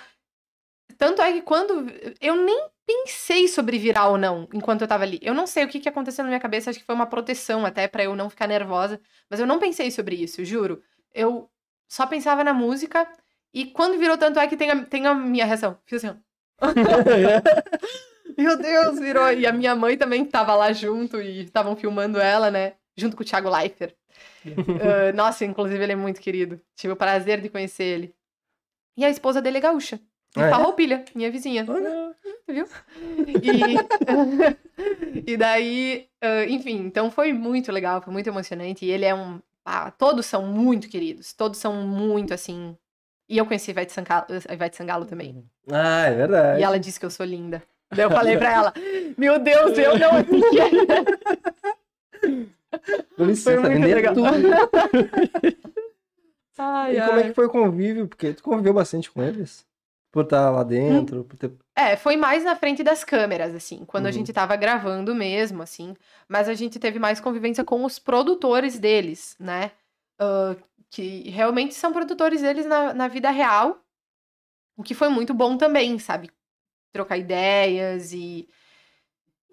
[0.98, 1.86] Tanto é que quando.
[2.20, 5.18] Eu nem pensei sobre virar ou não enquanto eu tava ali.
[5.22, 6.70] Eu não sei o que, que aconteceu na minha cabeça.
[6.70, 9.00] Acho que foi uma proteção até pra eu não ficar nervosa.
[9.28, 10.82] Mas eu não pensei sobre isso, juro.
[11.12, 11.50] Eu
[11.88, 13.06] só pensava na música.
[13.52, 15.78] E quando virou tanto é que tem a, tem a minha reação.
[15.86, 16.25] Fiz assim, ó.
[18.36, 19.30] Meu Deus, virou.
[19.32, 22.74] E a minha mãe também tava lá junto e estavam filmando ela, né?
[22.96, 23.94] Junto com o Thiago Leifert.
[24.80, 26.60] Ah, nossa, inclusive ele é muito querido.
[26.76, 28.14] Tive o prazer de conhecer ele.
[28.96, 29.96] E a esposa dele é gaúcha.
[30.34, 30.50] De Ah, é?
[30.50, 31.64] Farroupilha, minha vizinha.
[31.68, 32.14] Olha.
[32.48, 32.64] Viu?
[33.42, 33.76] E,
[35.32, 38.84] e daí, ah, enfim, então foi muito legal, foi muito emocionante.
[38.84, 39.40] E ele é um.
[39.64, 41.32] ah, todos são muito queridos.
[41.32, 42.76] Todos são muito assim.
[43.28, 45.44] E eu conheci a Ivete Sangalo, a Ivete Sangalo também.
[45.70, 46.60] Ah, é verdade.
[46.60, 47.62] E ela disse que eu sou linda.
[47.90, 48.72] Daí eu falei pra ela:
[49.16, 50.12] Meu Deus, eu não
[53.26, 54.14] licença, Foi muito legal.
[56.58, 57.28] Ai, E como é ai.
[57.28, 58.08] que foi o convívio?
[58.08, 59.64] Porque tu conviveu bastante com eles?
[60.10, 61.52] Por estar lá dentro, por ter...
[61.76, 64.12] É, foi mais na frente das câmeras, assim, quando a Uhum.
[64.14, 65.94] gente tava gravando mesmo, assim.
[66.26, 69.72] Mas a gente teve mais convivência com os produtores deles, né?
[70.18, 70.56] Ah,
[70.90, 73.82] que realmente são produtores deles na, na vida real.
[74.76, 76.30] O que foi muito bom também, sabe?
[76.92, 78.48] Trocar ideias e,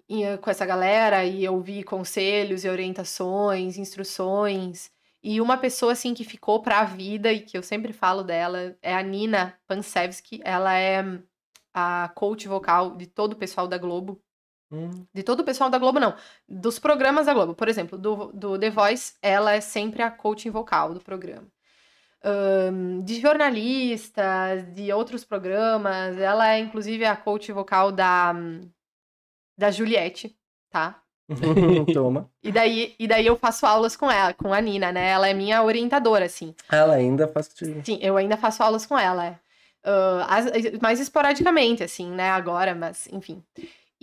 [0.08, 4.90] e, com essa galera e ouvir conselhos e orientações, instruções.
[5.22, 8.94] E uma pessoa, assim, que ficou pra vida e que eu sempre falo dela é
[8.94, 10.40] a Nina Pansevski.
[10.44, 11.02] Ela é
[11.72, 14.22] a coach vocal de todo o pessoal da Globo.
[14.74, 16.14] Hum, De todo o pessoal da Globo, não.
[16.48, 17.54] Dos programas da Globo.
[17.54, 21.46] Por exemplo, do, do The Voice, ela é sempre a coaching vocal do programa.
[22.22, 26.18] Ahn, de jornalistas, de outros programas.
[26.18, 28.34] Ela é, inclusive, a coach vocal da,
[29.56, 30.36] da Juliette,
[30.70, 31.00] tá?
[31.94, 32.28] Toma.
[32.42, 35.08] E daí, e daí eu faço aulas com ela, com a Nina, né?
[35.10, 36.54] Ela é minha orientadora, assim.
[36.70, 37.50] Ela ainda faz.
[37.84, 39.38] Sim, eu ainda faço aulas com ela.
[39.82, 43.42] Ah, as- mais esporadicamente, assim, né, agora, mas enfim.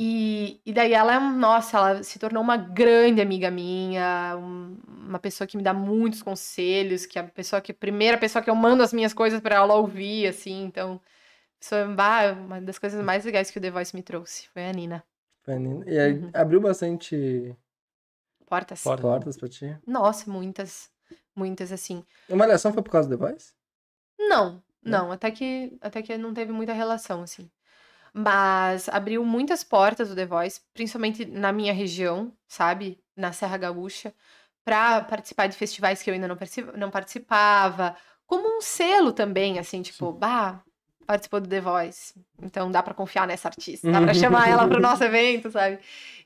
[0.03, 4.76] E, e daí ela, é um- nossa, ela se tornou uma grande amiga minha, um-
[4.88, 8.41] uma pessoa que me dá muitos conselhos, que é a pessoa que, a primeira pessoa
[8.44, 10.99] que eu mando as minhas coisas pra ela ouvir, assim, então.
[11.60, 14.72] Isso é uma das coisas mais legais que o The Voice me trouxe, foi a
[14.72, 15.03] Nina.
[15.44, 15.86] Foi a Nina.
[15.88, 16.32] E aí Uhum.
[16.34, 17.56] abriu bastante
[18.48, 18.82] Portas.
[18.82, 19.03] Porta.
[19.03, 19.78] portas pra ti.
[19.86, 20.90] Nossa, muitas,
[21.36, 22.03] muitas, assim.
[22.28, 23.53] A malhação foi por causa do The Voice?
[24.19, 27.49] Não, não, até que até que não teve muita relação, assim.
[28.14, 33.02] Mas abriu muitas portas do The Voice, principalmente na minha região, sabe?
[33.16, 34.14] Na Serra Gaúcha,
[34.66, 36.38] pra participar de festivais que eu ainda não,
[36.78, 40.62] não participava, como um selo também, assim, tipo, bah,
[41.06, 44.80] participou do The Voice, então dá pra confiar nessa artista, dá pra chamar ela pro
[44.80, 45.80] nosso evento, sabe?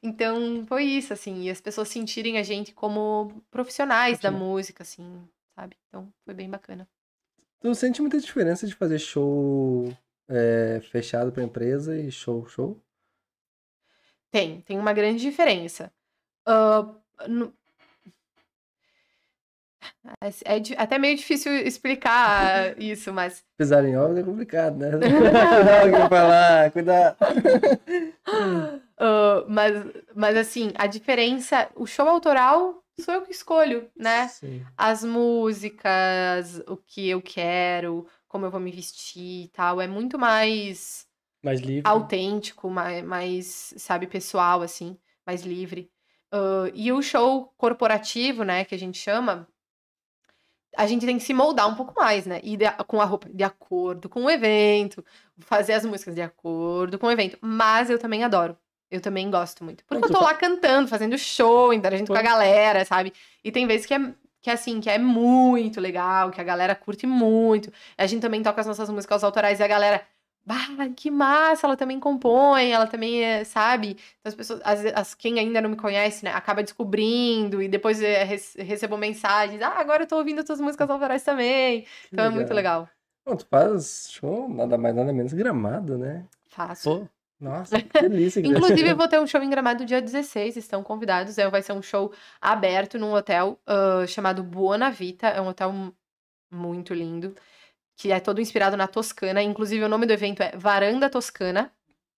[0.04, 4.38] Então foi isso, assim, e as pessoas sentirem a gente como profissionais da Sim.
[4.38, 5.76] música, assim, sabe?
[5.88, 6.88] Então foi bem bacana.
[7.60, 9.92] Tu sente muita diferença de fazer show
[10.28, 12.82] é, fechado pra empresa e show, show?
[14.32, 15.92] Tem, tem uma grande diferença.
[16.46, 16.94] Ah,
[17.28, 17.54] no-
[20.22, 24.92] É, é di- até meio difícil explicar isso, mas Pisar em ovos é complicado, né?
[25.00, 27.18] Cuidado que eu falar, cuidado.
[28.98, 29.74] Ah, mas,
[30.16, 34.28] mas assim, a diferença, o show autoral sou eu que escolho, né?
[34.28, 34.66] Sim.
[34.78, 40.18] As músicas, o que eu quero, como eu vou me vestir e tal, é muito
[40.20, 41.08] mais
[41.44, 41.82] Mais livre.
[41.90, 45.90] autêntico, mais, mais, sabe, pessoal, assim, mais livre.
[46.32, 49.48] Ah, e o show corporativo, né, que a gente chama,
[50.78, 52.42] a gente tem que se moldar um pouco mais, né?
[52.44, 55.04] Ir de- com a roupa de acordo com o evento,
[55.40, 57.38] fazer as músicas de acordo com o evento.
[57.42, 58.58] Mas eu também adoro.
[58.92, 59.84] Eu também gosto muito.
[59.86, 63.14] Porque Não, eu tô lá cantando, fazendo show, interagindo com a galera, sabe?
[63.44, 64.14] E tem vezes que é,
[64.46, 67.72] que é assim, que é muito legal, que a galera curte muito.
[67.98, 70.06] A gente também toca as nossas músicas autorais e a galera.
[70.46, 70.56] Bah,
[70.96, 73.98] que massa, ela também compõe, ela também é, sabe?
[74.20, 78.00] Então as pessoas, as, as- quem ainda não me conhece, né, acaba descobrindo e depois
[78.02, 81.82] é, rece- recebo mensagens, ah, agora eu tô ouvindo as tuas músicas autorais também.
[81.82, 82.88] Que Então é muito legal.
[83.26, 86.24] Bom, tu faz show nada mais, nada menos gramado, né?
[86.50, 86.84] Faço.
[86.84, 87.08] Pô,
[87.40, 88.40] Nossa, que delícia.
[88.40, 91.38] Inclusive, eu vou ter um show em Gramado dia 16, estão convidados.
[91.38, 95.28] É, vai ser um show aberto num hotel ah, chamado Buona Vita.
[95.28, 95.96] É um hotel mu-
[96.52, 97.36] muito lindo,
[97.98, 99.42] que é todo inspirado na Toscana.
[99.44, 101.72] Inclusive, o nome do evento é Varanda Toscana.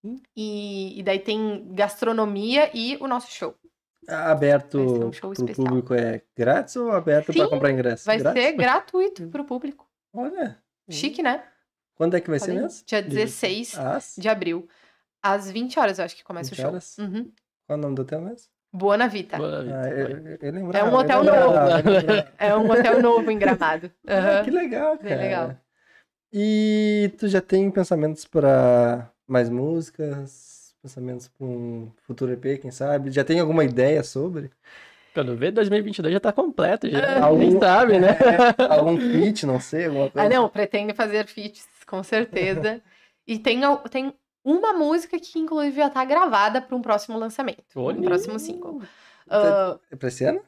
[0.04, 0.22] Hum.
[0.36, 3.56] E, e daí tem gastronomia e o nosso show.
[4.08, 5.68] Aberto ser um show pro especial.
[5.68, 8.06] público é grátis ou aberto para comprar ingresso?
[8.06, 8.42] Vai grátis?
[8.44, 9.86] ser gratuito pro público.
[10.14, 10.58] Olha.
[10.90, 11.44] Chique, né?
[11.96, 12.64] Quando é que vai ser Olha aí.
[12.64, 12.86] mesmo?
[12.86, 14.70] Dia Dia 16 Ah, de abril.
[15.34, 16.68] Às 20 horas, eu acho que começa 20 o show.
[16.72, 16.98] horas?
[16.98, 17.32] Uhum.
[17.66, 18.48] Qual é o nome do hotel mesmo?
[18.74, 19.38] Buona Vita.
[19.38, 21.90] Boa vida, Ah, eu, eu, eu lembrava, É um hotel lembrava, novo.
[21.92, 22.34] lembrava.
[22.38, 23.92] É um hotel novo em Gramado.
[24.08, 24.44] Ah, Aham.
[24.46, 25.22] que legal, Bem cara.
[25.22, 25.56] legal.
[26.32, 30.76] E tu já tem pensamentos para mais músicas?
[30.82, 33.12] Pensamentos para um futuro EP, quem sabe?
[33.12, 34.52] Já tem alguma ideia sobre?
[35.14, 37.24] Quando vê 2022 já tá completo, já.
[37.24, 38.10] Algum- Nem sabe, né?
[38.70, 40.28] Algum feat, não sei, alguma coisa?
[40.28, 42.82] Ah, não, pretendo fazer feats, com certeza.
[43.26, 44.14] e tem, tem
[44.50, 47.64] uma música que, inclusive, já tá gravada para um próximo lançamento.
[47.76, 48.00] Olha.
[48.00, 48.82] Um próximo single.
[49.30, 50.42] Ah, É pra esse ano?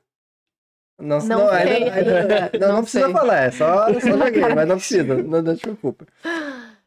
[0.97, 1.89] Não, Não não, ainda, sei.
[1.89, 5.55] ainda- não, não Não precisa falar, é só, só joguei, mas não precisa, não, não
[5.55, 6.05] te preocupa.
[6.05, 6.29] Tô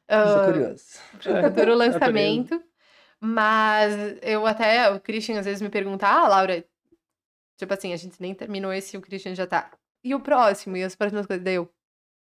[0.09, 0.85] ah, curioso.
[1.45, 2.63] futuro lançamento.
[3.21, 6.65] Mas eu até, o Christian às vezes me pergunta, ah, Laura,
[7.57, 9.71] tipo assim, a gente nem terminou esse, o Christian já tá.
[10.05, 10.77] E o próximo?
[10.77, 11.45] E as próximas coisas?
[11.45, 11.71] Daí eu,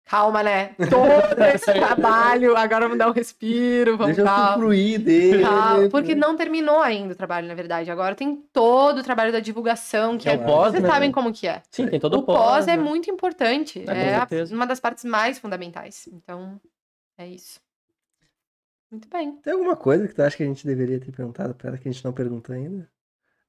[0.05, 0.75] calma, né?
[0.89, 4.57] Todo esse trabalho, agora vamos dar um respiro, vamos Deixa eu calma.
[4.57, 5.43] fluir dele.
[5.43, 7.89] Calma, porque não terminou ainda o trabalho, na verdade.
[7.89, 10.89] Agora tem todo o trabalho da divulgação, que É é, o pós, vocês né?
[10.89, 11.61] sabem como que é.
[11.71, 12.84] Sim, tem todo o pós é né?
[12.84, 13.80] muito importante.
[13.81, 16.07] com É, a- uma das partes mais fundamentais.
[16.11, 16.59] Então,
[17.17, 17.59] é isso.
[18.91, 19.38] Muito bem.
[19.38, 21.89] Tem alguma coisa que tu acha que a gente deveria ter perguntado pra ela que
[21.89, 22.88] a gente não perguntou ainda?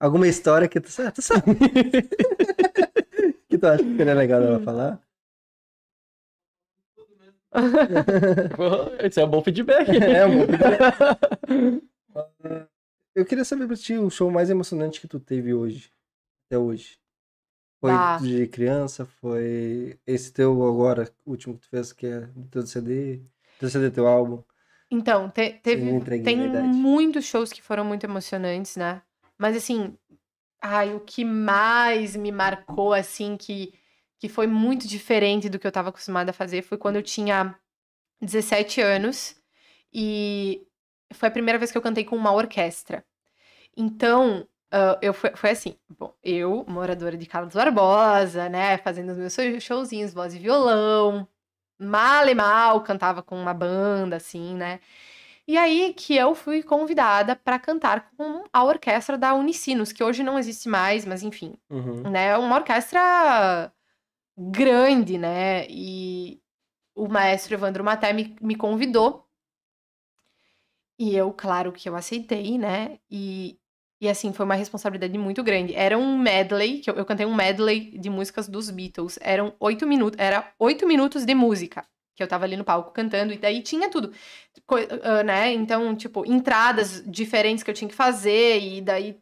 [0.01, 1.12] Alguma história que tu sabe?
[1.12, 1.43] Tu sabe?
[3.48, 4.98] que tu acha que seria legal ela falar?
[9.02, 9.89] Esse é um bom feedback.
[10.02, 11.81] É, um bom
[13.14, 15.93] Eu queria saber pra ti o show mais emocionante que tu teve hoje.
[16.47, 16.98] Até hoje.
[17.81, 18.18] Foi Ah.
[18.20, 19.05] de criança?
[19.06, 23.22] Foi esse teu agora, o último que tu fez, que é do teu CD?
[23.60, 24.43] Teu CD, teu álbum?
[24.90, 26.36] Então, te- teve, tem
[26.66, 29.02] muitos shows que foram muito emocionantes, né?
[29.39, 29.97] Mas assim,
[30.60, 33.74] ai, o que mais me marcou, assim, que,
[34.19, 37.55] que foi muito diferente do que eu tava acostumada a fazer foi quando eu tinha
[38.20, 39.36] 17 anos
[39.93, 40.66] e
[41.12, 43.05] foi a primeira vez que eu cantei com uma orquestra.
[43.77, 49.19] Então, ah, eu foi, foi assim, bom, eu, moradora de Carlos Barbosa, né, fazendo os
[49.19, 51.28] meus showzinhos, voz e violão,
[51.78, 54.81] mal e mal, cantava com uma banda, assim, né?
[55.47, 60.23] E aí que eu fui convidada para cantar com a orquestra da Unicinos, que hoje
[60.23, 62.11] não existe mais, mas enfim, Uhum.
[62.11, 62.36] né?
[62.39, 63.70] Uma orquestra
[64.36, 65.66] grande, né?
[65.69, 66.40] E
[66.94, 69.24] o maestro Evandro Maté me, me convidou.
[70.98, 72.98] E eu, claro que eu aceitei, né?
[73.11, 73.59] E,
[74.01, 75.74] e assim, foi uma responsabilidade muito grande.
[75.74, 79.19] Era um medley, que eu, eu cantei um medley de músicas dos Beatles.
[79.20, 81.86] Eram oito minutos, era oito minutos de música.
[82.16, 84.12] Que eu tava ali no palco cantando, e daí tinha tudo.
[85.02, 85.52] Ah, né?
[85.52, 89.19] Então, tipo, entradas diferentes que eu tinha que fazer, e daí.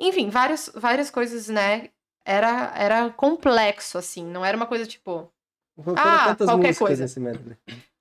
[0.00, 1.90] Enfim, várias, várias coisas, né?
[2.24, 4.24] Era, era complexo, assim.
[4.24, 5.30] Não era uma coisa tipo.
[5.82, 7.02] Foram Ah, qualquer músicas coisa.
[7.02, 7.56] nesse medley?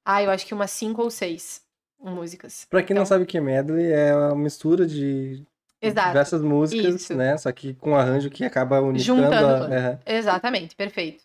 [0.06, 1.62] Ah, eu acho que umas cinco ou seis
[2.00, 2.66] músicas.
[2.70, 5.44] Pra quem não Então- sabe o que é medley, é uma mistura de
[5.82, 6.08] Exato.
[6.10, 7.16] diversas músicas, Isso.
[7.16, 7.38] né?
[7.38, 9.74] Só que com arranjo que acaba unificando Juntando.
[9.74, 9.76] a...
[9.76, 10.00] é.
[10.18, 11.24] Exatamente, perfeito.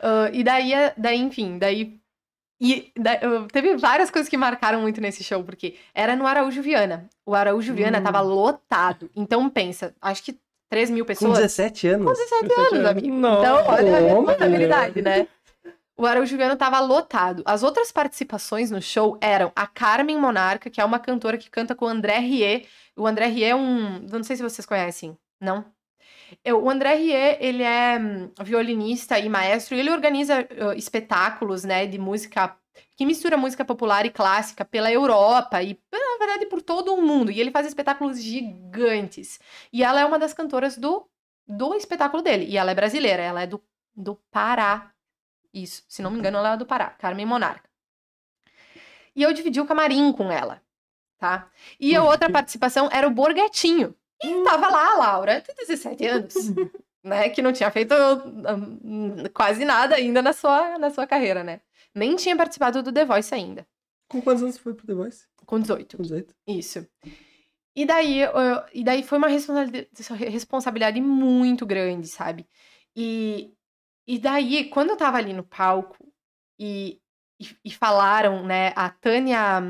[0.00, 1.98] Ah, e daí, eh, daí, enfim, daí.
[2.58, 2.90] E
[3.52, 7.06] teve várias coisas que marcaram muito nesse show, porque era no Araújo Viana.
[7.26, 8.02] O Araújo Viana Hum.
[8.02, 9.10] tava lotado.
[9.14, 10.38] Então, pensa, acho que
[10.68, 11.38] 3 mil Com pessoas.
[11.38, 12.06] 17 anos.
[12.06, 13.14] Com 17 anos, amigo.
[13.14, 13.38] Não.
[13.40, 15.26] Então, olha a responsabilidade, né?
[15.98, 17.42] O Araújo Viana tava lotado.
[17.46, 21.74] As outras participações no show eram a Carmen Monarca, que é uma cantora que canta
[21.74, 22.66] com o André Rie.
[22.94, 24.00] O André Rie é um.
[24.00, 25.64] Não sei se vocês conhecem, não?
[26.44, 31.64] Eu- o André Rie, ele é hum, violinista e maestro, e ele organiza uh, espetáculos,
[31.64, 32.54] né, de música
[32.96, 37.30] que mistura música popular e clássica pela Europa e, na verdade, por todo o mundo.
[37.30, 39.38] E ele faz espetáculos gigantes.
[39.70, 41.06] E ela é uma das cantoras do,
[41.46, 42.46] do espetáculo dele.
[42.46, 43.62] E ela é brasileira, ela é do,
[43.94, 44.90] do Pará.
[45.52, 47.68] Isso, se não me engano, ela é do Pará, Carmen Monarca.
[49.14, 50.62] E eu dividi o camarim com ela,
[51.18, 51.50] tá?
[51.78, 53.94] E a outra participação era o Borgatinho.
[54.22, 56.34] E tava lá a Laura, de 17 anos,
[57.04, 57.28] né?
[57.28, 61.60] Que não tinha feito hum, quase nada ainda na sua, na sua carreira, né?
[61.96, 63.66] Nem tinha participado do The Voice ainda,
[64.08, 65.24] Com quantos anos foi pro The Voice?
[65.46, 65.96] com 18.
[65.96, 66.34] Com 18.
[66.46, 66.86] Isso.
[67.74, 68.32] E daí, eu-
[68.74, 72.46] e daí foi uma responsabilidade, muito grande, sabe?
[72.96, 73.52] E,
[74.06, 75.96] e daí, quando eu tava ali no palco
[76.58, 77.00] e,
[77.40, 79.60] e, e falaram, né, a Tânia.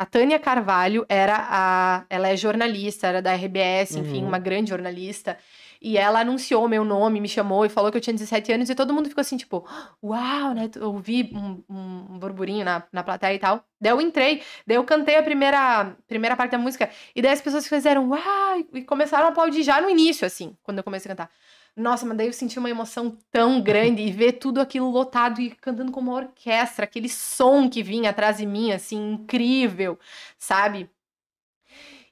[0.00, 2.06] A Tânia Carvalho era a.
[2.08, 4.28] Ela é jornalista, era da RBS, enfim, Uhum.
[4.28, 5.36] uma grande jornalista.
[5.80, 8.74] E ela anunciou meu nome, me chamou e falou que eu tinha 17 anos, e
[8.74, 9.66] todo mundo ficou assim, tipo,
[10.02, 10.70] uau, né?
[10.74, 13.64] Eu ouvi um, um burburinho na, na plateia e tal.
[13.80, 17.40] Daí eu entrei, daí eu cantei a primeira, primeira parte da música, e daí as
[17.40, 21.14] pessoas fizeram, uau, e começaram a aplaudir já no início, assim, quando eu comecei a
[21.14, 21.30] cantar.
[21.76, 25.50] Nossa, mas daí eu senti uma emoção tão grande e ver tudo aquilo lotado e
[25.50, 29.96] cantando como uma orquestra, aquele som que vinha atrás de mim, assim, incrível,
[30.36, 30.90] sabe?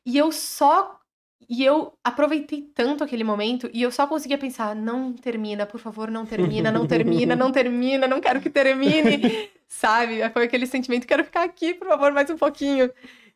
[0.05, 1.01] E eu só.
[1.49, 6.11] E eu aproveitei tanto aquele momento e eu só conseguia pensar: não termina, por favor,
[6.11, 10.29] não termina, não termina, não termina, não quero que termine, sabe?
[10.31, 12.91] Foi aquele sentimento: quero ficar aqui, por favor, mais um pouquinho.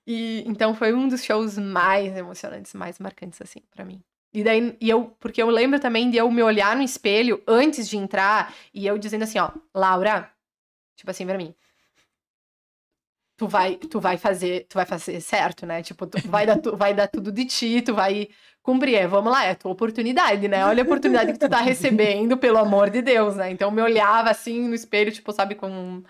[0.07, 4.03] E então foi um dos shows mais emocionantes, mais marcantes, assim, pra mim.
[4.33, 7.89] E daí, e eu, porque eu lembro também de eu me olhar no espelho antes
[7.89, 10.31] de entrar e eu dizendo assim, ó, Laura,
[10.97, 11.55] tipo assim pra mim,
[13.41, 15.83] tu vai, tu vai fazer, tu vai fazer certo, né?
[15.83, 18.29] Tipo, tu vai dar, tu, vai dar tudo de ti, tu vai
[18.63, 20.63] cumprir, é, vamos lá, é a tua oportunidade, né?
[20.67, 23.51] Olha a oportunidade que tu tá recebendo, pelo amor de Deus, né?
[23.51, 26.03] Então eu me olhava assim no espelho, tipo, sabe, com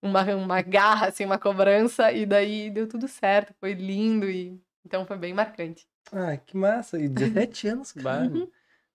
[0.00, 5.04] uma, uma garra, assim, uma cobrança, e daí deu tudo certo, foi lindo e então
[5.04, 5.86] foi bem marcante.
[6.10, 6.98] Ah, que massa.
[6.98, 8.30] E 17 anos, cara.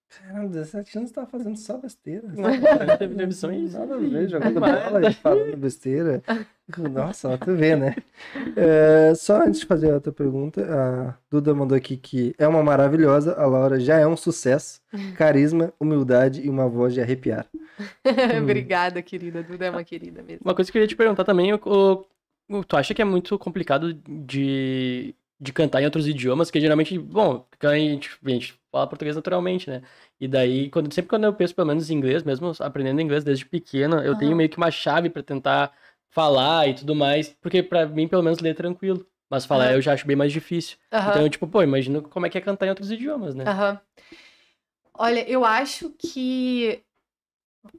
[0.10, 2.27] Caramba, 17 anos tava fazendo só besteira.
[2.98, 3.73] teve demissões.
[3.73, 6.23] Nada a ver, jogando bola e falando besteira.
[6.91, 7.95] Nossa, tu vê, né?
[8.56, 12.64] É, só antes de fazer a outra pergunta, a Duda mandou aqui que é uma
[12.64, 14.81] maravilhosa, a Laura já é um sucesso,
[15.15, 17.45] carisma, humildade e uma voz de arrepiar.
[18.41, 19.44] Obrigada, querida.
[19.44, 20.41] Duda é uma querida mesmo.
[20.44, 22.06] Uma coisa que eu queria te perguntar também, o, o-
[22.57, 26.49] o- tu acha que é muito complicado de, de cantar em outros idiomas?
[26.49, 29.82] Porque geralmente, bom, a gente, a gente fala português naturalmente, né?
[30.20, 33.46] E daí, quando, sempre quando eu penso pelo menos em inglês, mesmo aprendendo inglês desde
[33.46, 34.38] pequena, eu tenho Aham.
[34.38, 35.72] meio que uma chave pra tentar
[36.12, 39.06] falar e tudo mais, porque pra mim, pelo menos, ler é tranquilo.
[39.30, 39.76] Mas falar Aham.
[39.76, 40.78] eu já acho bem mais difícil.
[40.91, 43.44] Aham, Então, tipo, pô, imagino como é que é cantar em outros idiomas, né?
[44.94, 46.84] Olha, eu acho que.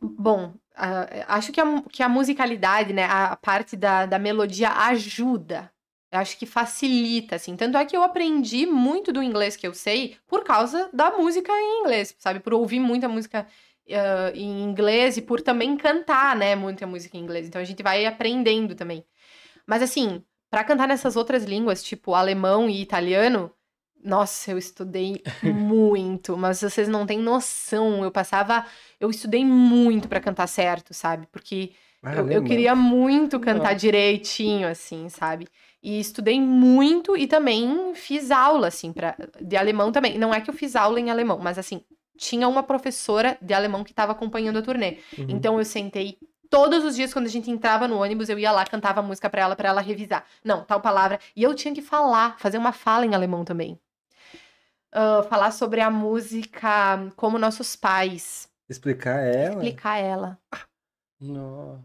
[0.01, 3.05] Bom, ah, acho que a, que a musicalidade, né?
[3.05, 5.73] A parte da, da melodia ajuda.
[6.13, 7.57] Eu acho que facilita, assim.
[7.57, 11.53] Tanto é que eu aprendi muito do inglês que eu sei por causa da música
[11.53, 12.41] em inglês, sabe?
[12.41, 13.47] Por ouvir muita música
[13.91, 16.57] ah, em inglês e por também cantar, né?
[16.57, 17.47] Muita música em inglês.
[17.47, 19.05] Então a gente vai aprendendo também.
[19.67, 23.53] Mas assim, pra cantar nessas outras línguas, tipo alemão e italiano,
[24.03, 28.03] nossa, eu estudei muito, mas vocês não têm noção.
[28.05, 28.67] Eu passava,
[28.99, 31.27] eu estudei muito pra cantar certo, sabe?
[31.31, 31.73] Porque
[32.03, 33.75] Ah, eu, eu queria muito cantar Nossa.
[33.75, 35.47] direitinho, assim, sabe?
[35.83, 40.19] E estudei muito e também fiz aula, assim, pra, de alemão também.
[40.19, 41.83] Não é que eu fiz aula em alemão, mas assim,
[42.17, 44.99] tinha uma professora de alemão que estava acompanhando a turnê.
[45.17, 45.27] Uhum.
[45.29, 46.19] Então eu sentei
[46.51, 49.43] todos os dias quando a gente entrava no ônibus, eu ia lá, cantava música pra
[49.43, 50.25] ela, pra ela revisar.
[50.45, 51.19] Não, tal palavra.
[51.35, 53.81] E eu tinha que falar, fazer uma fala em alemão também.
[54.93, 59.55] Ah, falar sobre a música como nossos pais, Explicar ela.
[59.55, 60.39] explicar ela.
[61.21, 61.85] Nossa.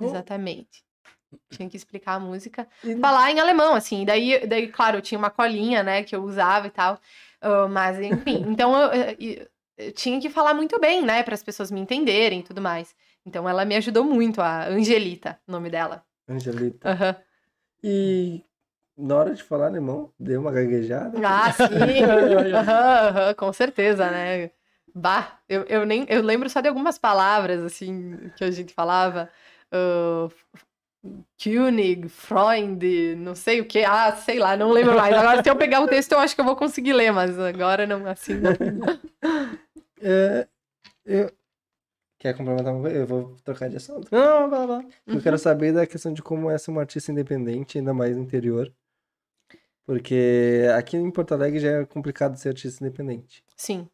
[0.00, 0.84] Exatamente.
[1.50, 2.66] Tinha que explicar a música.
[3.00, 4.04] Falar em alemão, assim.
[4.04, 6.98] Daí, daí, claro, eu tinha uma colinha, né, que eu usava e tal.
[7.40, 8.44] Ah, mas, enfim.
[8.48, 12.40] Então, eu, eu- eu tinha que falar muito bem, né, para as pessoas me entenderem
[12.40, 12.94] e tudo mais.
[13.26, 16.04] Então, ela me ajudou muito, a Angelita, o nome dela.
[16.28, 16.88] Angelita.
[16.90, 17.16] Aham.
[17.82, 18.44] E
[18.96, 21.18] na hora de falar alemão, deu uma gaguejada.
[21.26, 22.02] Ah, sim.
[22.54, 24.50] Aham, aham, com certeza, né?
[24.94, 29.28] Bah, eu, eu nem eu lembro só de algumas palavras assim que a gente falava.
[29.72, 30.28] ah,
[31.36, 32.82] König, Freund,
[33.16, 33.84] não sei o que.
[33.84, 35.14] Ah, sei lá, não lembro mais.
[35.14, 37.86] Agora, se eu pegar o texto, eu acho que eu vou conseguir ler, mas agora
[37.86, 38.34] não, assim.
[38.34, 38.52] Não.
[40.06, 40.46] É,
[41.06, 41.32] eu...
[42.18, 42.96] Quer complementar uma coisa?
[42.96, 44.06] Eu vou trocar de assunto.
[44.12, 44.84] Não, vai lá.
[45.06, 48.22] Eu quero saber da questão de como é ser uma artista independente, ainda mais no
[48.22, 48.70] interior.
[49.86, 53.42] Porque aqui em Porto Alegre já é complicado ser artista independente.
[53.56, 53.88] Sim.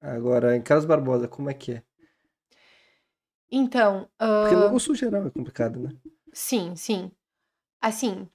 [0.00, 1.82] Agora, em Carlos Barbosa, como é que é?
[3.50, 5.90] Então, Porque ah, no sul geral é complicado, né?
[6.34, 7.10] Sim, sim.
[7.80, 8.28] Assim,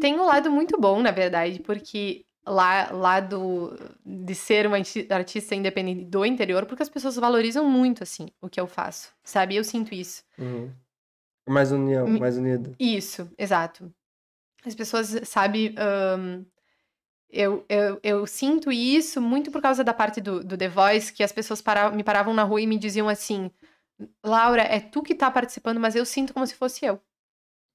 [0.00, 5.06] tem um lado muito bom, na verdade, porque lá, lá do, de ser uma arti-
[5.10, 9.56] artista independente do interior, porque as pessoas valorizam muito, assim, o que eu faço, sabe?
[9.56, 10.22] Eu sinto isso.
[10.38, 10.72] Uhum.
[11.48, 12.74] Mais união, Me- mais unido.
[12.78, 13.92] Isso, exato.
[14.64, 16.44] As pessoas, sabe, ahn,
[17.30, 21.22] eu, eu, eu sinto isso muito por causa da parte do, do The Voice, que
[21.22, 21.62] as pessoas
[21.94, 23.50] me paravam na rua e me diziam assim:
[24.24, 27.00] Laura, é tu que tá participando, mas eu sinto como se fosse eu.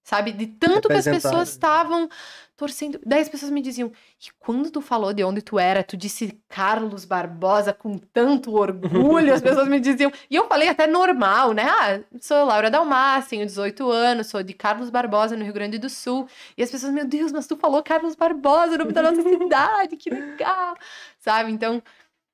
[0.09, 0.31] Sabe?
[0.31, 2.09] De tanto que as pessoas estavam
[2.57, 2.99] torcendo.
[3.05, 6.41] Daí as pessoas me diziam, e quando tu falou de onde tu era, tu disse
[6.49, 10.11] Carlos Barbosa com tanto orgulho, as pessoas me diziam.
[10.27, 11.67] E eu falei até normal, né?
[11.69, 15.91] Ah, sou Laura Dalmas, tenho 18 anos, sou de Carlos Barbosa, no Rio Grande do
[15.91, 16.27] Sul.
[16.57, 19.95] E as pessoas, meu Deus, mas tu falou Carlos Barbosa, o nome da nossa cidade,
[19.95, 20.75] que legal,
[21.19, 21.51] sabe?
[21.51, 21.83] Então,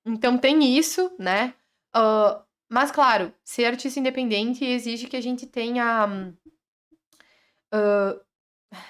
[0.05, 1.53] então tem isso, né?
[1.93, 2.39] Uh,
[2.69, 6.33] mas, claro, ser artista independente exige que a gente tenha.
[7.73, 8.19] Uh,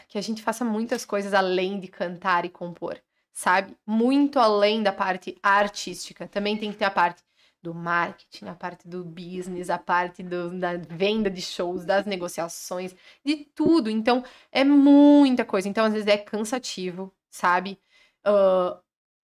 [0.08, 3.00] que a gente faça muitas coisas além de cantar e compor,
[3.34, 3.76] sabe?
[3.86, 6.28] Muito além da parte artística.
[6.28, 7.24] Também tem que ter a parte
[7.62, 12.96] do marketing, a parte do business, a parte do, da venda de shows, das negociações,
[13.24, 13.90] de tudo.
[13.90, 15.68] Então, é muita coisa.
[15.68, 17.80] Então, às vezes é cansativo, sabe?
[18.26, 18.80] Uh,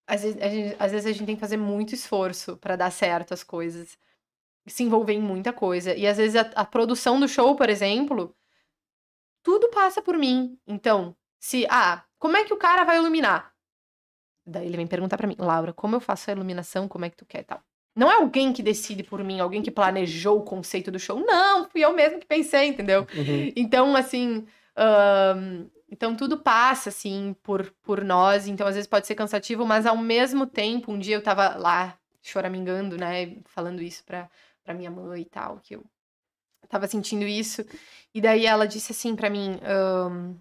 [0.08, 3.44] às, vezes, às vezes a gente tem que fazer muito esforço para dar certo as
[3.44, 3.98] coisas.
[4.68, 5.96] Se envolver em muita coisa.
[5.96, 8.36] E às vezes a, a produção do show, por exemplo,
[9.44, 10.58] tudo passa por mim.
[10.68, 11.66] Então, se.
[11.70, 13.52] Ah, como é que o cara vai iluminar?
[14.46, 16.88] Daí ele vem perguntar para mim, Laura, como eu faço a iluminação?
[16.88, 17.62] Como é que tu quer tal?
[17.96, 21.20] Não é alguém que decide por mim, alguém que planejou o conceito do show.
[21.20, 23.02] Não, fui eu mesmo que pensei, entendeu?
[23.14, 23.52] Uhum.
[23.56, 24.46] Então, assim.
[25.90, 28.48] Então, tudo passa, assim, por, por nós.
[28.48, 31.98] Então, às vezes pode ser cansativo, mas ao mesmo tempo, um dia eu tava lá
[32.22, 33.38] choramingando, né?
[33.46, 34.30] Falando isso pra,
[34.64, 35.84] pra minha mãe e tal, que eu
[36.72, 37.64] tava sentindo isso.
[38.14, 39.60] E daí ela disse assim para mim:
[40.10, 40.36] um,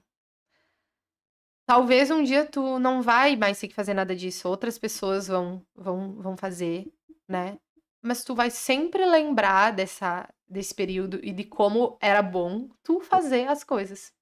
[1.67, 5.63] talvez um dia tu não vai mais ter que fazer nada disso, outras pessoas vão,
[5.75, 6.91] vão, vão fazer,
[7.29, 7.59] né?
[8.03, 13.47] Mas tu vai sempre lembrar dessa, desse período e de como era bom tu fazer
[13.47, 14.13] as coisas.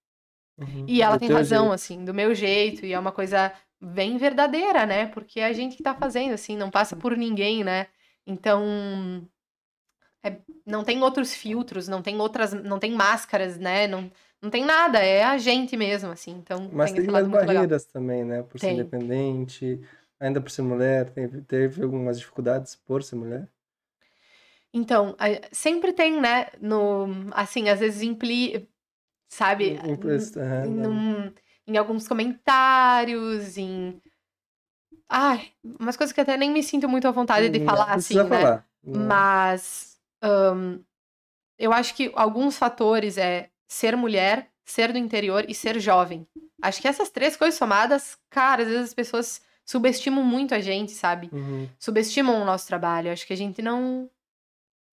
[0.58, 0.84] Uhum.
[0.88, 1.74] E ela tem razão, jeito.
[1.74, 5.06] assim, do meu jeito, e é uma coisa bem verdadeira, né?
[5.06, 7.86] Porque é a gente que tá fazendo, assim, não passa por ninguém, né?
[8.26, 9.24] Então,
[10.22, 13.86] é- não tem outros filtros, não tem outras, não tem máscaras, né?
[13.86, 14.10] Não,
[14.42, 16.32] não tem nada, é a gente mesmo, assim.
[16.32, 18.42] Então, Mas tem tem mais barreiras também, né?
[18.42, 18.74] Por ser Tem.
[18.74, 19.80] independente,
[20.20, 23.48] ainda por ser mulher, teve, teve algumas dificuldades por ser mulher.
[24.72, 25.16] Então,
[25.52, 26.46] sempre tem, né?
[26.60, 28.68] No, assim, às vezes impli,
[29.28, 29.78] sabe?
[30.62, 30.90] Em, não.
[30.90, 31.34] num-
[31.66, 34.00] em alguns comentários, em.
[35.08, 38.28] Ai, umas coisas que até nem me sinto muito à vontade de Não falar assim,
[38.28, 38.50] né?
[38.50, 38.66] falar.
[38.82, 40.80] Não- Mas ahn,
[41.58, 46.26] eu acho que alguns fatores é ser mulher, ser do interior e ser jovem.
[46.62, 50.92] Acho que essas três coisas somadas, cara, às vezes as pessoas subestimam muito a gente,
[50.92, 51.28] sabe?
[51.32, 51.68] Uhum.
[51.78, 53.12] Subestimam o nosso trabalho.
[53.12, 54.10] Acho que a gente não.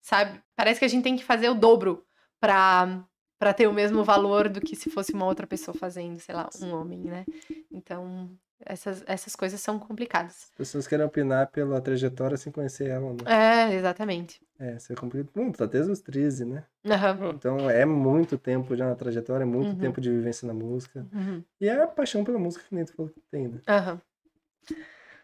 [0.02, 0.40] Sabe?
[0.54, 2.04] Parece que a gente tem que fazer o dobro
[2.38, 3.04] pra,
[3.38, 6.48] pra ter o mesmo valor do que se fosse uma outra pessoa fazendo, sei lá,
[6.60, 7.24] um homem, né?
[7.72, 8.30] Então,
[8.64, 10.44] essas, essas coisas são complicadas.
[10.50, 13.18] As pessoas querem opinar pela trajetória sem conhecer ela, né?
[13.26, 14.40] É, exatamente.
[14.58, 15.30] É, isso é complicado.
[15.36, 16.64] Hum, tá desde os 13, né?
[16.86, 17.34] Aham.
[17.34, 19.78] Então é muito tempo já na trajetória, é muito Uhum.
[19.78, 21.06] tempo de vivência na música.
[21.12, 21.42] Uhum.
[21.60, 23.60] E é a paixão pela música que nem tu falou que tem, né?
[23.68, 24.00] Aham.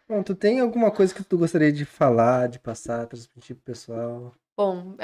[0.07, 4.35] Bom, tu tem alguma coisa que tu gostaria de falar, de passar, transmitir pro pessoal?
[4.55, 4.95] Bom,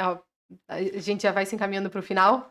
[0.68, 2.50] a gente já vai se encaminhando para o final.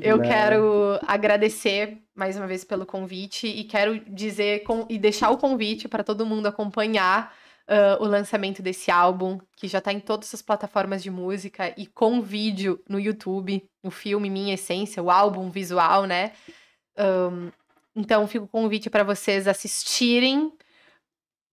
[0.00, 5.38] Eu quero agradecer mais uma vez pelo convite e quero dizer com- e deixar o
[5.38, 7.34] convite para todo mundo acompanhar
[7.66, 11.86] ah, o lançamento desse álbum, que já está em todas as plataformas de música e
[11.86, 16.32] com vídeo no YouTube, o filme Minha Essência, o álbum visual, né?
[16.96, 17.50] Ahn,
[17.96, 20.52] então, fica o convite para vocês assistirem,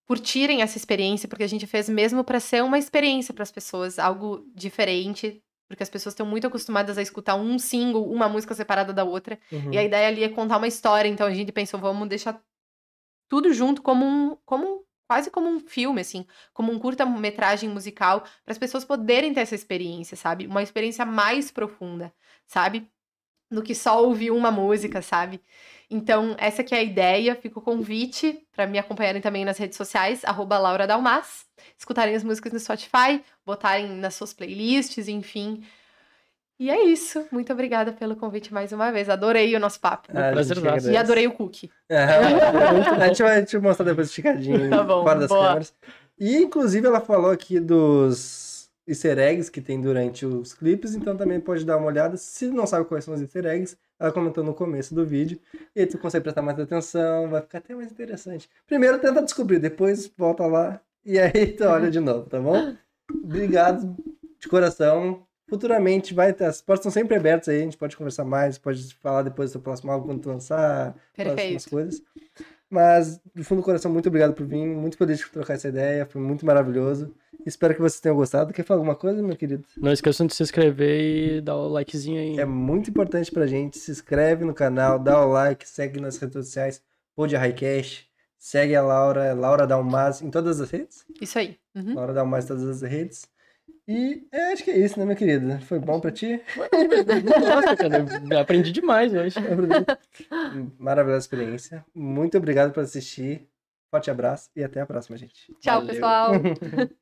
[0.07, 3.97] curtirem essa experiência, porque a gente fez mesmo para ser uma experiência para as pessoas,
[3.97, 5.41] algo diferente,
[5.71, 9.39] porque as pessoas estão muito acostumadas a escutar um single, uma música separada da outra,
[9.51, 9.73] Uhum.
[9.73, 12.41] e a ideia ali é contar uma história, então a gente pensou, vamos deixar
[13.29, 18.21] tudo junto como um, como um- quase como um filme, assim, como um curta-metragem musical,
[18.21, 20.47] para as pessoas poderem ter essa experiência, sabe?
[20.47, 22.13] Uma experiência mais profunda,
[22.47, 22.89] sabe?
[23.51, 25.41] Do que só ouvir uma música, sabe?
[25.89, 29.75] Então, essa que é a ideia, fica o convite para me acompanharem também nas redes
[29.75, 31.45] sociais, arroba Laura Dalmas,
[31.77, 35.61] escutarem as músicas no Spotify, botarem nas suas playlists, enfim.
[36.57, 37.25] E é isso.
[37.31, 39.09] Muito obrigada pelo convite mais uma vez.
[39.09, 40.09] Adorei o nosso papo.
[40.13, 40.31] Ah.
[40.89, 41.71] E adorei o cookie.
[41.89, 41.97] É,
[43.01, 45.47] a gente vai te mostrar depois esticadinho, Tá bom, fora das boa.
[45.47, 45.73] câmeras.
[46.19, 51.39] E, inclusive, ela falou aqui dos easter eggs que tem durante os clipes, então também
[51.39, 52.17] pode dar uma olhada.
[52.17, 55.39] Se não sabe quais são os easter eggs, ela comentou no começo do vídeo.
[55.75, 58.49] E aí tu consegue prestar mais atenção, vai ficar até mais interessante.
[58.65, 62.75] Primeiro tenta descobrir, depois volta lá e aí tu olha de novo, tá bom?
[63.23, 63.95] Obrigado
[64.39, 65.25] de coração.
[65.47, 68.93] Futuramente vai ter, as portas estão sempre abertas aí, a gente pode conversar mais, pode
[68.95, 71.69] falar depois do próximo álbum quando tu lançar, Perfeito.
[71.69, 72.01] coisas.
[72.71, 74.65] Mas, do fundo do coração, muito obrigado por vir.
[74.65, 76.05] Muito feliz de trocar essa ideia.
[76.05, 77.13] Foi muito maravilhoso.
[77.45, 78.53] Espero que vocês tenham gostado.
[78.53, 79.65] Quer falar alguma coisa, meu querido?
[79.75, 82.39] Não esqueçam de se inscrever e dar o likezinho aí.
[82.39, 83.77] É muito importante pra gente.
[83.77, 86.81] Se inscreve no canal, dá o like, segue nas redes sociais.
[87.13, 88.09] Pod Highcast.
[88.39, 91.05] Segue a Laura, é Laura Dalmas em todas as redes.
[91.19, 91.57] Isso aí.
[91.75, 91.93] Uhum.
[91.93, 93.27] Laura Dalmas em todas as redes.
[93.91, 95.59] E é, acho que é isso, né, minha querida?
[95.59, 96.41] Foi bom pra ti?
[97.39, 99.35] Nossa, cara, eu aprendi demais hoje.
[100.79, 101.85] Maravilhosa experiência.
[101.93, 103.49] Muito obrigado por assistir.
[103.89, 105.53] Forte abraço e até a próxima, gente.
[105.59, 105.87] Tchau, Valeu.
[105.93, 106.31] pessoal.